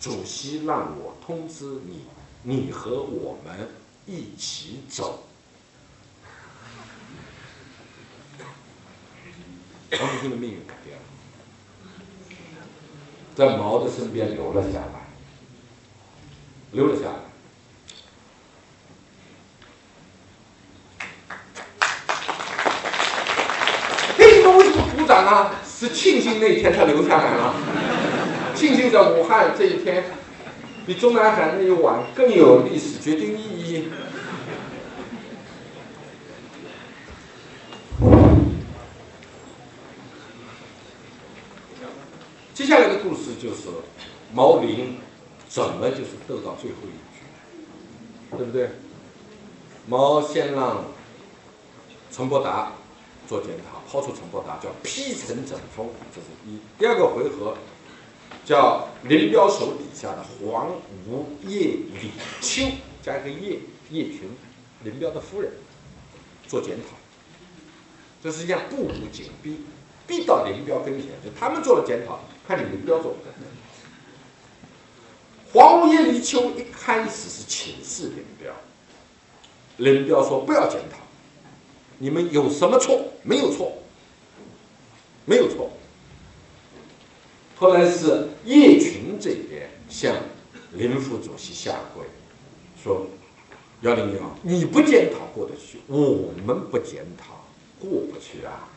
[0.00, 2.04] 主席让我通知你，
[2.42, 3.68] 你和我们
[4.06, 5.24] 一起走。”
[9.92, 11.02] 汪东兴的命运改变了。
[13.36, 15.06] 在毛的身边留了下来，
[16.72, 17.16] 留了下来。
[24.16, 25.52] 嘿，你们为什么鼓掌啊？
[25.66, 27.54] 是庆幸那天他留下来了，
[28.54, 30.04] 庆幸在武汉这一天，
[30.86, 33.90] 比中南海那一晚更有历史决定意义。
[42.54, 43.68] 接下来的故事就是
[44.34, 44.96] 毛林
[45.48, 48.70] 怎么就是斗到最后一局，对不对？
[49.86, 50.84] 毛先让
[52.10, 52.72] 陈伯达
[53.28, 56.58] 做检讨，抛出陈伯达叫批陈整风，这是一。
[56.76, 57.56] 第二个回合
[58.44, 60.72] 叫林彪手底下的黄
[61.06, 62.10] 吴叶李
[62.40, 62.64] 秋
[63.00, 63.60] 加一个叶
[63.90, 64.22] 叶群，
[64.82, 65.52] 林彪的夫人
[66.48, 66.96] 做检讨，
[68.20, 69.60] 这实际上步步紧逼，
[70.04, 72.18] 逼到林彪跟前，就他们做了检讨。
[72.46, 73.12] 看你们标准。
[75.52, 78.52] 黄无叶离秋一开始是请示林彪，
[79.78, 80.98] 林彪说不要检讨，
[81.98, 83.12] 你们有什么错？
[83.22, 83.72] 没有错，
[85.24, 85.70] 没有错。
[87.56, 90.14] 后来是叶群这边向
[90.72, 92.04] 林副主席下跪，
[92.82, 93.06] 说
[93.80, 97.46] ：“幺零幺，你不检讨过得去，我们不检讨
[97.80, 98.68] 过不去啊。”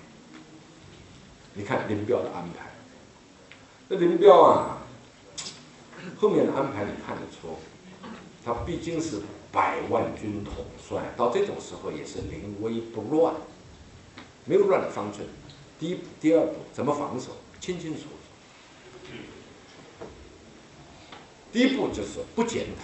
[1.55, 2.68] 你看林彪的安排，
[3.91, 4.78] 那林彪啊，
[6.16, 7.57] 后面的安排你看得出，
[8.45, 9.20] 他毕竟是
[9.52, 13.34] 百万军统帅，到这种时候也是临危不乱，
[14.45, 15.28] 没有乱的方寸。
[15.80, 18.07] 第一步、第二步怎么防守，清清楚楚。
[21.52, 22.84] 第一步就是不检讨，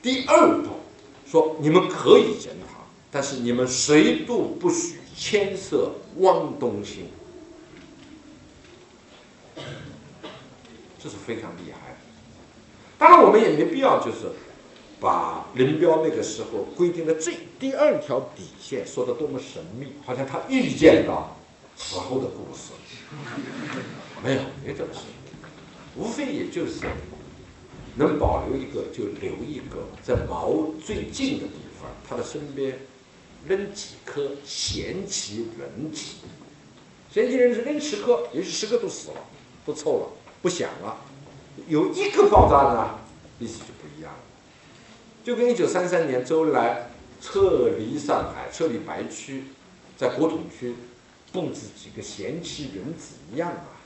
[0.00, 0.70] 第二步
[1.26, 7.08] 说你们可以检讨，但是你们谁都不许牵涉汪东兴，
[11.02, 11.96] 这是非常厉害。
[12.98, 14.30] 当然，我们也没必要就是
[15.00, 21.36] 把林彪那个时候规定的这第二条底线说的多么神秘，好像他预见到
[21.76, 22.72] 此后的故事。
[24.22, 25.00] 没有，没这个事，
[25.96, 26.86] 无非也就是
[27.96, 32.78] 能保留一个就留一个，在毛最近的地方，他的身边
[33.46, 36.14] 扔几颗贤妻人子，
[37.12, 39.16] 贤妻人子扔十颗，也许十个都死了，
[39.64, 40.08] 不臭了，
[40.42, 40.98] 不响了。
[41.68, 42.98] 有一个爆炸呢，
[43.38, 44.18] 意思就不一样了。
[45.22, 46.90] 就跟一九三三年周恩来
[47.20, 49.44] 撤离上海、撤离白区，
[49.96, 50.74] 在国统区
[51.30, 53.78] 布置几个贤妻良子一样啊。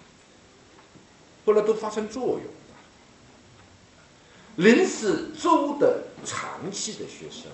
[1.45, 2.51] 后来都发生作用了。
[4.57, 7.51] 林是周的长期的学生，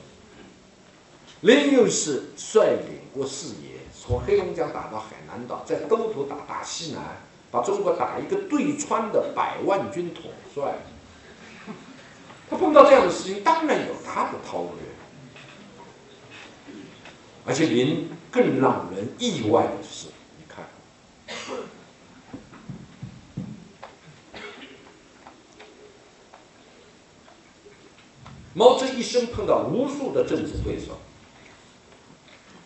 [1.40, 7.02] 林又是率领过四野，从黑龙江打到海南岛，在兜头打大西南。
[7.52, 10.78] 把中国打一个对穿的百万军统帅，
[12.48, 14.88] 他碰到这样的事情，当然有他的韬略。
[17.44, 20.06] 而且您更让人意外的是，
[20.38, 20.64] 你看，
[28.54, 30.98] 毛泽东一生碰到无数的政治对手，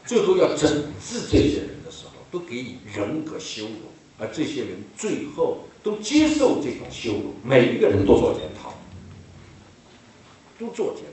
[0.05, 3.96] 最后要整治这些人的时候，都给予人格羞辱。
[4.19, 8.73] 而这些人最后都接受这种羞辱，每一个人都做检讨，
[10.59, 11.11] 都做检讨。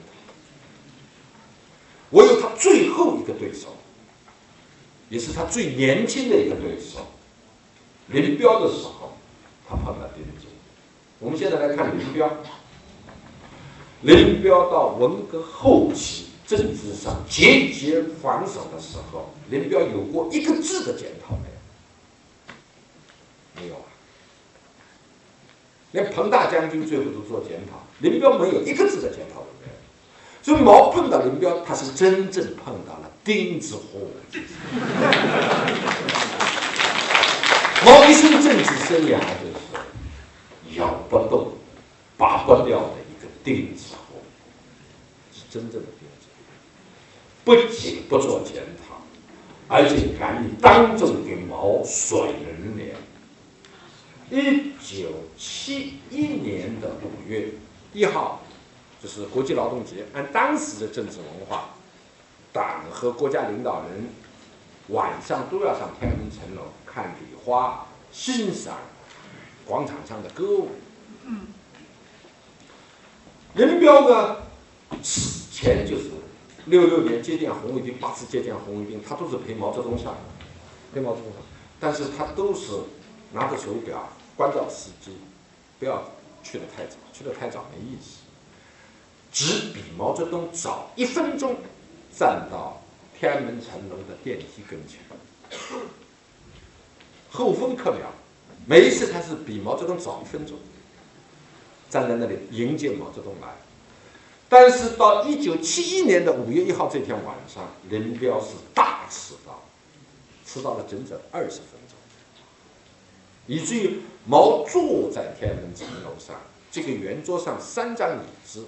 [2.12, 3.76] 唯有他最后一个对手，
[5.10, 7.06] 也是他最年轻的一个对手，
[8.08, 9.18] 林彪的时候，
[9.68, 10.48] 他碰到顶尖。
[11.20, 12.30] 我们现在来看林彪，
[14.02, 21.53] 林彪到文革后期政治上节节防守的时候，林彪有过一个字的检讨没？
[23.56, 23.86] 没有啊，
[25.92, 29.74] 连彭大将军最后都做检讨，林彪没有一个字的检讨都没有。
[30.42, 34.12] 所以毛碰到林彪，他是真正碰到了钉子户。
[37.86, 41.54] 毛一生政治生涯就是咬不动、
[42.18, 44.22] 拔不掉的一个钉子户，
[45.32, 46.44] 是真正的钉子户。
[47.44, 48.96] 不仅不做检讨，
[49.68, 52.96] 而且敢于当众给毛甩人脸。
[54.34, 57.50] 一九七一年的五月
[57.94, 58.42] 一号，
[59.00, 60.08] 就是国际劳动节。
[60.12, 61.70] 按当时的政治文化，
[62.52, 64.10] 党和国家领导人
[64.88, 68.80] 晚上都要上天安门城楼看礼花，欣赏
[69.68, 70.70] 广场上的歌舞。
[71.26, 71.46] 嗯
[73.54, 74.38] 林彪呢，
[75.04, 76.10] 此前就是
[76.66, 80.16] 六六年接见红卫兵，八次接见红卫兵，他都是陪毛泽东上，
[80.92, 81.42] 陪毛泽东上，
[81.80, 82.72] 但是他都是
[83.32, 84.10] 拿着手表。
[84.36, 85.18] 关照司机，
[85.80, 86.04] 不要
[86.44, 88.22] 去的太早，去的太早没意思。
[89.32, 91.56] 只比毛泽东早一分钟
[92.16, 92.82] 站到
[93.20, 95.00] 天安门城楼的电梯跟前，
[97.32, 98.12] 后分刻秒。
[98.66, 100.58] 每一次他是比毛泽东早一分钟
[101.90, 103.48] 站在那里迎接毛泽东来。
[104.50, 109.64] 但是到一九七一年的五月一号这天晚上，林彪是大迟到，
[110.46, 111.98] 迟到了整整二十分钟，
[113.48, 114.02] 以至于。
[114.26, 116.36] 毛坐在天安门城楼上，
[116.72, 118.66] 这个圆桌上三张椅子。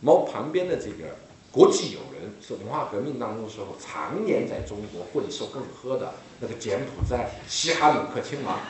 [0.00, 1.16] 毛旁边的这个
[1.50, 8.60] 国际友人是文化革命当中时候常年在中国混吃混喝的那个柬埔寨西哈努 克亲王。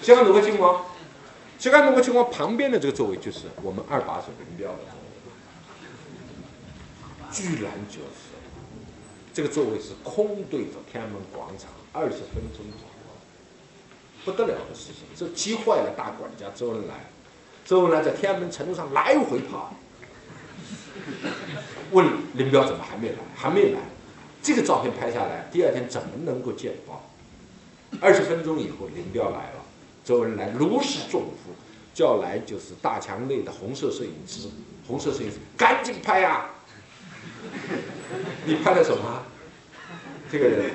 [0.00, 0.86] 西哈努克亲王，
[1.58, 4.94] 西哈努克亲王旁边的这个座位就是我们二把手林彪的座
[7.50, 8.35] 位，居然就是。
[9.36, 12.64] 这个座位是空对着天安门广场，二十分钟，
[14.24, 16.94] 不得了的事情，这急坏了大管家周恩来。
[17.62, 19.74] 周恩来在天安门城楼上来回跑。
[21.90, 23.18] 问林彪怎么还没来？
[23.34, 23.80] 还没来。
[24.40, 27.06] 这个照片拍下来，第二天怎么能够见报？
[28.00, 29.60] 二十分钟以后，林彪来了，
[30.02, 31.52] 周恩来如释重负，
[31.92, 34.48] 叫来就是大墙内的红色摄影师，
[34.88, 36.52] 红色摄影师赶紧拍啊！
[38.44, 39.22] 你拍的什么？
[40.30, 40.70] 这个人。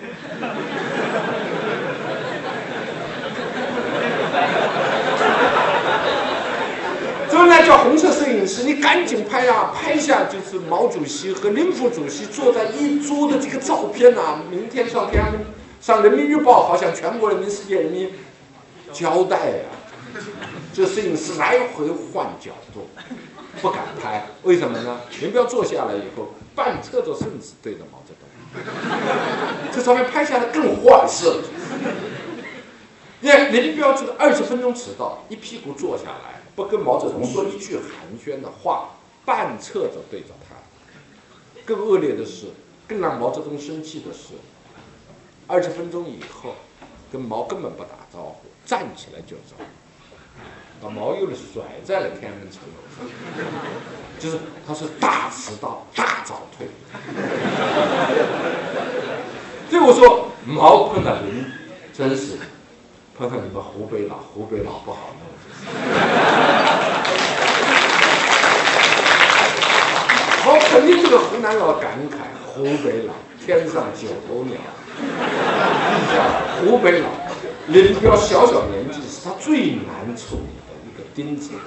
[7.30, 9.74] 周恩来叫红色摄影师，你赶紧拍啊！
[9.74, 14.42] 拍下就是毛主席和林副主席坐在一桌的这个照片啊！
[14.50, 15.24] 明天上天
[15.80, 18.12] 上人民日报，好像全国人民、世界人民
[18.92, 19.64] 交代呀。
[20.74, 22.90] 这摄影师来回换角度，
[23.62, 25.00] 不敢拍，为什么呢？
[25.22, 28.28] 林彪坐下来以后，半侧着身子对着毛泽东，
[29.72, 31.42] 这照片 拍下来更坏色。
[33.22, 36.42] 你看林彪这个二十分钟迟到，一屁股坐下来。
[36.54, 37.86] 不跟毛泽东说一句寒
[38.20, 38.90] 暄的话，
[39.24, 40.56] 半侧着对着他。
[41.66, 42.48] 更恶劣的是，
[42.88, 44.34] 更让毛泽东生气的是，
[45.48, 46.56] 二十分钟以后，
[47.12, 49.56] 跟毛根本不打招呼，站起来就走，
[50.82, 53.06] 把毛又甩在了天安门城楼上。
[54.20, 54.38] 就是
[54.68, 56.68] 他是大迟到，大早退。
[59.70, 61.46] 所以我说毛碰到林，
[61.94, 62.38] 真是
[63.18, 65.22] 碰到你们湖北佬，湖北佬不好弄。
[70.44, 73.14] 好，肯定这个湖南佬感慨：湖北佬
[73.44, 74.58] 天上九头鸟。
[76.62, 77.08] 湖北佬
[77.68, 80.61] 林彪小小年纪是他最难处理
[81.14, 81.60] 钉子国，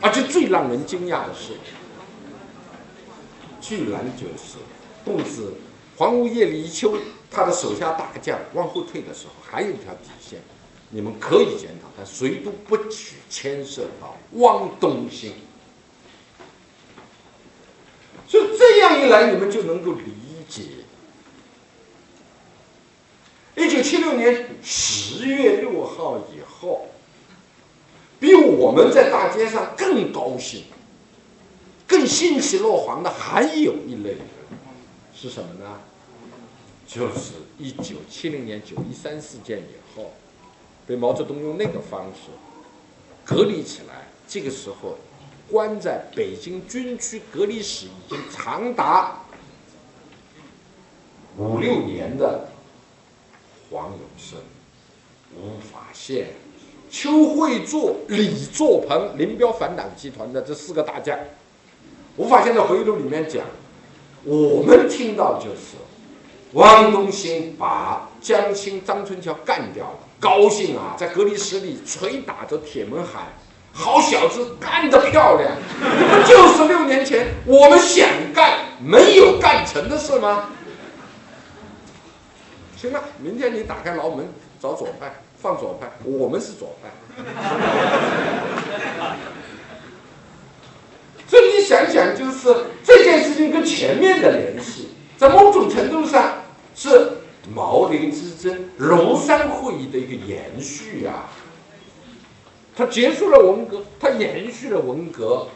[0.00, 1.54] 而且最让人惊讶的是，
[3.60, 4.58] 居然就是
[5.04, 5.54] 杜子
[5.96, 6.96] 黄无叶李秋
[7.30, 10.40] 他的手下大将往后退的时候，还有一条底线。
[10.90, 15.34] 你们可以检讨，但谁都不许牵涉到汪东兴。
[18.26, 20.12] 所以这样一来，你们就能够理
[20.48, 20.62] 解，
[23.56, 26.86] 一九七六年十月六号以后，
[28.20, 30.64] 比我们在大街上更高兴、
[31.86, 34.20] 更欣喜若狂的还有一类人，
[35.14, 35.80] 是什么呢？
[36.86, 40.12] 就是一九七零年九一三事件以后。
[40.86, 42.30] 被毛泽东用那个方式
[43.22, 44.96] 隔离起来，这个时候
[45.50, 49.18] 关在北京军区隔离室已经长达
[51.36, 52.48] 五六年的
[53.68, 54.38] 黄永生、
[55.36, 56.28] 吴法宪、
[56.90, 61.18] 邱会作、李作鹏、林彪反党集团的这四个大将，
[62.16, 63.44] 吴法宪在回忆录里面讲，
[64.24, 65.76] 我们听到就是
[66.52, 69.98] 汪东兴把江青、张春桥干掉了。
[70.20, 73.28] 高兴啊，在隔离室里捶打着铁门喊
[73.70, 75.52] ：“好小子，干得漂亮！
[75.78, 80.50] 不就是六年前我们想干没有干成的事吗？”
[82.76, 84.26] 行了，明天你打开牢门
[84.60, 86.90] 找左派，放左派，我们是左派。
[91.26, 96.42] 所以你想想，就是这件事情跟前面的联系，在某种程度上
[96.74, 97.12] 是。
[97.54, 101.30] 毛林之争、庐山会议的一个延续啊，
[102.76, 105.48] 它结束了文革，它延续了文革，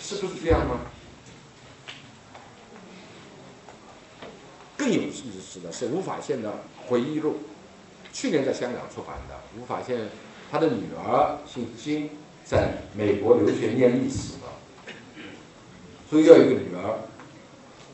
[0.00, 0.80] 是不是这样吗？
[4.74, 6.50] 更有意思的是吴法宪的
[6.86, 7.36] 回忆录，
[8.12, 9.34] 去年在香港出版的。
[9.58, 10.08] 吴法宪
[10.50, 12.10] 他的女儿姓金，
[12.44, 14.92] 在美国留学念历史的，
[16.08, 16.98] 所以要一个女儿。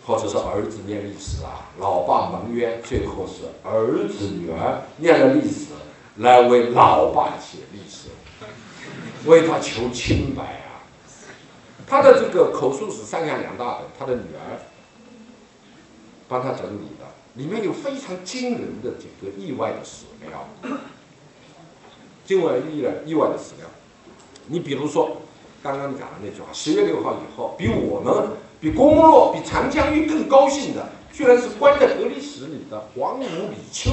[0.07, 5.69] 或者是儿子念历史啊，老爸蒙冤，最后是儿子女儿念了历史，
[6.17, 8.11] 来为老爸写历史，
[9.25, 10.85] 为他求清白啊。
[11.87, 14.61] 他的这个口述史上下两大本，他的女儿
[16.29, 17.04] 帮他整理的，
[17.35, 20.49] 里面有非常惊人的这个意外的史料，
[22.25, 23.69] 惊外意的意外的史料。
[24.47, 25.23] 你比如说
[25.63, 28.29] 刚刚讲的那句话，十月六号以后，比我们。
[28.61, 33.91] 比郭沫若、比长江玉更高兴的，居然是关在隔离室里的黄吴李秋。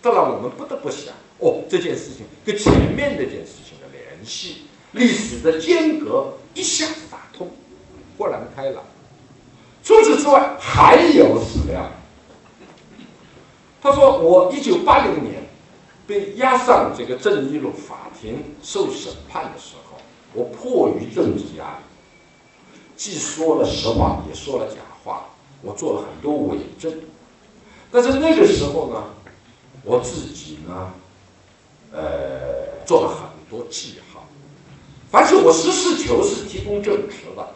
[0.00, 7.50] 这让我们不得不想：哦，这件事情跟前面那件事情的联系，历史的间隔一下子打通，
[8.16, 8.84] 豁然开朗。
[9.86, 11.88] 除此之外，还有史料。
[13.80, 15.48] 他说：“我一九八零年
[16.08, 19.98] 被押上这个正义路法庭受审判的时候，
[20.34, 21.84] 我迫于政治压力。”
[22.98, 25.28] 既说了实话，也说了假话，
[25.62, 26.92] 我做了很多伪证。
[27.92, 29.04] 但是那个时候呢，
[29.84, 30.92] 我自己呢，
[31.92, 34.26] 呃，做了很多记号。
[35.12, 37.48] 凡是我实事求是提供证词的，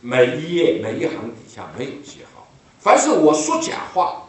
[0.00, 2.46] 每一页每一行底下没有记号；
[2.78, 4.28] 凡是我说假话、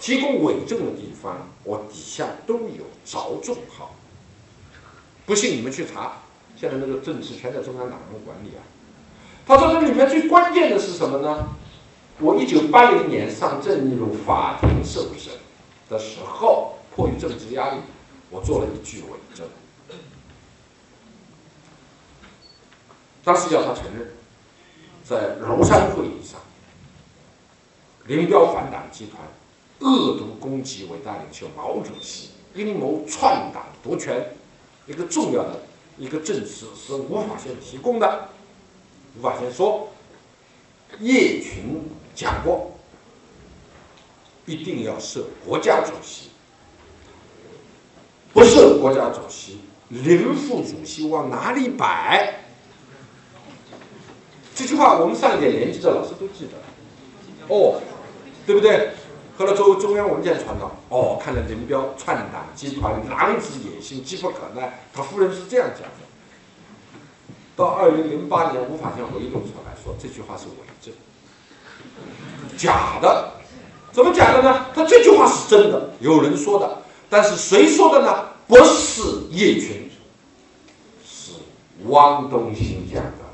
[0.00, 3.94] 提供伪证的地方，我底下都有着重号。
[5.26, 6.18] 不信你们去查，
[6.56, 8.62] 现在那个政治全在中央党人管理啊。
[9.46, 11.48] 他说这里面最关键的是什么呢？
[12.18, 15.32] 我一九八零年上正义路法庭受审
[15.90, 17.76] 的时候，迫于政治压力，
[18.30, 19.46] 我做了一句伪证。
[23.22, 24.14] 当时要他承认，
[25.08, 26.40] 在庐山会议上，
[28.06, 29.22] 林彪反党集团
[29.78, 34.34] 恶毒攻击伟大领袖毛主席，阴谋篡党夺权，
[34.86, 35.62] 一个重要的
[35.96, 38.30] 一个证词是吴法宪提供的。
[39.16, 39.88] 吴法宪说，
[40.98, 42.72] 叶群讲过，
[44.44, 46.30] 一定要设国家主席，
[48.32, 52.42] 不设国家主席，林副主席往哪里摆？
[54.56, 57.78] 这句话我们上一点年纪的老师都记得，哦，
[58.46, 58.90] 对不对？
[59.36, 64.80] 后来中中央文件传到，哦，看来林彪篡党集团狼子野心，机不可耐。
[64.94, 66.06] 他夫人是这样讲的。
[67.54, 70.94] 到二零零八年，吴法宪回忆录出来说这句话是伪证，
[72.56, 73.34] 假的。
[73.92, 74.66] 怎么假的呢？
[74.74, 78.24] 他这句话是真的，有人说的，但是谁说的呢？
[78.48, 79.02] 不是
[79.32, 79.90] 叶群，
[81.04, 81.32] 是
[81.88, 83.25] 汪东兴讲的。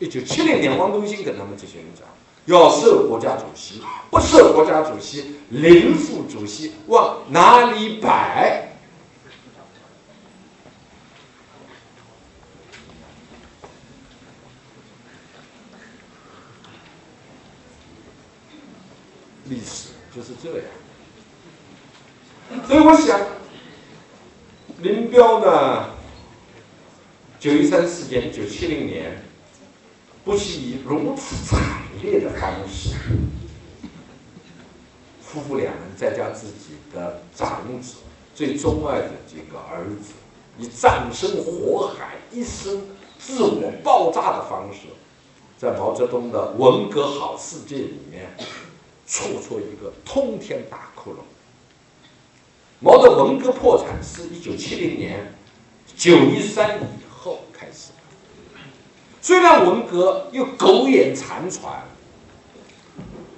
[0.00, 2.08] 一九七零年，汪东兴跟他们这些人讲，
[2.46, 8.66] 要设国家主席，不设国家主席，林副主席往哪里摆？
[19.44, 20.66] 历史就是这样。
[22.66, 23.20] 所以我想，
[24.78, 25.90] 林彪呢，
[27.38, 29.29] 九一三事件，一九七零年。
[30.24, 32.94] 不惜以如此惨烈的方式，
[35.22, 37.96] 夫妇两人再加自己的长子、
[38.34, 40.12] 最钟爱的这个儿子，
[40.58, 42.82] 以葬身火海、一生
[43.18, 44.88] 自我爆炸的方式，
[45.58, 48.36] 在毛泽东的文革好世界里面，
[49.06, 51.16] 戳出一个通天大窟窿。
[52.78, 55.34] 毛的文革破产是一九七零年
[55.96, 56.78] 九一三。
[59.30, 61.84] 虽然文革又苟延残喘，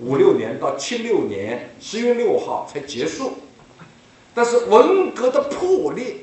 [0.00, 3.34] 五六年到七六年十月六号才结束，
[4.32, 6.20] 但是文革的破裂，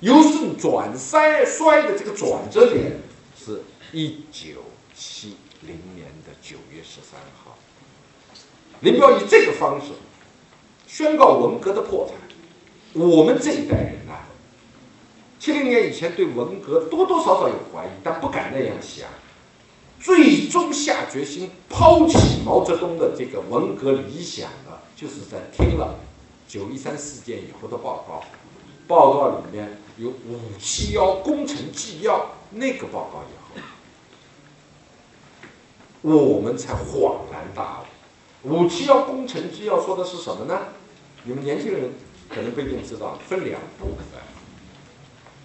[0.00, 2.92] 由盛转衰衰的这个转折点
[3.38, 3.62] 是
[3.92, 4.62] 一九
[4.96, 7.58] 七零年的九月十三号。
[8.80, 9.88] 林彪以这个方式
[10.86, 12.16] 宣告文革的破产，
[12.94, 14.31] 我们这一代人啊。
[15.42, 19.08] 七零年以前对文革多多少少有怀疑，但不敢那样想。
[20.00, 25.98] 最终下决心抛弃毛泽东的这个文革理想的，就是在听了
[26.46, 28.22] 九一三事件以后的报告。
[28.86, 33.34] 报告里面有五七幺工程纪要那个报告以
[36.08, 37.80] 后，我们才恍然大
[38.44, 38.48] 悟。
[38.48, 40.68] 五七幺工程纪要说的是什么呢？
[41.24, 41.90] 你们年轻人
[42.28, 44.22] 可能不一定知道，分两部分。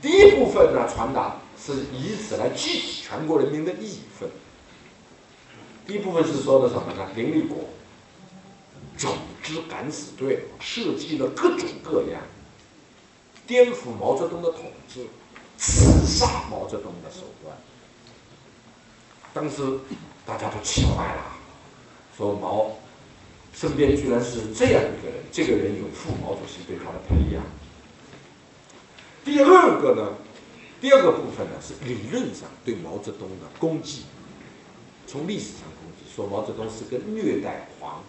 [0.02, 4.30] 第一部分呢，传达是以此来激起全国人民的义愤。
[5.86, 7.10] 第一部分是说的什么呢？
[7.16, 7.58] 林立果
[8.98, 9.10] 组
[9.42, 12.22] 织敢死队，设计了各种各样
[13.48, 15.08] 颠覆毛泽东的统治、
[15.58, 17.58] 刺杀毛泽东的手段。
[19.34, 19.80] 当时
[20.26, 21.24] 大家都气坏了，
[22.18, 22.72] 说毛
[23.54, 27.44] 身边居然是这样一个人，这个人有负毛主席对他的培养。
[29.28, 30.14] 第二个呢，
[30.80, 34.04] 第二个部分呢是理论上对毛泽东的攻击，
[35.06, 38.02] 从历史上攻击，说毛泽东是个虐待狂，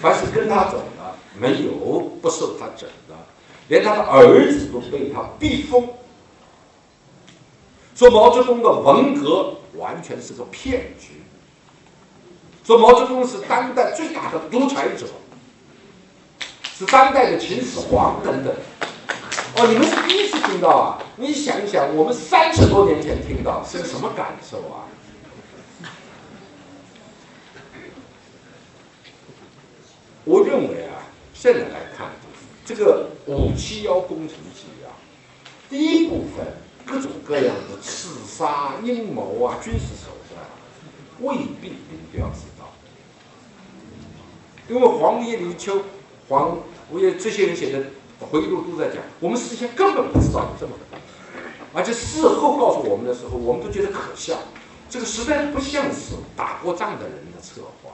[0.00, 3.14] 凡是跟他走的没有不受他整的，
[3.68, 5.88] 连他的儿子都被他逼疯，
[7.94, 11.22] 说毛泽东的文革完全是个骗局，
[12.64, 15.06] 说毛泽东是当代最大的独裁者，
[16.76, 18.52] 是当代的秦始皇等等。
[19.58, 21.02] 哦，你们是第一次听到啊？
[21.16, 24.86] 你想一想，我们三十多年前听到是个什么感受啊？
[30.24, 31.02] 我认为啊，
[31.34, 32.12] 现在来看，
[32.64, 34.90] 这个五七幺工程纪要，
[35.68, 36.46] 第一部分
[36.86, 40.40] 各种各样的刺杀阴谋啊，军事手段，
[41.18, 42.72] 未必你们都要知道，
[44.68, 45.82] 因为黄叶离秋、
[46.28, 46.58] 黄
[46.92, 47.82] 吴叶这些人写的。
[48.26, 50.98] 回忆录都在讲，我们事先根本不知道有这么大，
[51.72, 54.38] 而且事后告诉我们的时候，我们都觉得可笑，
[54.90, 57.92] 这个实在不像是打过仗的人的策划。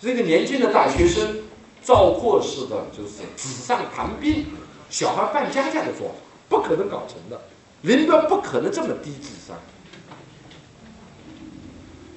[0.00, 1.42] 这个年轻的大学生，
[1.82, 4.46] 赵括式的就是纸上谈兵，
[4.90, 6.14] 小孩扮家家的做法，
[6.48, 7.40] 不可能搞成的。
[7.82, 9.56] 林彪不可能这么低智商。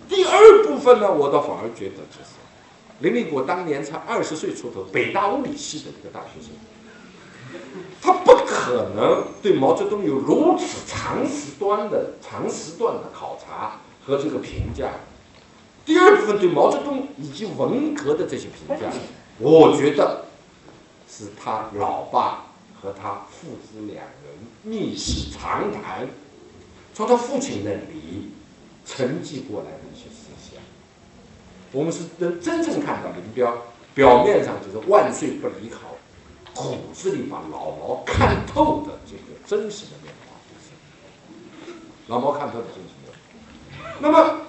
[0.08, 2.36] 第二部分呢，我倒反而觉得就是，
[3.00, 6.52] 林立果当年才二十岁出头，北大物理系的一个大学生，
[8.02, 14.90] 他不可能对毛泽东有如此长时段的长时段的考察和这个评价。
[15.86, 18.92] 第二部分对毛泽东以及文革的这些评价，
[19.40, 20.26] 我觉得
[21.10, 22.48] 是他老爸
[22.82, 26.08] 和他父子两人密室长谈，
[26.94, 28.32] 从他父亲那里
[28.86, 30.62] 承继过来的一些思想。
[31.72, 33.64] 我们是能真正看到林彪
[33.94, 35.87] 表面上就是万岁不离考，
[36.58, 40.34] 骨子里把老毛看透的这个真实的面貌。
[42.08, 43.14] 老毛看透的真实面貌。
[44.00, 44.42] 那么，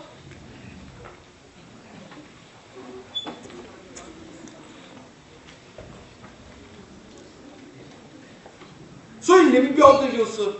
[9.21, 10.55] 所以林彪的就是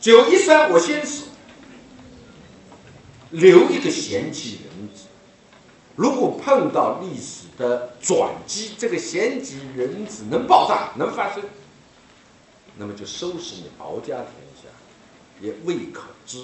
[0.00, 1.26] 九一三，我先死，
[3.30, 4.69] 留一个贤妻人。
[5.96, 11.42] 如果碰到历史的转机，这个贤吉人子能爆炸能发生，
[12.78, 14.26] 那么就收拾你敖家天
[14.56, 14.68] 下，
[15.40, 16.42] 也未可知。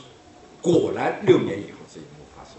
[0.61, 2.55] 果然六年以后这一幕发生。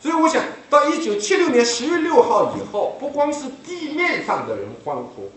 [0.00, 5.30] 所以我想到一九七六年十月六号以后，不光是地面上的人欢呼，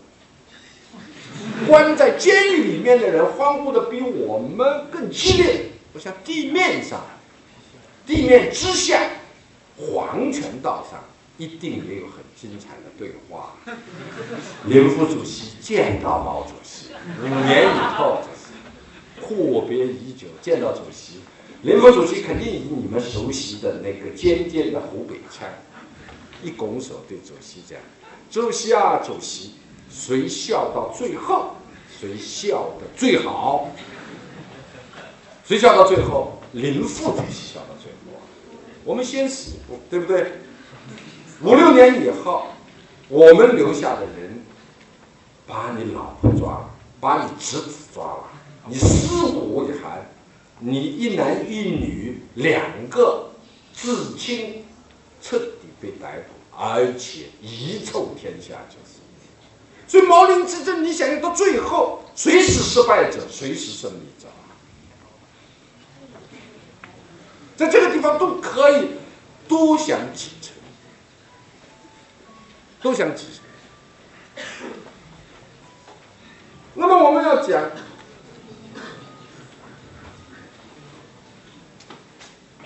[1.68, 5.66] 关在监狱里面的人欢呼的比我们更激烈。
[5.92, 7.00] 我想地面上，
[8.06, 9.00] 地面之下。
[9.78, 11.04] 黄泉道上
[11.36, 13.54] 一定也有很精彩的对话。
[14.66, 16.88] 林副主席见到毛主席，
[17.22, 18.20] 五年以后
[19.20, 21.20] 阔别已久，见到主席，
[21.62, 25.48] 林副主席肯定以你们熟悉的那个尖尖的湖北腔，
[26.42, 27.78] 一拱手对主席讲
[28.30, 29.52] ：“主席啊，主席，
[29.90, 31.52] 谁笑到最后，
[32.00, 33.70] 谁笑的最好？
[35.44, 36.40] 谁笑到最后？
[36.52, 37.74] 林副主席笑到。”
[38.88, 40.32] 我们先死一步，对不对？
[41.42, 42.46] 五六年以后，
[43.08, 44.42] 我们留下的人，
[45.46, 48.24] 把你老婆抓了，把你侄子抓了，
[48.66, 50.10] 你尸骨未寒，
[50.60, 53.32] 你一男一女两个
[53.74, 54.64] 至亲
[55.20, 58.96] 彻底被逮捕，而且遗臭天下，就是。
[59.86, 64.28] 所以毛林之争，你想想到最后，谁是失败者，谁是胜利者？
[67.58, 68.90] 在这个地方都可以
[69.48, 70.54] 多想几层，
[72.80, 74.44] 多想几层。
[76.74, 77.68] 那么我们要讲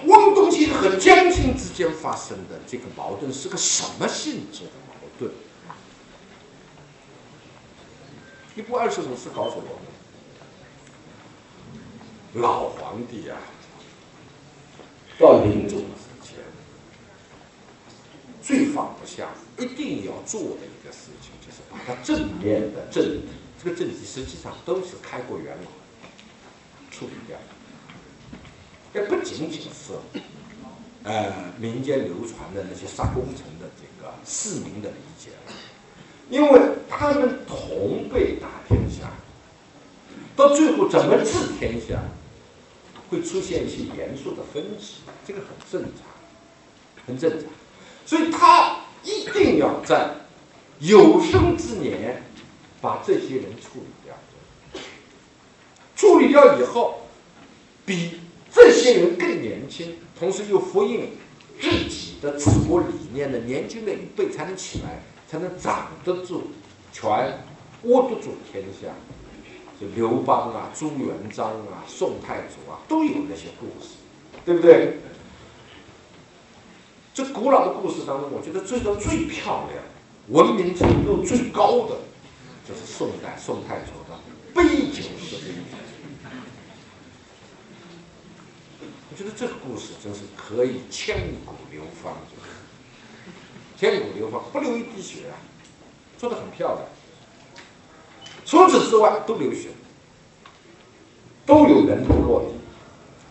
[0.05, 5.33] 汪东兴和江青之间发生的这个矛盾是个什么性质的矛盾？
[8.55, 9.63] 一部二十五是告诉我
[12.35, 13.39] 们，老皇帝啊。
[15.23, 16.39] 到临终之前，
[18.43, 23.29] 最放不下、一定要做的一个事情，就是把他正面的政敌，
[23.63, 27.39] 这个政敌实际上都是开国元老，处理掉。
[28.95, 29.93] 也不仅仅是，
[31.05, 35.31] 呃，民间流传的那些杀功臣的这个市民的理解，
[36.31, 39.09] 因为他们同被打天下，
[40.35, 42.03] 到最后怎么治天下？
[43.13, 47.43] 会出现一些严肃的分歧，这个很正常，很正常。
[48.07, 50.13] 所以他一定要在
[50.79, 52.23] 有生之年
[52.81, 54.15] 把这些人处理掉。
[55.95, 57.03] 处理掉以后，
[57.85, 58.19] 比
[58.51, 61.11] 这些人更年轻，同时又呼应
[61.61, 66.51] 自己的治国理念的年轻的一辈才能起来，才能掌得住
[66.91, 67.45] 权，
[67.83, 68.89] 握得住天下。
[69.95, 73.97] 刘邦啊，朱元璋啊，宋太祖啊，都有那些故事，
[74.45, 74.99] 对不对？
[77.15, 79.85] 这古老的故事当中，我觉得最多最漂亮、
[80.29, 81.97] 文明程度最高的，
[82.67, 84.19] 就是宋代宋太祖的
[84.55, 85.79] 杯酒释兵权。
[89.11, 92.15] 我觉得这个故事真是可以千古流芳，
[93.77, 95.37] 千古流芳，不流一滴血啊，
[96.17, 96.87] 做的很漂亮。
[98.53, 99.69] 除此之外，都流血，
[101.47, 102.49] 都有人头落地，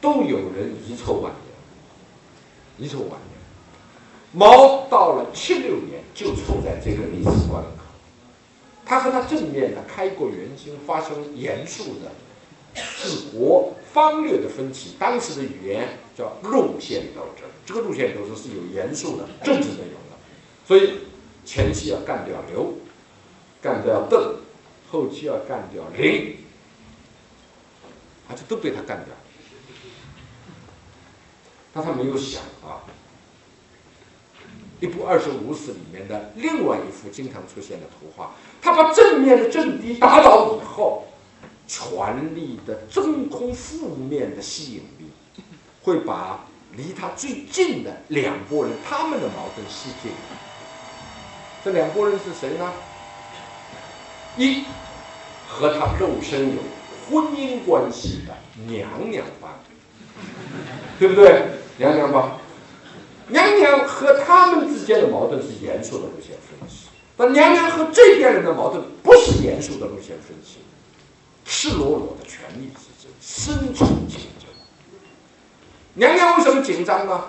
[0.02, 3.20] 都有人遗臭万年，遗臭万年。
[4.32, 7.84] 毛到了七六年就处在这个历史关口，
[8.84, 12.12] 他和他正面的开国元勋发生严肃的
[12.74, 14.96] 治国方略的分歧。
[14.98, 20.18] 当时的语言叫路线斗争，这个路线斗争是有严肃的政治内容的。
[20.66, 20.94] 所以
[21.46, 22.74] 前期要干掉刘，
[23.62, 24.38] 干掉邓，
[24.92, 26.36] 后期要干掉零，
[28.30, 29.16] 而且都被他干掉。
[31.74, 32.84] 但他没有想啊，
[34.82, 38.32] 一部《二十五史》里面的另外一幅经常出现的图画，
[38.62, 41.08] 他把正面的政敌打倒以后，
[41.68, 45.10] 权力的真空负面的吸引力，
[45.84, 46.46] 会把
[46.76, 50.12] 离他最近的两拨人他们的矛盾吸进。
[51.64, 52.74] 这两拨人是谁呢？
[54.38, 54.64] 一
[55.48, 56.62] 和他肉身有
[57.10, 58.34] 婚姻关系的
[58.66, 59.52] 娘娘帮，
[60.98, 61.44] 对不对？
[61.78, 62.38] 娘娘吧，
[63.28, 66.88] 娘娘和他们之间的矛盾是严肃的路线分歧，
[67.18, 70.60] 但娘娘和这边人的矛盾不是严肃的路线分歧，
[71.44, 74.48] 赤裸裸的权力之争，深层竞争。
[75.96, 77.26] 娘娘为什么紧张呢？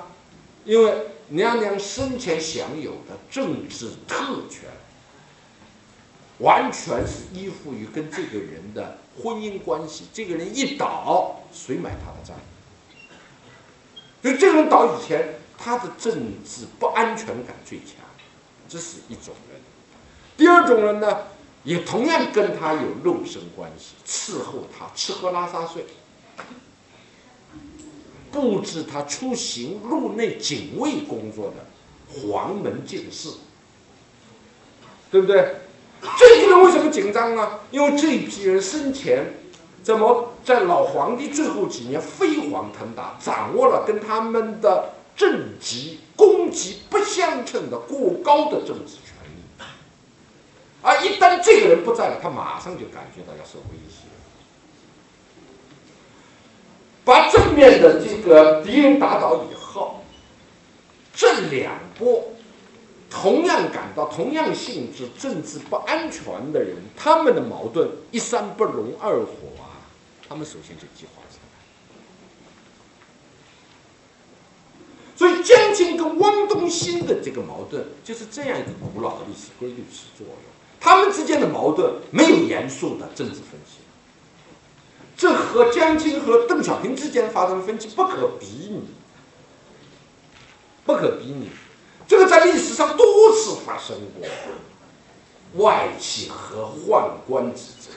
[0.64, 0.92] 因为
[1.28, 4.68] 娘娘生前享有的政治特权，
[6.42, 10.04] 完全是依附于跟这个人的婚姻关系。
[10.12, 12.36] 这个人一倒，谁买他的账？
[14.22, 16.14] 就这个人倒以前，他的政
[16.44, 17.96] 治不安全感最强，
[18.68, 19.60] 这是一种人。
[20.36, 21.22] 第二种人呢，
[21.62, 25.84] 也同样跟他有肉身关系，伺候他吃喝拉撒睡，
[28.30, 31.66] 布置他出行入内警卫工作的
[32.08, 33.28] 黄门进士，
[35.10, 35.56] 对不对？
[36.18, 37.60] 这批人为什么紧张呢？
[37.70, 39.34] 因为这批人生前。
[39.82, 49.42] 怎么在老皇帝最后几年飞黄腾达，掌握了跟他们的政绩、功绩不相称的过高的政治权力？
[50.82, 54.06] 而一旦这个人不在了，他马上就感觉到要受威胁，
[57.04, 60.04] 把正面的这个敌人打倒以后，
[61.12, 62.22] 这两波
[63.12, 69.84] 同样感到同样性质政治不安全的人，他们的矛盾一山不容二虎啊。
[70.26, 71.44] 他们首先就激化起来，
[75.14, 80.36] 所以江青跟汪东兴的这个矛盾就是这样一个古老的历史规律起作用。
[80.80, 83.80] 他们之间的矛盾没有严肃的政治分析，
[85.14, 88.84] 这和江青和邓小平之间发生分歧不可比拟，
[90.86, 91.50] 不可比拟。
[92.12, 94.28] 这个在历史上多次发生过，
[95.64, 97.90] 外戚和宦官之争。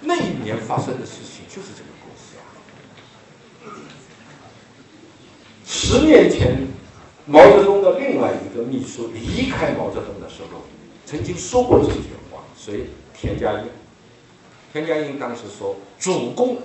[0.00, 2.42] 那一年发生的事情就是这个故事啊！
[5.64, 6.66] 十年前，
[7.24, 10.62] 毛泽东的另外一个秘书离开毛泽东的时候，
[11.06, 12.25] 曾经说过这句话：
[12.66, 12.86] 谁？
[13.14, 13.68] 田家英。
[14.72, 16.58] 田家英当时说：“主公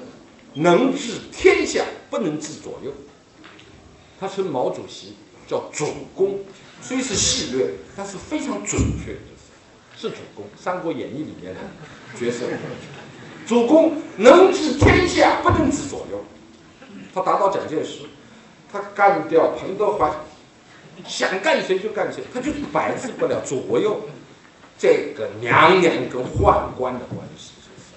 [0.55, 2.91] 能治天下，不能治左右。”
[4.19, 5.15] 他称毛主席
[5.47, 6.39] 叫主公，
[6.81, 10.43] 虽是戏谑，但是非常准确，就是是主公。
[10.57, 11.59] 《三国演义》里面的
[12.19, 12.45] 角色，
[13.45, 16.23] 主公能治天下，不能治左右。
[17.13, 17.99] 他打倒蒋介石，
[18.71, 20.11] 他干掉彭德怀，
[21.05, 24.01] 想干谁就干谁，他就摆置不了左右
[24.81, 27.93] 这个娘娘跟宦官的关系，就是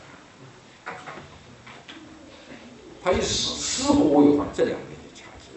[3.02, 4.90] 他一死，尸骨未还，这两年。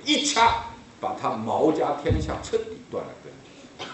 [0.06, 0.64] 一掐，
[1.02, 3.86] 把他毛家天下彻底断了根，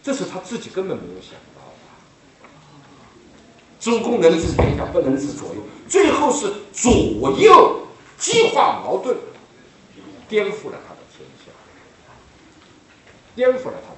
[0.00, 2.48] 这是他自己根本没有想到的。
[3.80, 7.84] 主公能治天下，不能治左右，最后是左右
[8.16, 9.16] 激化矛盾，
[10.28, 11.50] 颠覆了他的天下，
[13.34, 13.95] 颠覆了他的。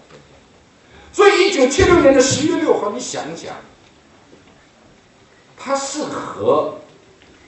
[1.18, 3.56] 所以，一九七六年的十月六号，你想一想，
[5.56, 6.74] 它是和。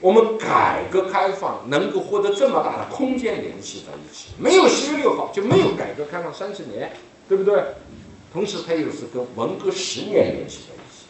[0.01, 6.91] 我们改革开放能够获得这么大的空间联系在一起，没有十月六号就没有改革开放三十年，
[7.29, 7.63] 对不对？
[8.33, 11.05] 同时，它又是跟文革十年联系在一起，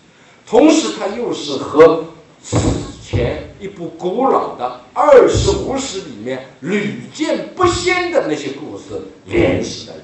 [0.46, 2.04] 同时，它又是和
[2.44, 2.58] 此
[3.02, 10.01] 前一部古老的《二十五史》里面屡见不鲜的那些故事联系在一起。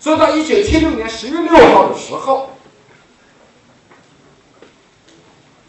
[0.00, 2.50] 所以到一九七六年十月六号的时候，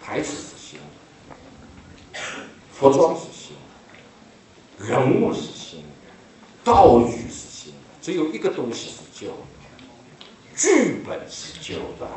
[0.01, 2.19] 台词是新的。
[2.71, 3.53] 服装是新
[4.79, 5.85] 的，人物是新的，
[6.63, 9.35] 道具是新的，只有一个东西是旧的，
[10.55, 12.07] 剧本是旧的。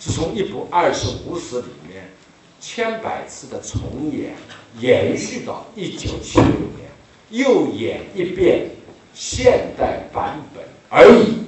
[0.00, 2.10] 是从一部《二十五史》里面
[2.60, 4.34] 千百次的重演，
[4.78, 6.90] 延续到一九七六年，
[7.30, 8.70] 又演一遍
[9.14, 11.44] 现代版本而已。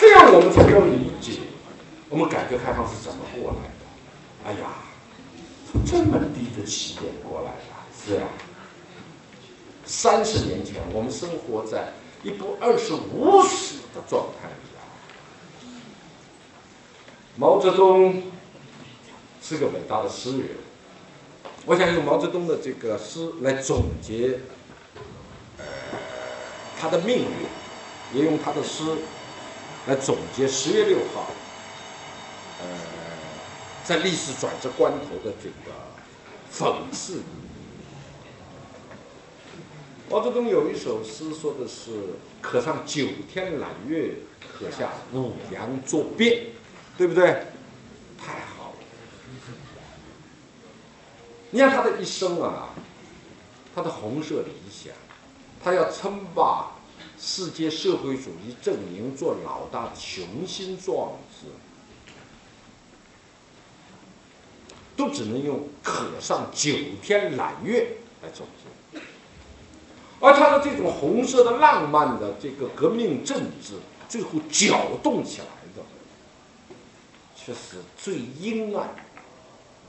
[0.00, 1.40] 这样我们才能理解
[2.08, 3.70] 我们改革开放是怎么过来的。
[4.46, 4.72] 哎呀，
[5.70, 7.56] 从这么低的起点过来的，
[7.96, 8.28] 是啊。
[9.84, 14.80] 三十年前，我们生活在一部二十五史的状态里啊。
[17.36, 18.22] 毛泽东
[19.42, 20.48] 是个伟大的诗人，
[21.66, 24.40] 我想用毛泽东的这个诗来总结
[26.78, 28.82] 他的命运，也用他的诗
[29.86, 31.30] 来总结十月六号，
[32.60, 32.66] 呃，
[33.84, 35.76] 在历史转折关头的这个
[36.50, 37.22] 讽刺。
[40.08, 41.90] 毛泽东有一首诗，说的是
[42.42, 44.14] “可上九天揽月，
[44.58, 46.52] 可下五洋捉鳖”，
[46.98, 47.44] 对不对？
[48.18, 48.76] 太好了！
[51.50, 52.68] 你看他的一生啊，
[53.74, 54.92] 他的红色理想，
[55.62, 56.72] 他要称霸
[57.18, 61.48] 世界社会主义阵营做老大的雄心壮志，
[64.96, 66.72] 都只能用“可上九
[67.02, 69.00] 天揽月”来总结。
[70.20, 73.74] 而他的这种红色的浪漫的这个革命政治，
[74.08, 75.82] 最后搅动起来的，
[77.34, 78.94] 却是最阴暗、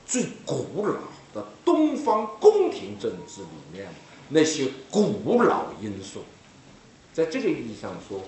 [0.04, 0.94] 最古老
[1.34, 3.88] 的东方宫廷政治里面
[4.28, 6.24] 那些古老因素。
[7.12, 8.20] 在这个意义上说，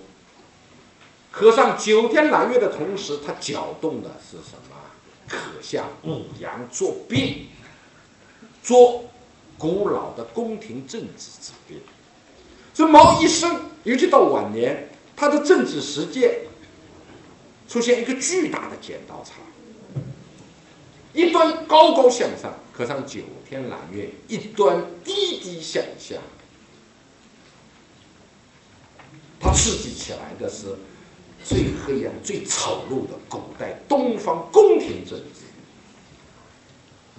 [1.30, 4.76] 可上九天揽月的同时，它搅动的是什么？
[5.26, 7.46] 可下五洋作变，
[8.62, 9.04] 做
[9.56, 11.80] 古老的宫廷政治之变。
[12.74, 16.40] 所以毛一生，尤其到晚年，他的政治实践
[17.66, 19.36] 出现一个巨大的剪刀差，
[21.14, 26.16] 一端高高向上，可上九天揽月；一端低低向下。
[29.40, 30.76] 他刺激起来的是
[31.44, 35.44] 最黑暗、最丑陋的古代东方宫廷政治，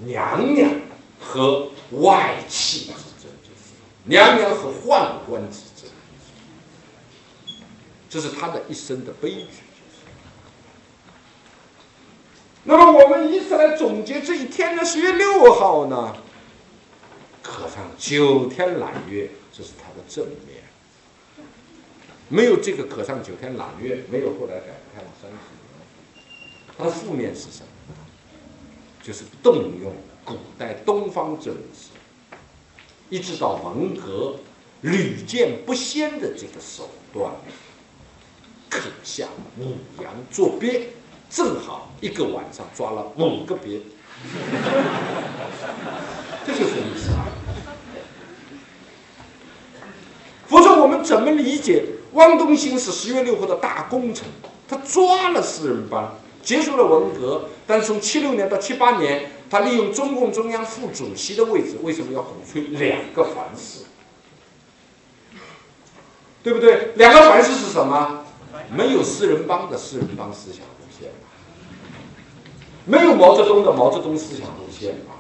[0.06, 0.70] 娘娘
[1.20, 2.94] 和外戚之
[3.24, 3.32] 争。
[4.08, 5.90] 娘娘和宦官之争，
[8.10, 9.65] 这是他的一生的悲剧。
[12.68, 16.16] 那么，我们以此来总结这一天的十月六号呢？
[17.44, 20.64] 可上九天揽月，这是它的正面。
[22.28, 26.26] 没有这个可上九天揽月，没有后来改开放三十年，
[26.76, 27.94] 它的负面是什么？
[29.04, 29.94] 就是动用
[30.24, 31.92] 古代东方政治。
[33.12, 34.40] 一直到文革，
[34.82, 37.32] 屡见不鲜的这个手段，
[38.68, 39.28] 可下
[39.60, 40.88] 五洋作鳖，
[41.36, 43.82] 正好一个晚上抓了五个鳖，
[46.48, 47.28] 这就是意思啊。
[50.48, 51.84] 否则我们怎么理解
[52.14, 54.26] 汪东兴是十月六号的大功臣？
[54.66, 59.32] 他抓了四人帮，结束了文革，但是从七六年到七八年。
[59.48, 63.84] 他利用中共中央副主席的位置，为什么要鼓吹两个凡是？
[66.42, 66.94] 对不对？
[66.96, 68.24] 两个凡是是什么？
[68.74, 70.62] 没有四人帮的四人帮思想
[72.86, 75.16] 没有毛泽东的毛泽东思想路线嘛？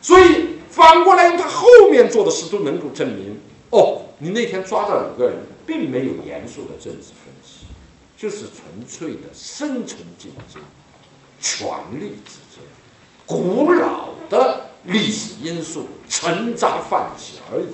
[0.00, 3.38] 所以反过来他后面做的事都能够证明：
[3.70, 7.66] 哦，你那天抓到五个人，并没有严肃的政治分析，
[8.16, 10.62] 就是纯粹的生存竞争、
[11.40, 11.68] 权
[12.00, 12.64] 力之争。
[13.26, 17.66] 古老的历史因素沉渣泛起而已，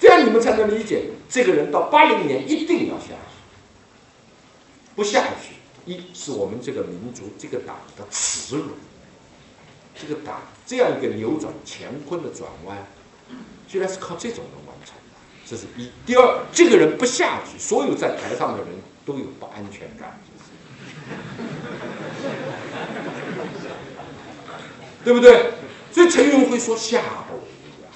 [0.00, 3.14] 这样你们才能理解这个人到八零年一定要下去，
[4.96, 5.54] 不下去，
[5.90, 8.70] 一是我们这个民族这个党的耻辱，
[10.00, 12.78] 这个党这样一个扭转乾坤的转弯，
[13.66, 15.90] 居然是靠这种人完成的，这是一。
[16.06, 18.68] 第二，这个人不下去，所有在台上的人
[19.04, 20.16] 都有不安全感。
[25.02, 25.50] 对不对？
[25.90, 27.90] 所以陈云辉说下不为例啊，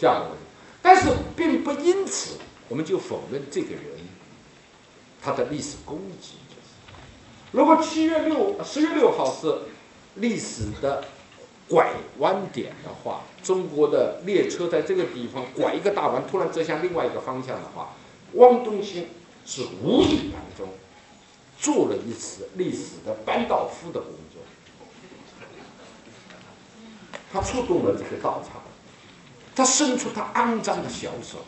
[0.00, 0.38] 下不为例。
[0.80, 2.38] 但是并不因此
[2.68, 3.82] 我们就否认这个人
[5.20, 6.38] 他的历史功绩。
[7.52, 9.60] 如果七月六、十月六号是
[10.16, 11.04] 历史的
[11.68, 17.94] 拐弯点的话，中国的列车在这个地方拐一个大弯，突然折向另外一个方向的话，
[18.34, 19.08] 汪东兴
[19.46, 20.74] 是无意当中
[21.58, 24.42] 做了一次历史的扳道夫的工作。
[27.32, 28.62] 他触动了这个道场，
[29.54, 31.38] 他伸出他肮脏的小手，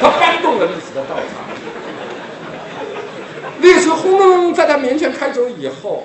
[0.00, 1.69] 他搬动了历史的道场。
[3.60, 6.04] 列车轰隆隆在他面前开走以后，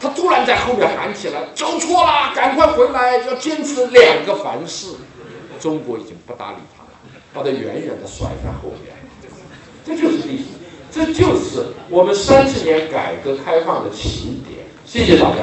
[0.00, 4.88] 他突然在后面喊起来：“走错了，赶快回来，要坚持两个凡是。”
[5.60, 6.90] 中国已经不搭理他了，
[7.32, 8.96] 把他远远的甩在后面。
[9.84, 10.44] 这就是历史，
[10.90, 14.66] 这就是我们三十年改革开放的起点。
[14.84, 15.36] 谢谢大家。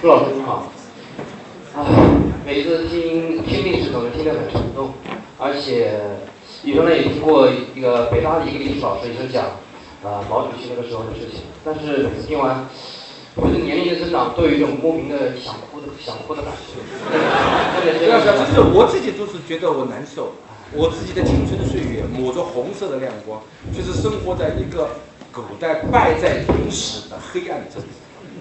[0.00, 0.70] 朱老师你好，
[1.74, 1.84] 啊，
[2.44, 4.92] 每次听听历史总是听得很沉重，
[5.38, 5.98] 而且
[6.62, 9.44] 以前呢也听过一个北大的一个历史老师也是讲，
[10.02, 12.68] 啊毛主席那个时候的事情，但是听完，
[13.34, 16.76] 随着年龄的增长，都有一种莫名的想哭的想哭的感觉。
[17.80, 20.34] 不要这是我自己就是觉得我难受，
[20.72, 23.40] 我自己的青春岁月抹着红色的亮光，
[23.74, 25.00] 就是生活在一个
[25.32, 27.82] 古代败在历史的黑暗中。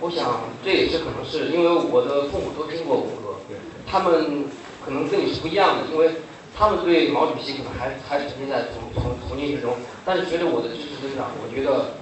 [0.01, 3.39] 我想这也是可能是因为我的父母都听过我歌，
[3.87, 4.45] 他们
[4.83, 6.19] 可能跟你是不一样的，因为
[6.55, 11.95] 他们对毛主席可能还还沉浸在从从从进之中，但是随着我的知识增长，我觉得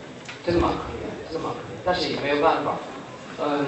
[0.43, 1.00] 真的蛮可怜，
[1.31, 2.75] 真的蛮可怜，但是也没有办法。
[3.41, 3.65] 嗯，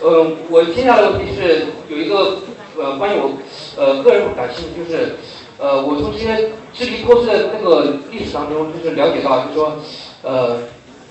[0.00, 2.38] 呃，我接下来的问题是有一个
[2.78, 3.36] 呃关于我
[3.76, 5.16] 呃个人感兴趣，就是
[5.58, 9.76] 呃我从这些支离破碎的那个历史当中，就是了解到，就是说
[10.22, 10.62] 呃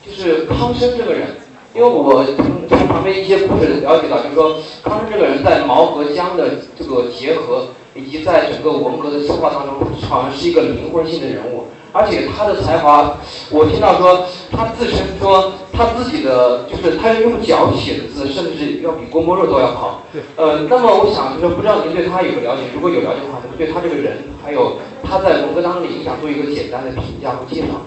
[0.04, 1.28] 就是康生这个人。
[1.76, 11.66] 因为我从从旁边一些故事了解到，就是说康生这个人在毛和江的这个结合，以及在整个文革的策划当中，好像是一个灵魂性的人物。
[11.96, 13.16] 而且他的才华，
[13.50, 20.04] 我听到说他自称说他自己的就是他用脚写的字，甚至要比郭沫若都要好。
[20.36, 27.80] 呃，那么我想就是不知道您对他有个了解，如果有了解的话，能对他这个人，还有他在文革当中的影响做一个简单的评价和介绍。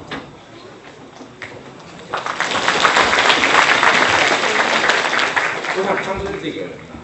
[5.76, 6.96] 就像康生这个人呢，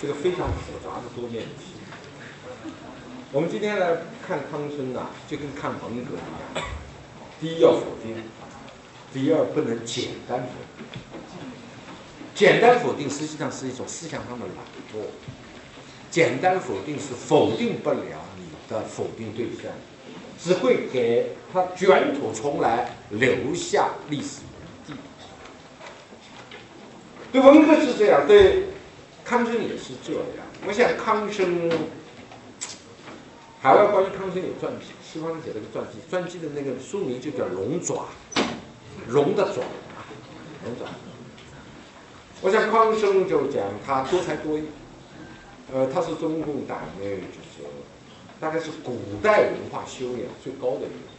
[0.00, 1.78] 是个非常复杂的多面体。
[3.32, 3.88] 我们今天来
[4.26, 6.64] 看康生啊，就跟看文革一样，
[7.40, 8.16] 第一要否定，
[9.12, 10.86] 第二不能简单否定。
[12.34, 14.56] 简单否定实际上是一种思想上的懒
[14.92, 15.06] 惰，
[16.10, 17.98] 简单否定是否定不了
[18.36, 19.72] 你的否定对象，
[20.38, 24.40] 只会给他卷土重来，留下历史。
[27.32, 28.64] 对文革是这样，对
[29.24, 30.22] 康生也是这样。
[30.66, 31.70] 我想康生，
[33.66, 38.06] 海外关于康生有传记，西方人写了个传记，传记的那个书名就叫《龙爪》，
[39.08, 39.60] 龙的爪，
[40.64, 40.86] 龙爪。
[42.42, 44.66] 我想康生就讲他多才多艺，
[45.74, 47.68] 呃，他是中共党内就是
[48.38, 51.10] 大概是古代文化修养最高的一个，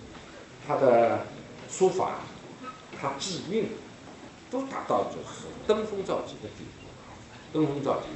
[0.65, 1.25] 他的
[1.69, 2.19] 书法，
[2.97, 3.67] 他制韵。
[4.49, 6.87] 都达到就是登峰造极的地步，
[7.51, 8.07] 登峰造极。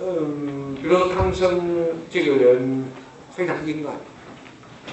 [0.00, 2.86] 嗯，比如说康生这个人
[3.34, 3.96] 非常阴暗，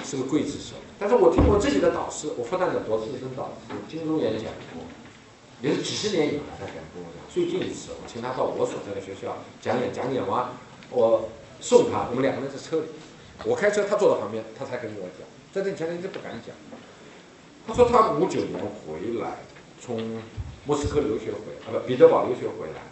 [0.04, 0.76] 是个刽子手。
[0.98, 4.84] 但是我听我自己的导师，我复旦的博士生导师金钟演讲过，
[5.60, 7.18] 也是几十年以来他讲过的。
[7.32, 10.50] 最近一次我请他到我所在的学校讲演，讲演完
[10.90, 11.28] 我
[11.60, 12.86] 送他，我们两个人在车里，
[13.44, 16.54] 我开车他坐在旁边，他才跟我讲，在这前他一直不敢讲。
[17.66, 19.38] 他说他五九年回来。
[19.84, 20.22] 从
[20.64, 22.91] 莫斯科留学回啊不彼得堡留学回来，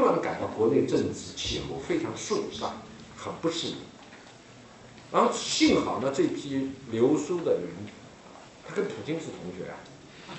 [0.00, 2.80] 突然感到国内政治气候非常顺畅，
[3.18, 3.74] 很不适应。
[5.12, 7.64] 然后幸好呢，这批留苏的人，
[8.66, 9.76] 他跟普京是同学啊。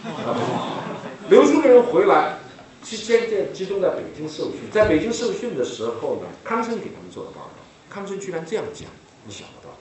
[1.29, 2.39] 留苏的人回来，
[2.81, 7.49] 期间在集中在北京受训，在北京受训的时候呢，康生给他们做的报告，
[7.87, 8.89] 康生居然这样讲，
[9.27, 9.75] 你想不到。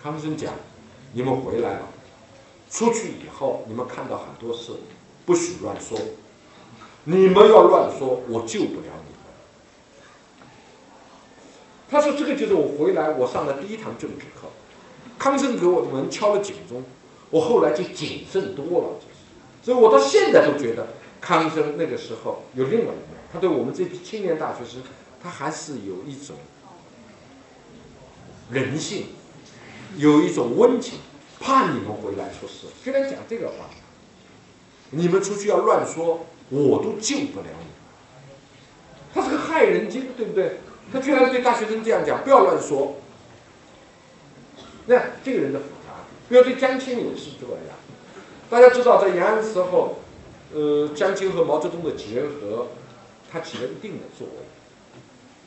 [0.00, 0.54] 康生讲，
[1.12, 1.88] 你们回来了。
[2.70, 4.74] 出去以后，你们看到很多事，
[5.26, 5.98] 不许乱说。
[7.10, 9.24] 你们要乱说，我救不了你们。
[11.88, 14.46] 他说：“这个就是我回来我上的第一堂政治课。”
[15.18, 16.84] 康生给我们敲了警钟，
[17.30, 18.88] 我后来就谨慎多了。
[19.62, 23.18] 所以，我到现在都觉得康生那个时候有另外一面。
[23.32, 24.82] 他对我们这批青年大学生，
[25.22, 26.36] 他还是有一种
[28.50, 29.06] 人性，
[29.96, 30.98] 有一种温情。
[31.40, 32.66] 怕你们回来出事。
[32.84, 33.70] 虽然讲这个话，
[34.90, 37.66] 你们出去要乱说，我都救不了你。
[39.14, 40.58] 他是个害人精，对不对？
[40.92, 42.96] 他居然对大学生这样讲，不要乱说。
[44.86, 45.92] 那这个人的复杂，
[46.28, 47.76] 比如对江青也是这样。
[48.48, 49.98] 大家知道，在延安时候，
[50.54, 52.68] 呃，江青和毛泽东的结合，
[53.30, 54.36] 他起了一定的作用。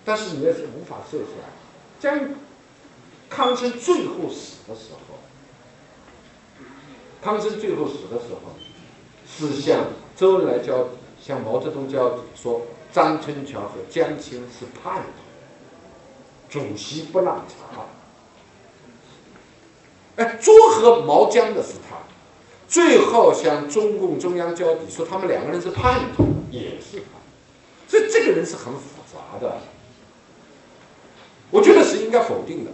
[0.05, 1.27] 但是你也是无法设想，
[1.99, 2.35] 江
[3.29, 5.17] 康生最后死的时候，
[7.21, 8.53] 康生最后死的时候，
[9.25, 9.85] 是向
[10.21, 10.89] 周恩来交底，
[11.19, 12.61] 向毛泽东交底说，
[12.93, 17.85] 张春桥和江青是叛徒，主席不让查。
[20.17, 21.97] 哎，撮合毛江的是他，
[22.67, 27.17] 最后向中共中央交底，说他们两个人是叛徒，也是他，
[27.87, 29.57] 所以这个人是很复杂的。
[31.49, 32.69] 我觉得是应该否定的，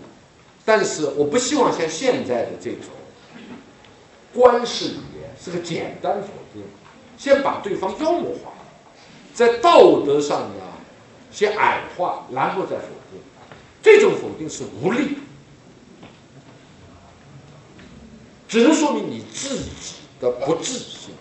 [0.65, 2.89] 但是我不希望像现在的这种
[4.33, 6.46] 官式语言是个简单否定，
[7.18, 8.52] 先把对方妖魔化，
[9.34, 10.64] 在道德上呢
[11.31, 13.19] 先矮化，然后再否定，
[13.81, 15.18] 这种否定是无力。
[18.48, 21.14] 只能说明你自己的不自信。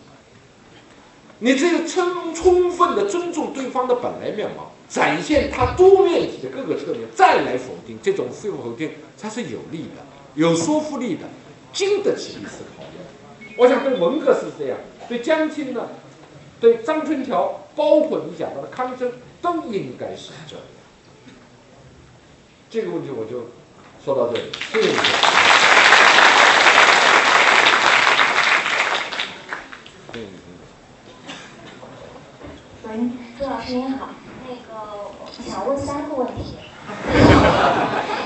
[1.39, 10.05] 你这个充充分的尊重对方的本来面貌，展现他多面体的各个侧面，再来否定，这种非否定才是有利的、
[10.35, 11.23] 有说服力的、
[11.75, 13.57] 经得起历史考验。
[13.59, 15.89] 我想对文革是这样，对江青呢，
[16.61, 20.65] 对张春桥，包括你讲到的康生，都应该是这样。
[22.69, 23.51] 这个问题我就
[24.05, 24.89] 说到这里，谢谢。
[32.83, 32.99] 喂，
[33.39, 34.09] 周老师您好，
[34.49, 35.13] 那个
[35.49, 36.57] 想问三个问题，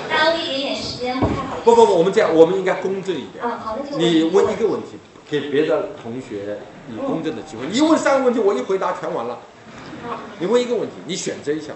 [0.09, 1.57] 耽误一点点时间不太好。
[1.65, 3.43] 不不不，我们这样，我们应该公正一点。
[3.43, 4.99] 嗯，好的，就你问一个问题，
[5.31, 6.59] 给别的同学
[6.91, 7.65] 以公正的机会。
[7.71, 9.39] 你问三个问题，我一回答全完了。
[10.41, 11.73] 你问一个问题，你选择一下，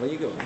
[0.00, 0.44] 问一个问题。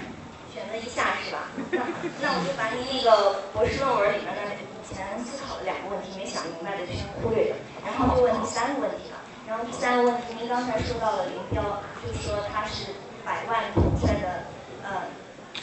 [0.52, 1.46] 选择一下是吧？
[1.70, 1.78] 那
[2.20, 9.22] 那我就把您那个博士论文里面的以前思考的两个问题没想明白的就先忽略了，然后就问第三个问题了。
[9.46, 11.62] 然后第三个问题，您刚才说到了林彪，
[12.02, 12.90] 就是说他是
[13.22, 14.50] 百万统帅的，
[14.82, 15.06] 呃，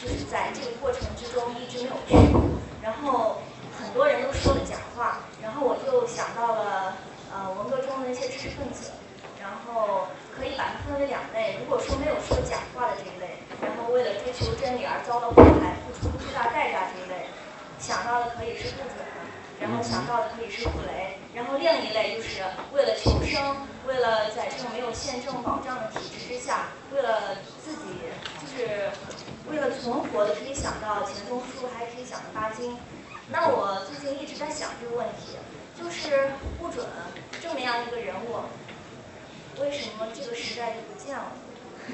[0.00, 2.16] 就是在这个过程之中一直没有去。
[2.80, 3.53] 然后很
[3.94, 6.96] 很多人都说了假话，然后我就想到了，
[7.30, 8.90] 呃，文革中的那些知识分子，
[9.40, 11.54] 然后可以把它分为两类。
[11.62, 17.30] 如果说没有说假话的这一类，然后为了追求真理而遭到迫害、付出巨大代价这一类，
[17.78, 18.98] 想到的可以是杜准，
[19.62, 22.42] 然后想到的可以是傅雷，然后另一类就是
[22.74, 23.38] 为了求生。
[23.86, 28.10] 为了在这种没有宪政保障的体制之下，为了自己，
[28.40, 28.90] 就是
[29.48, 32.76] 为了存活的，可以想到钱钟书，还可以想到巴金。
[33.30, 35.38] 那我最近一直在想这个问题，
[35.78, 36.86] 就是不准
[37.40, 38.40] 这么样一个人物，
[39.60, 41.32] 为什么这个时代就不见了？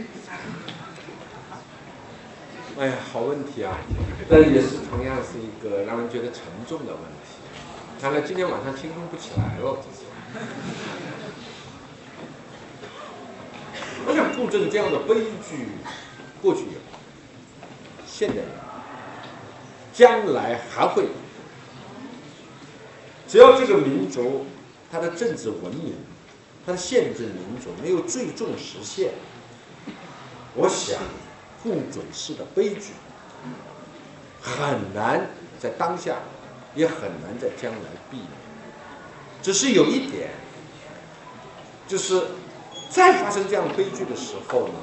[2.79, 3.79] 哎呀，好问题啊！
[4.29, 7.39] 这也是同样是一个让人觉得沉重的问题。
[8.01, 10.05] 看来今天晚上轻松不起来了，这是。
[14.07, 15.15] 我想，顾正这样的悲
[15.47, 15.69] 剧，
[16.41, 16.79] 过去有，
[18.07, 18.43] 现在有，
[20.01, 21.09] 将来还会。
[23.29, 24.47] 只要这个民族，
[24.91, 25.95] 它的政治文明，
[26.65, 29.13] 它的宪政民主没有最终实现，
[30.55, 30.99] 我想，
[31.63, 32.93] 顾准式的悲剧，
[34.41, 35.27] 很难
[35.59, 36.17] 在当下，
[36.75, 38.29] 也很难在将来避免。
[39.43, 40.31] 只是有一点，
[41.87, 42.23] 就是。
[42.89, 44.75] 再发生这样悲剧的时候呢，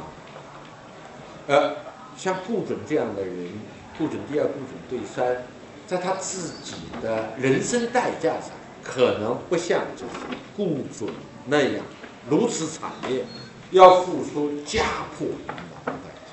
[1.48, 1.76] 呃，
[2.16, 3.52] 像顾准这样的人，
[3.98, 5.44] 顾准第二、顾准对三，
[5.88, 8.52] 在他自己的人生代价上，
[8.84, 11.14] 可能不像就是顾准
[11.48, 11.86] 那样
[12.30, 13.26] 如此惨烈，
[13.72, 14.84] 要付出家
[15.18, 16.32] 破人亡的代价。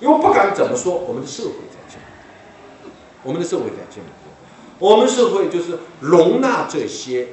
[0.00, 1.98] 因为不管怎么说，我们的社会在进
[2.82, 2.88] 步，
[3.22, 7.28] 我们的社会在进步，我们社会就是容纳这些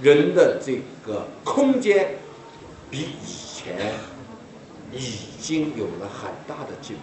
[0.00, 2.16] 人的这个空间。
[2.90, 3.92] 比以前
[4.90, 7.02] 已经有了很大的进步。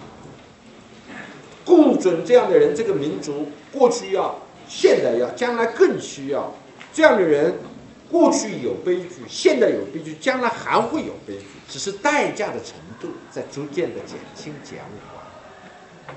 [1.68, 6.56] 顾准这样的人，这个民族过去要，现在要，将来更需要
[6.94, 7.53] 这样的人。
[8.10, 14.80] 过去有悲剧，现在有悲剧，将来还会有悲剧，只是代价的程度在逐渐的减轻减
[15.14, 16.15] 缓。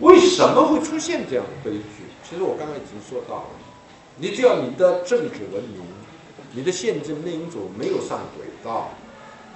[0.00, 2.08] 为什么会出现这样的悲剧？
[2.26, 3.50] 其实我刚刚已经说到了，
[4.16, 5.84] 你只要你的政治文明。
[6.52, 8.92] 你的宪政民主没有上轨道，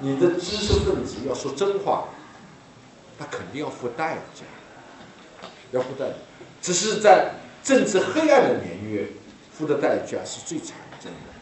[0.01, 2.09] 你的知识分子要说真话，
[3.19, 4.45] 他肯定要付代价，
[5.73, 6.15] 要付代价。
[6.61, 7.32] 只是在
[7.65, 9.09] 政治黑暗的年月，
[9.53, 11.32] 付的代价是最惨重的。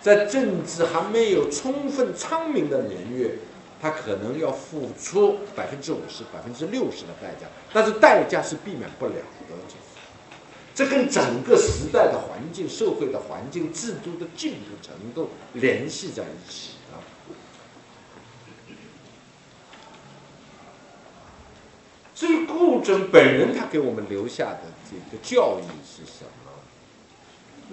[0.00, 3.36] 在政治还没有充分昌明的年月，
[3.80, 9.56] 他可能要付出百分之五十、百分之六十的代价，但是代价是避免不了的。
[10.74, 16.70] 这跟整个时代的环境、社会的环境、制度的进步程度联系在一起
[22.22, 26.52] 至于顾准本人，他给我们留下的这个教育是什么？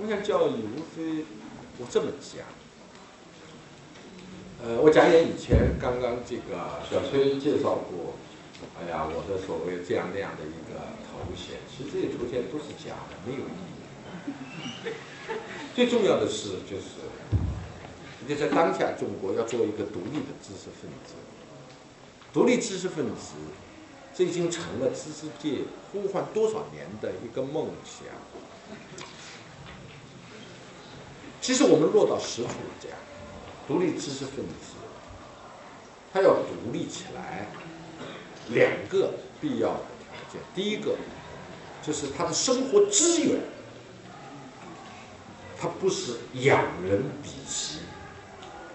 [0.02, 1.24] 我想教育无非。
[1.78, 2.48] 我这么讲，
[4.66, 8.16] 呃，我讲点以前刚刚这个小崔介绍过，
[8.82, 13.54] 哎呀，我的所谓这样那样的一个头衔，其实这些头衔都是假的，没有意
[14.26, 14.34] 义。
[15.76, 17.06] 最重要的是，就是
[18.28, 21.14] 你在当下中国要做一个独立的知识分子，
[22.34, 23.36] 独立知识分子，
[24.20, 25.64] 这已经成了知识界
[25.94, 28.06] 呼唤多少年的一个梦想。
[31.40, 32.50] 其实我们落到实处
[32.82, 32.92] 讲，
[33.66, 34.76] 独立知识分子，
[36.12, 37.48] 他要独立起来，
[38.50, 40.42] 两个必要的条件。
[40.54, 40.98] 第一个，
[41.82, 43.40] 就是他的生活资源，
[45.58, 47.80] 他不是仰人鼻息，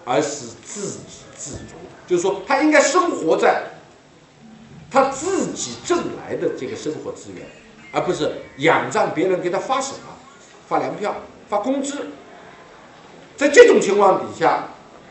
[0.05, 1.75] 而是自给自足。
[2.07, 3.74] 就是说，他应该生活在
[4.95, 7.45] 他自己挣来的这个生活资源，
[7.91, 10.15] 而不是仰仗别人给他发什么，
[10.69, 11.13] 发粮票、
[11.49, 12.07] 发工资。
[13.35, 14.69] 在这种情况底下，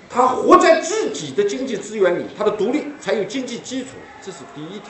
[0.08, 3.90] 他活在自己的经济资源里，他的独立才有经济基础，
[4.24, 4.88] 这是第一条。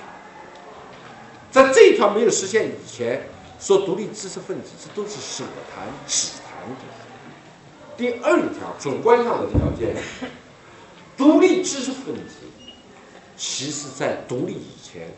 [1.50, 3.26] 在这一条没有实现以前，
[3.58, 5.42] 说独立知识分子，这都是舍
[5.74, 6.84] 谈、只谈的。
[7.96, 9.96] 第二条，主观上的条件，
[11.16, 12.46] 独立知识分子，
[13.36, 15.12] 其实在独立以前，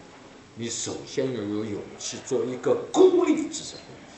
[0.54, 4.16] 你首先要有勇气做一个孤立知识分子，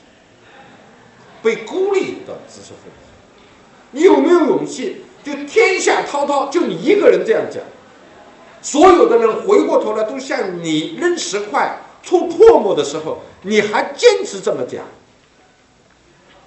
[1.43, 3.09] 被孤立的知识分子。
[3.91, 5.01] 你有没有勇气？
[5.21, 7.61] 就天下滔滔，就你一个人这样讲，
[8.61, 14.85] 所有的人回过头来都向你扔石块、戳破沫的时候，你还坚持这么讲？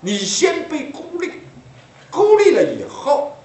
[0.00, 1.32] 你先被孤立，
[2.10, 3.36] 孤立了以后，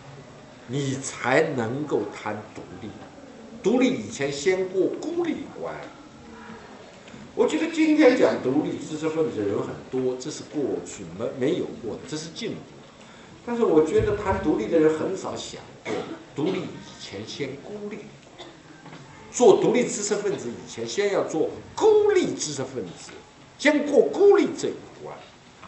[0.68, 2.90] 你才能够谈独立。
[3.68, 5.76] 独立以前先过孤立关。
[7.36, 12.58] 我觉得今天讲独立知识分子的人很多，这是过去没没有过的，这是进步。
[13.46, 15.94] 但是我觉得谈独立的人很少想过，
[16.34, 17.98] 独立以前先孤立。
[19.34, 23.12] 做独立知识分子以前，先要做孤立知识分子，
[23.60, 24.74] 先过孤立这一
[25.04, 25.14] 关。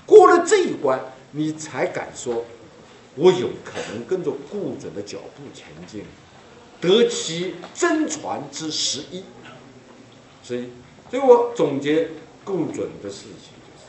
[0.05, 0.97] 过了这一关，
[1.33, 2.45] 你才敢说，
[3.15, 6.05] 我有可能跟着顾准的脚步前进，
[6.82, 9.24] 得其真传之十一。
[10.43, 10.72] 所以，
[11.09, 12.09] 所以我总结
[12.43, 13.85] 共准的事情就是。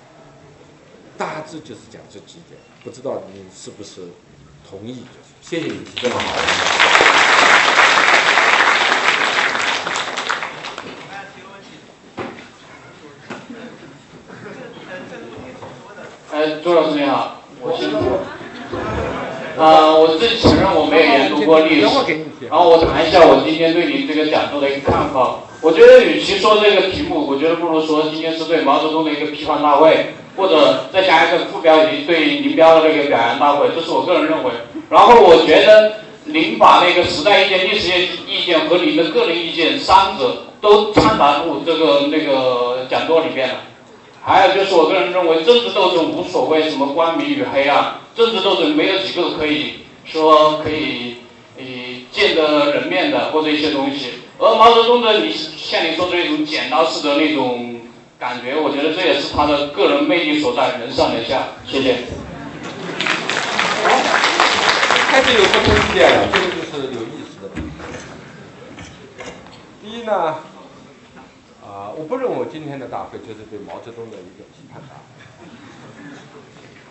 [1.17, 4.09] 大致就是讲这几点，不知道你是不是
[4.69, 5.05] 同意？
[5.41, 6.37] 谢谢你提这么好。
[16.33, 19.07] 哎，朱老师你好，我是。
[19.61, 21.87] 啊，我自己承认我没有研读过历史，
[22.49, 25.37] 然后我谈一下我今天对您这个讲座的一个看法。
[25.61, 30.15] 我觉得与其说这个题目，我觉得不如说今天是对毛泽东的一个批判大会。
[30.37, 34.51] 或者再加一个副标题，对林彪的那个表扬大会，这是我个人认为。
[34.89, 35.93] 然后我觉得
[36.25, 37.91] 您把那个时代意见、历史
[38.27, 43.55] 意见和您的个人意见三者都掺杂入这个那个讲座里面了。
[44.23, 51.17] 还有就是我个人认为，政治斗争无所谓什么光明与黑暗，政治斗争没有几个可以说可以
[51.57, 51.65] 呃
[52.13, 54.13] 见得人面的或者一些东西。
[54.39, 57.77] 而毛泽东的你像你说的那种剪刀式的那种。
[58.21, 61.57] 感觉，我觉得这也是他的个人魅力所在，人上人下。
[61.67, 62.05] 谢谢。
[65.09, 66.29] 开始有什么意见了？
[66.31, 67.49] 这个就是有意思的。
[69.83, 70.13] 第一呢，
[71.65, 75.20] 啊，我不认为今天的大会就是对毛泽东的一个批判大会。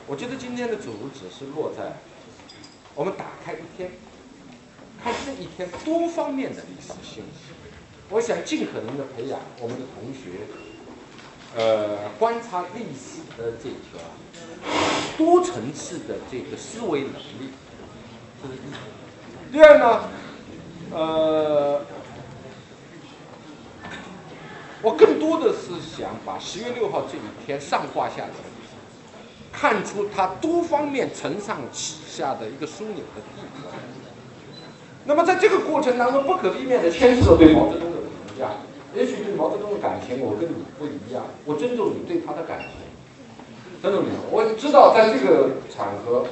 [0.10, 1.94] 我觉得今天的主旨是落在
[2.96, 3.92] 我们打开一天，
[5.04, 7.54] 看这一天多方面的历史信息。
[8.10, 10.48] 我想尽可能的培养我们的同学。
[11.56, 14.04] 呃，观察历史的这个
[15.16, 17.52] 多层次的这个思维能力，
[18.42, 19.52] 这是一。
[19.52, 20.10] 第二呢，
[20.92, 21.82] 呃，
[24.82, 28.30] 我更多的是想把十月六号这一天上画下来，
[29.60, 33.74] 看出它多方面承上启下的一个枢纽的地方。
[35.06, 38.52] 那么在这个过程当中，不可避免的牵涉对毛泽东的评价。
[38.96, 41.26] 也许对毛泽东的感情，我跟你不一样。
[41.46, 42.70] 我尊重你对他的感情，
[43.82, 44.10] 尊重你。
[44.32, 46.26] 我知道在这个场合，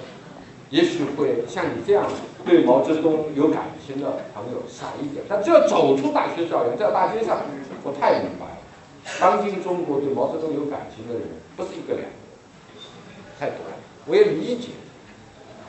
[0.69, 2.05] 也许会像你这样
[2.45, 7.41] 对毛泽东有感情的朋友少一点，但只要走出大学校园，在大街上，
[7.83, 8.57] 我太明白了。
[9.19, 11.23] 当今中国对毛泽东有感情的人
[11.55, 12.09] 不是一个两，
[13.39, 13.75] 太多了。
[14.05, 14.69] 我也理解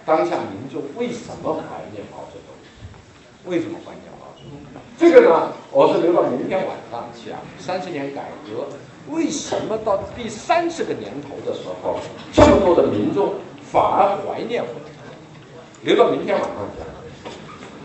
[0.06, 4.80] 当下民众为什么怀念毛泽东，为什么怀念毛泽东？
[4.98, 8.66] 这个呢，我是留到明天晚上讲三十年改革，
[9.10, 11.98] 为什么到第三十个年头的时候，
[12.32, 13.34] 这么多的民众
[13.70, 14.68] 反而怀念我？
[15.82, 16.86] 留到明天晚上讲。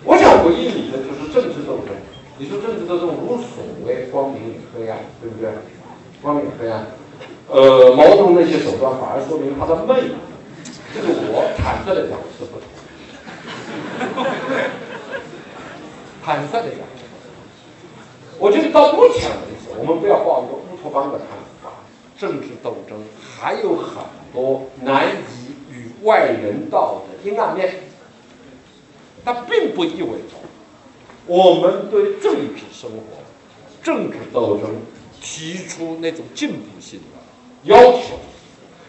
[0.05, 1.95] 我想回应你的就是政治斗争。
[2.37, 5.51] 你说政治斗争无所谓光明与黑暗，对不对？
[6.21, 6.87] 光明与黑暗，
[7.49, 10.15] 呃，毛泽东那些手段反而说明他的魅力。
[10.93, 12.67] 这个我坦率的讲是不同。
[16.23, 16.79] 坦率的讲，
[18.39, 21.27] 我觉得到目前为止，我们不要抱一个乌托邦的看
[21.61, 21.69] 法，
[22.17, 27.75] 政治斗争还有很多难以与外人道的阴暗面。
[29.25, 30.35] 那并不意味着。
[31.25, 33.23] 我们对政治生活、
[33.81, 34.69] 政治斗争
[35.21, 36.99] 提出那种进步性
[37.63, 38.19] 要求，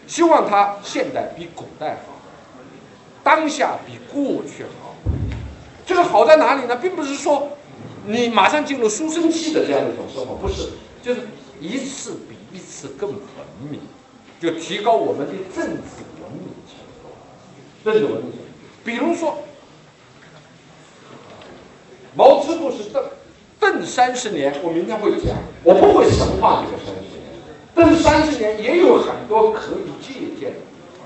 [0.07, 2.13] 希望它现代比古代好，
[3.23, 4.95] 当下比过去好。
[5.85, 6.75] 这个好在哪里呢？
[6.75, 7.49] 并不是说
[8.05, 10.69] 你马上进入书生期的这样一种生活，不是，
[11.01, 11.21] 就是
[11.59, 13.19] 一次比一次更文
[13.69, 13.79] 明，
[14.39, 17.09] 就提高我们的政治文明程度。
[17.83, 18.33] 政治文明，
[18.83, 19.39] 比如说。
[22.17, 23.03] 毛之不是邓，
[23.59, 26.95] 邓三十年，我明天会讲，我不会神话这个三
[27.75, 27.87] 十年。
[27.87, 31.05] 邓三十年也有很多可以借鉴的地方，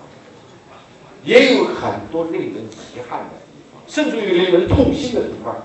[1.23, 2.63] 也有很多令人
[2.95, 5.55] 遗憾的地方，甚至于令人痛心的地方。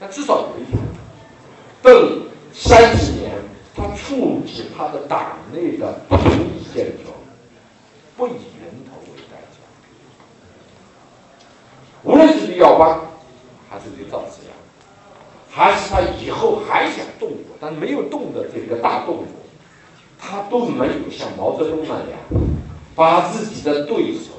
[0.00, 0.78] 但至少有一点，
[1.82, 2.22] 邓
[2.52, 3.32] 三十年，
[3.76, 7.04] 他促使他的党内的不同意见者
[8.16, 9.58] 不以人头为代价，
[12.02, 13.04] 无论是李耀邦。
[13.70, 14.54] 还是对赵子阳，
[15.50, 19.26] 还是他以后还想动作，但没有动的这个大动作，
[20.18, 22.18] 他都没有像毛泽东那样，
[22.94, 24.30] 把自己的对手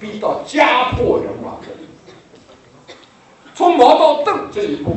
[0.00, 2.92] 逼到家破人亡的地步。
[3.54, 4.96] 从毛到邓这一步，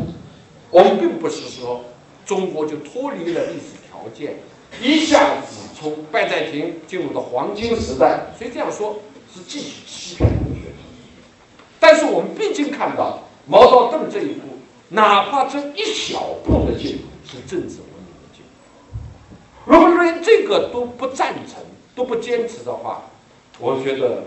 [0.72, 1.82] 我们并不是说
[2.26, 4.38] 中国就脱离了历史条件，
[4.82, 9.00] 一下子从拜占庭进入到黄金时代，所以这样说
[9.34, 10.72] 是继续欺骗同学。
[11.80, 13.20] 但是我们毕竟看到。
[13.52, 14.42] 毛到邓这一步，
[14.90, 17.78] 哪怕这一小步的进步是政治。
[19.70, 21.64] 如果连这个都不赞成、
[21.96, 23.04] 都不坚持的话，
[23.60, 24.24] 我觉得，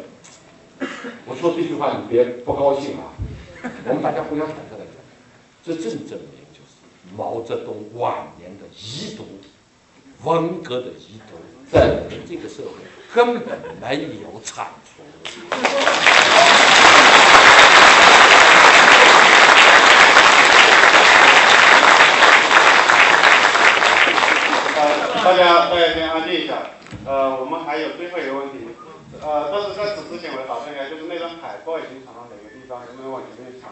[1.27, 3.11] 我说这句话你别不高兴啊。
[3.85, 4.95] 我们大家互相坦率的讲，
[5.65, 6.77] 这正证明就是
[7.17, 9.27] 毛泽东晚年的遗毒，
[10.23, 11.37] 文革的遗毒，
[11.73, 12.71] 在我们这个社会
[13.13, 15.03] 根本没有铲除。
[25.25, 26.55] 大家大家先安静一下，
[27.05, 28.69] 呃，我们还有最后一个问题，
[29.21, 33.71] 呃，但是在此之前我打算一下，就是那张海报已经传到哪个地方，有没有往前面传？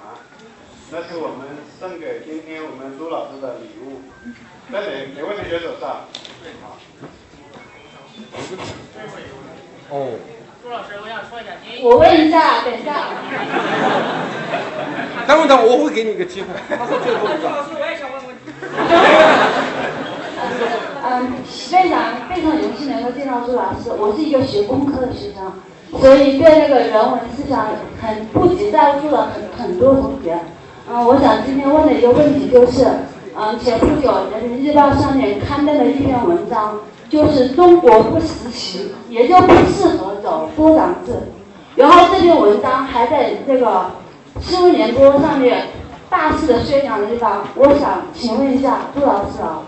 [0.91, 1.47] 那是我们
[1.79, 4.03] 送给今天我们朱老师的礼物，
[4.73, 6.05] 在哪哪位同学手上？
[9.91, 10.19] 哦。
[10.63, 13.09] 朱老师，我想说一下，您我问一下，等一下。
[15.27, 16.49] 等会等，我会给你一个机会。
[16.77, 17.39] 他说最后一个。
[17.39, 18.53] 朱老师，我也想问问题。
[21.03, 21.99] 嗯，非常
[22.29, 23.91] 非常荣幸能够见到朱老师。
[23.99, 27.69] 我是一个学工科的学生，所以对那个人文思想
[28.01, 30.39] 很不及在乎的很很多同学。
[30.91, 32.87] 嗯，我想今天问的一个问题就是，
[33.37, 41.13] 嗯，前不久《人民日报》上面刊登了一篇文章，就是中国不实习，也就不适合走多党制。
[41.77, 43.93] 然后这篇文章还在这个
[44.41, 45.69] 新闻联播上面
[46.11, 49.63] 大肆的宣扬的地方，我想请问一下朱老师啊。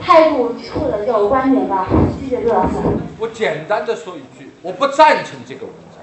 [0.00, 1.86] 态度或者叫观点吧，
[2.20, 2.74] 谢谢朱老师。
[3.18, 6.00] 我简单的说一句，我不赞成这个文章。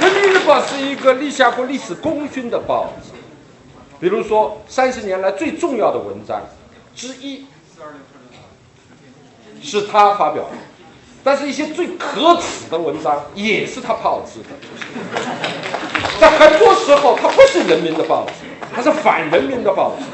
[0.00, 3.12] 人民日报是一个立下过历史功勋的报纸，
[4.00, 6.40] 比如说三十年来最重要的文章
[6.94, 7.46] 之一，
[9.62, 10.50] 是他发表的。
[11.26, 14.48] 但是，一些最可耻的文章也是他炮制的。
[16.24, 18.32] 在很多时候，它不是人民的报纸，
[18.74, 20.04] 它是反人民的报纸。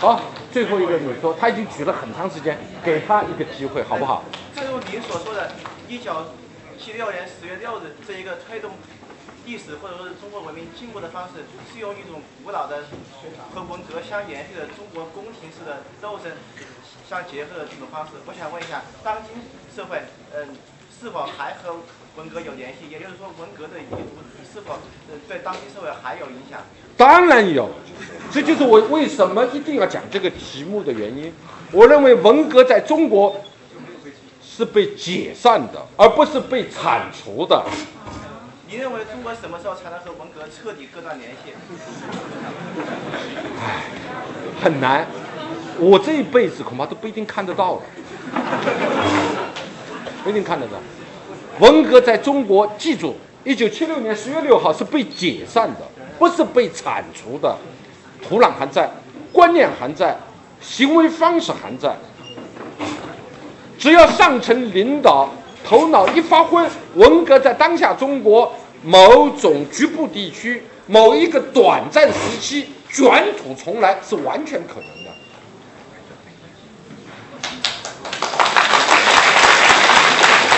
[0.00, 4.24] 好，最后一个，你说他已经举了很长时间，给他一个机会，好不好？
[4.56, 5.52] 正如您所说的，
[5.86, 6.28] 一九
[6.78, 8.70] 七六年十月六日这一个推动
[9.44, 12.84] 历史或者说是中国文明进步的方式，是用一种古老的
[13.54, 16.32] 和文革相延续的中国宫廷式的斗争
[17.08, 18.12] 相结合的这种方式。
[18.26, 19.42] 我想问一下，当今
[19.74, 20.02] 社会，
[20.34, 20.56] 嗯，
[21.00, 21.76] 是否还和
[22.16, 22.88] 文革有联系？
[22.90, 23.98] 也就是说，文革的遗毒
[24.52, 24.74] 是否
[25.10, 26.60] 呃对当今社会还有影响？
[26.96, 27.70] 当然有，
[28.30, 31.32] 这就是我为什么一定要讲这个题目的原因。
[31.72, 33.42] 我认为文革在中国
[34.42, 37.64] 是被解散的，而不是被铲除的。
[38.68, 41.52] 你认为中国什么时候才能和文革彻底割断联系？
[43.60, 43.84] 唉，
[44.62, 45.06] 很难，
[45.82, 47.80] 我这一辈子恐怕都不一定看得到了，
[50.22, 50.74] 不一定看得到。
[51.58, 55.80] 文革在中国，记住，一九七六年十月六号是被解散的，
[56.20, 57.56] 不是被铲除的。
[58.22, 58.88] 土壤还在，
[59.32, 60.16] 观念还在，
[60.60, 61.96] 行为方式还在。
[63.76, 65.28] 只要上层领导
[65.64, 68.54] 头脑一发昏，文革在当下中国
[68.84, 74.86] 某种局部地区、某一个短暂时期卷土重来是完全可能。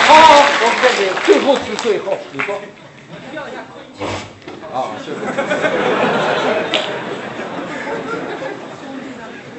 [0.07, 2.55] 好，好，我们这里最后是最后，你说。
[4.71, 5.17] 啊，谢谢。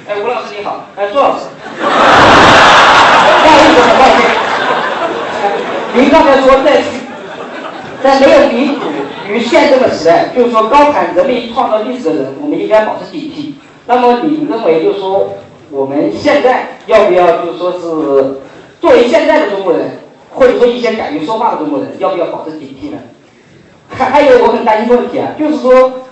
[0.09, 1.47] 哎，吴老师你好，哎，朱老师，
[1.81, 1.85] 不
[3.49, 4.19] 好意思，很抱歉。
[5.95, 6.81] 您刚才说在
[8.03, 8.87] 在没有民主
[9.29, 13.55] 与宪政的时代，就是说高谈人民创造历史的人，我们应该保持警惕。
[13.87, 15.35] 那么你认为，就是说
[15.71, 17.79] 我们现在要不要，就是说是
[18.81, 19.99] 作为现在的中国人，
[20.37, 22.99] 或者说一些敢于说话的中国人，要不要保持警惕呢？
[23.89, 26.03] 还还有我很担心的问题啊，就是说。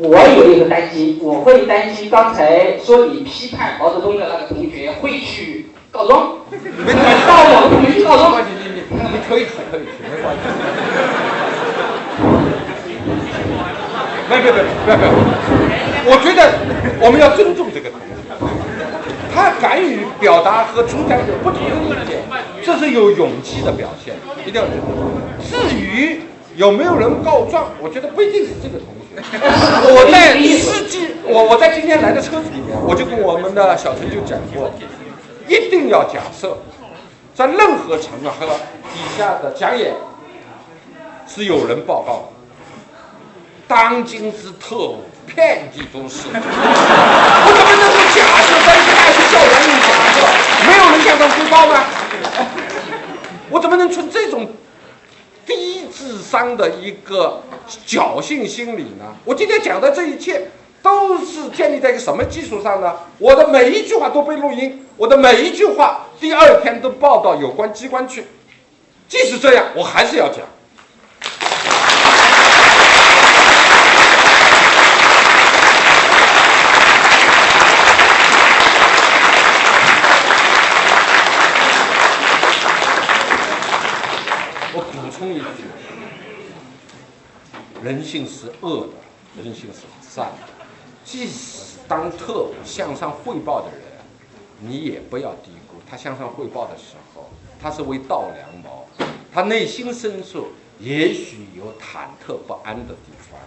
[0.00, 6.36] 我有一个担心，我会担心刚才说你批判毛泽东的那个同学会去告状，
[7.26, 8.40] 到某个同学去告状。
[8.40, 10.40] 你你你你可以可以没关系。
[14.30, 15.10] 没没没不要不要，
[16.06, 16.40] 我觉得
[17.00, 18.14] 我们要尊重这个同学，
[19.38, 22.18] 他敢于表达和出台不同的意见，
[22.64, 24.66] 这是有勇气的表现，一定要。
[25.48, 26.20] 至于
[26.56, 29.22] 有没有人告状，我觉得不一定是这个同学。
[29.30, 34.72] 我在司机，我我在今天来的车子里面，我就跟我们的小陈就讲过，
[35.46, 36.58] 一定要假设，
[37.32, 38.46] 在任何场合
[38.92, 39.94] 底下的讲演
[41.28, 42.28] 是有人报告的，
[43.68, 48.68] 当今之特务遍地都是， 我怎么能够假设在
[50.66, 51.84] 没有人向上汇报吗？
[53.50, 54.48] 我怎么能存这种？
[55.46, 57.42] 低智商的一个
[57.86, 59.16] 侥幸心理呢？
[59.24, 60.50] 我今天讲的这一切
[60.82, 62.94] 都是建立在一个什么基础上呢？
[63.16, 68.26] 我的每一句话都被录音，我的每一句话第二天都报到有关机关去。
[69.08, 70.40] 即使这样，我还是要讲。
[85.32, 85.64] 一句，
[87.82, 90.48] 人性是恶的，人性是善的。
[91.04, 93.82] 即使当特务向上汇报的人，
[94.60, 98.86] 你也不要低估他向上汇报的时候，他是为道良谋，
[99.32, 100.48] 他内心深处
[100.78, 103.38] 也许有忐忑不安的地方。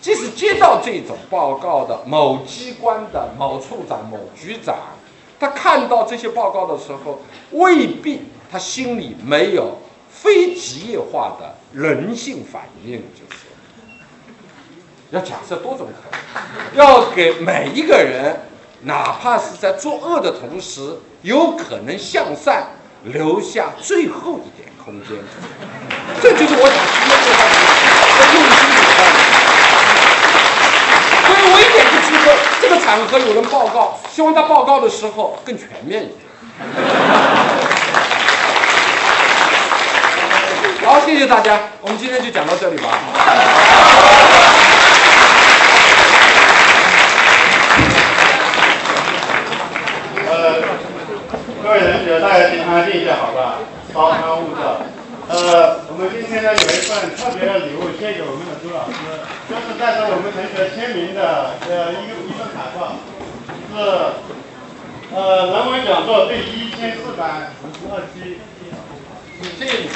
[0.00, 4.76] 即使接到这种报告的某机关的某处长、某局长，
[5.38, 7.20] 他看到这些报告的时候，
[7.50, 9.78] 未必他心里没有。
[10.22, 13.42] 非职业化的人性反应，就是
[15.10, 18.40] 要假设多种可能，要给每一个人，
[18.82, 22.66] 哪怕是在作恶的同时，有可能向善，
[23.04, 25.16] 留下最后一点空间。
[26.20, 27.38] 这就是我想今天这话
[28.18, 28.76] 的用心的。
[31.26, 32.26] 所以我一点不区分，
[32.60, 36.18] 这个场合有人报告，希望他报告的时候更全面一点。
[40.86, 42.86] 好，谢谢大家，我们今天就讲到这里吧。
[50.30, 50.62] 呃，
[51.60, 53.58] 各位同学，大家平安静一下，好吧？
[53.92, 54.78] 稍安勿躁。
[55.26, 58.94] 呃，我们今天呢有一份特别的礼物献给我们的朱老师，
[59.50, 62.94] 就是带着我们同学签名的呃一一份海报，
[63.74, 63.74] 是
[65.12, 68.38] 呃人文讲座第一千四百五十二期。
[69.38, 69.86] Sim.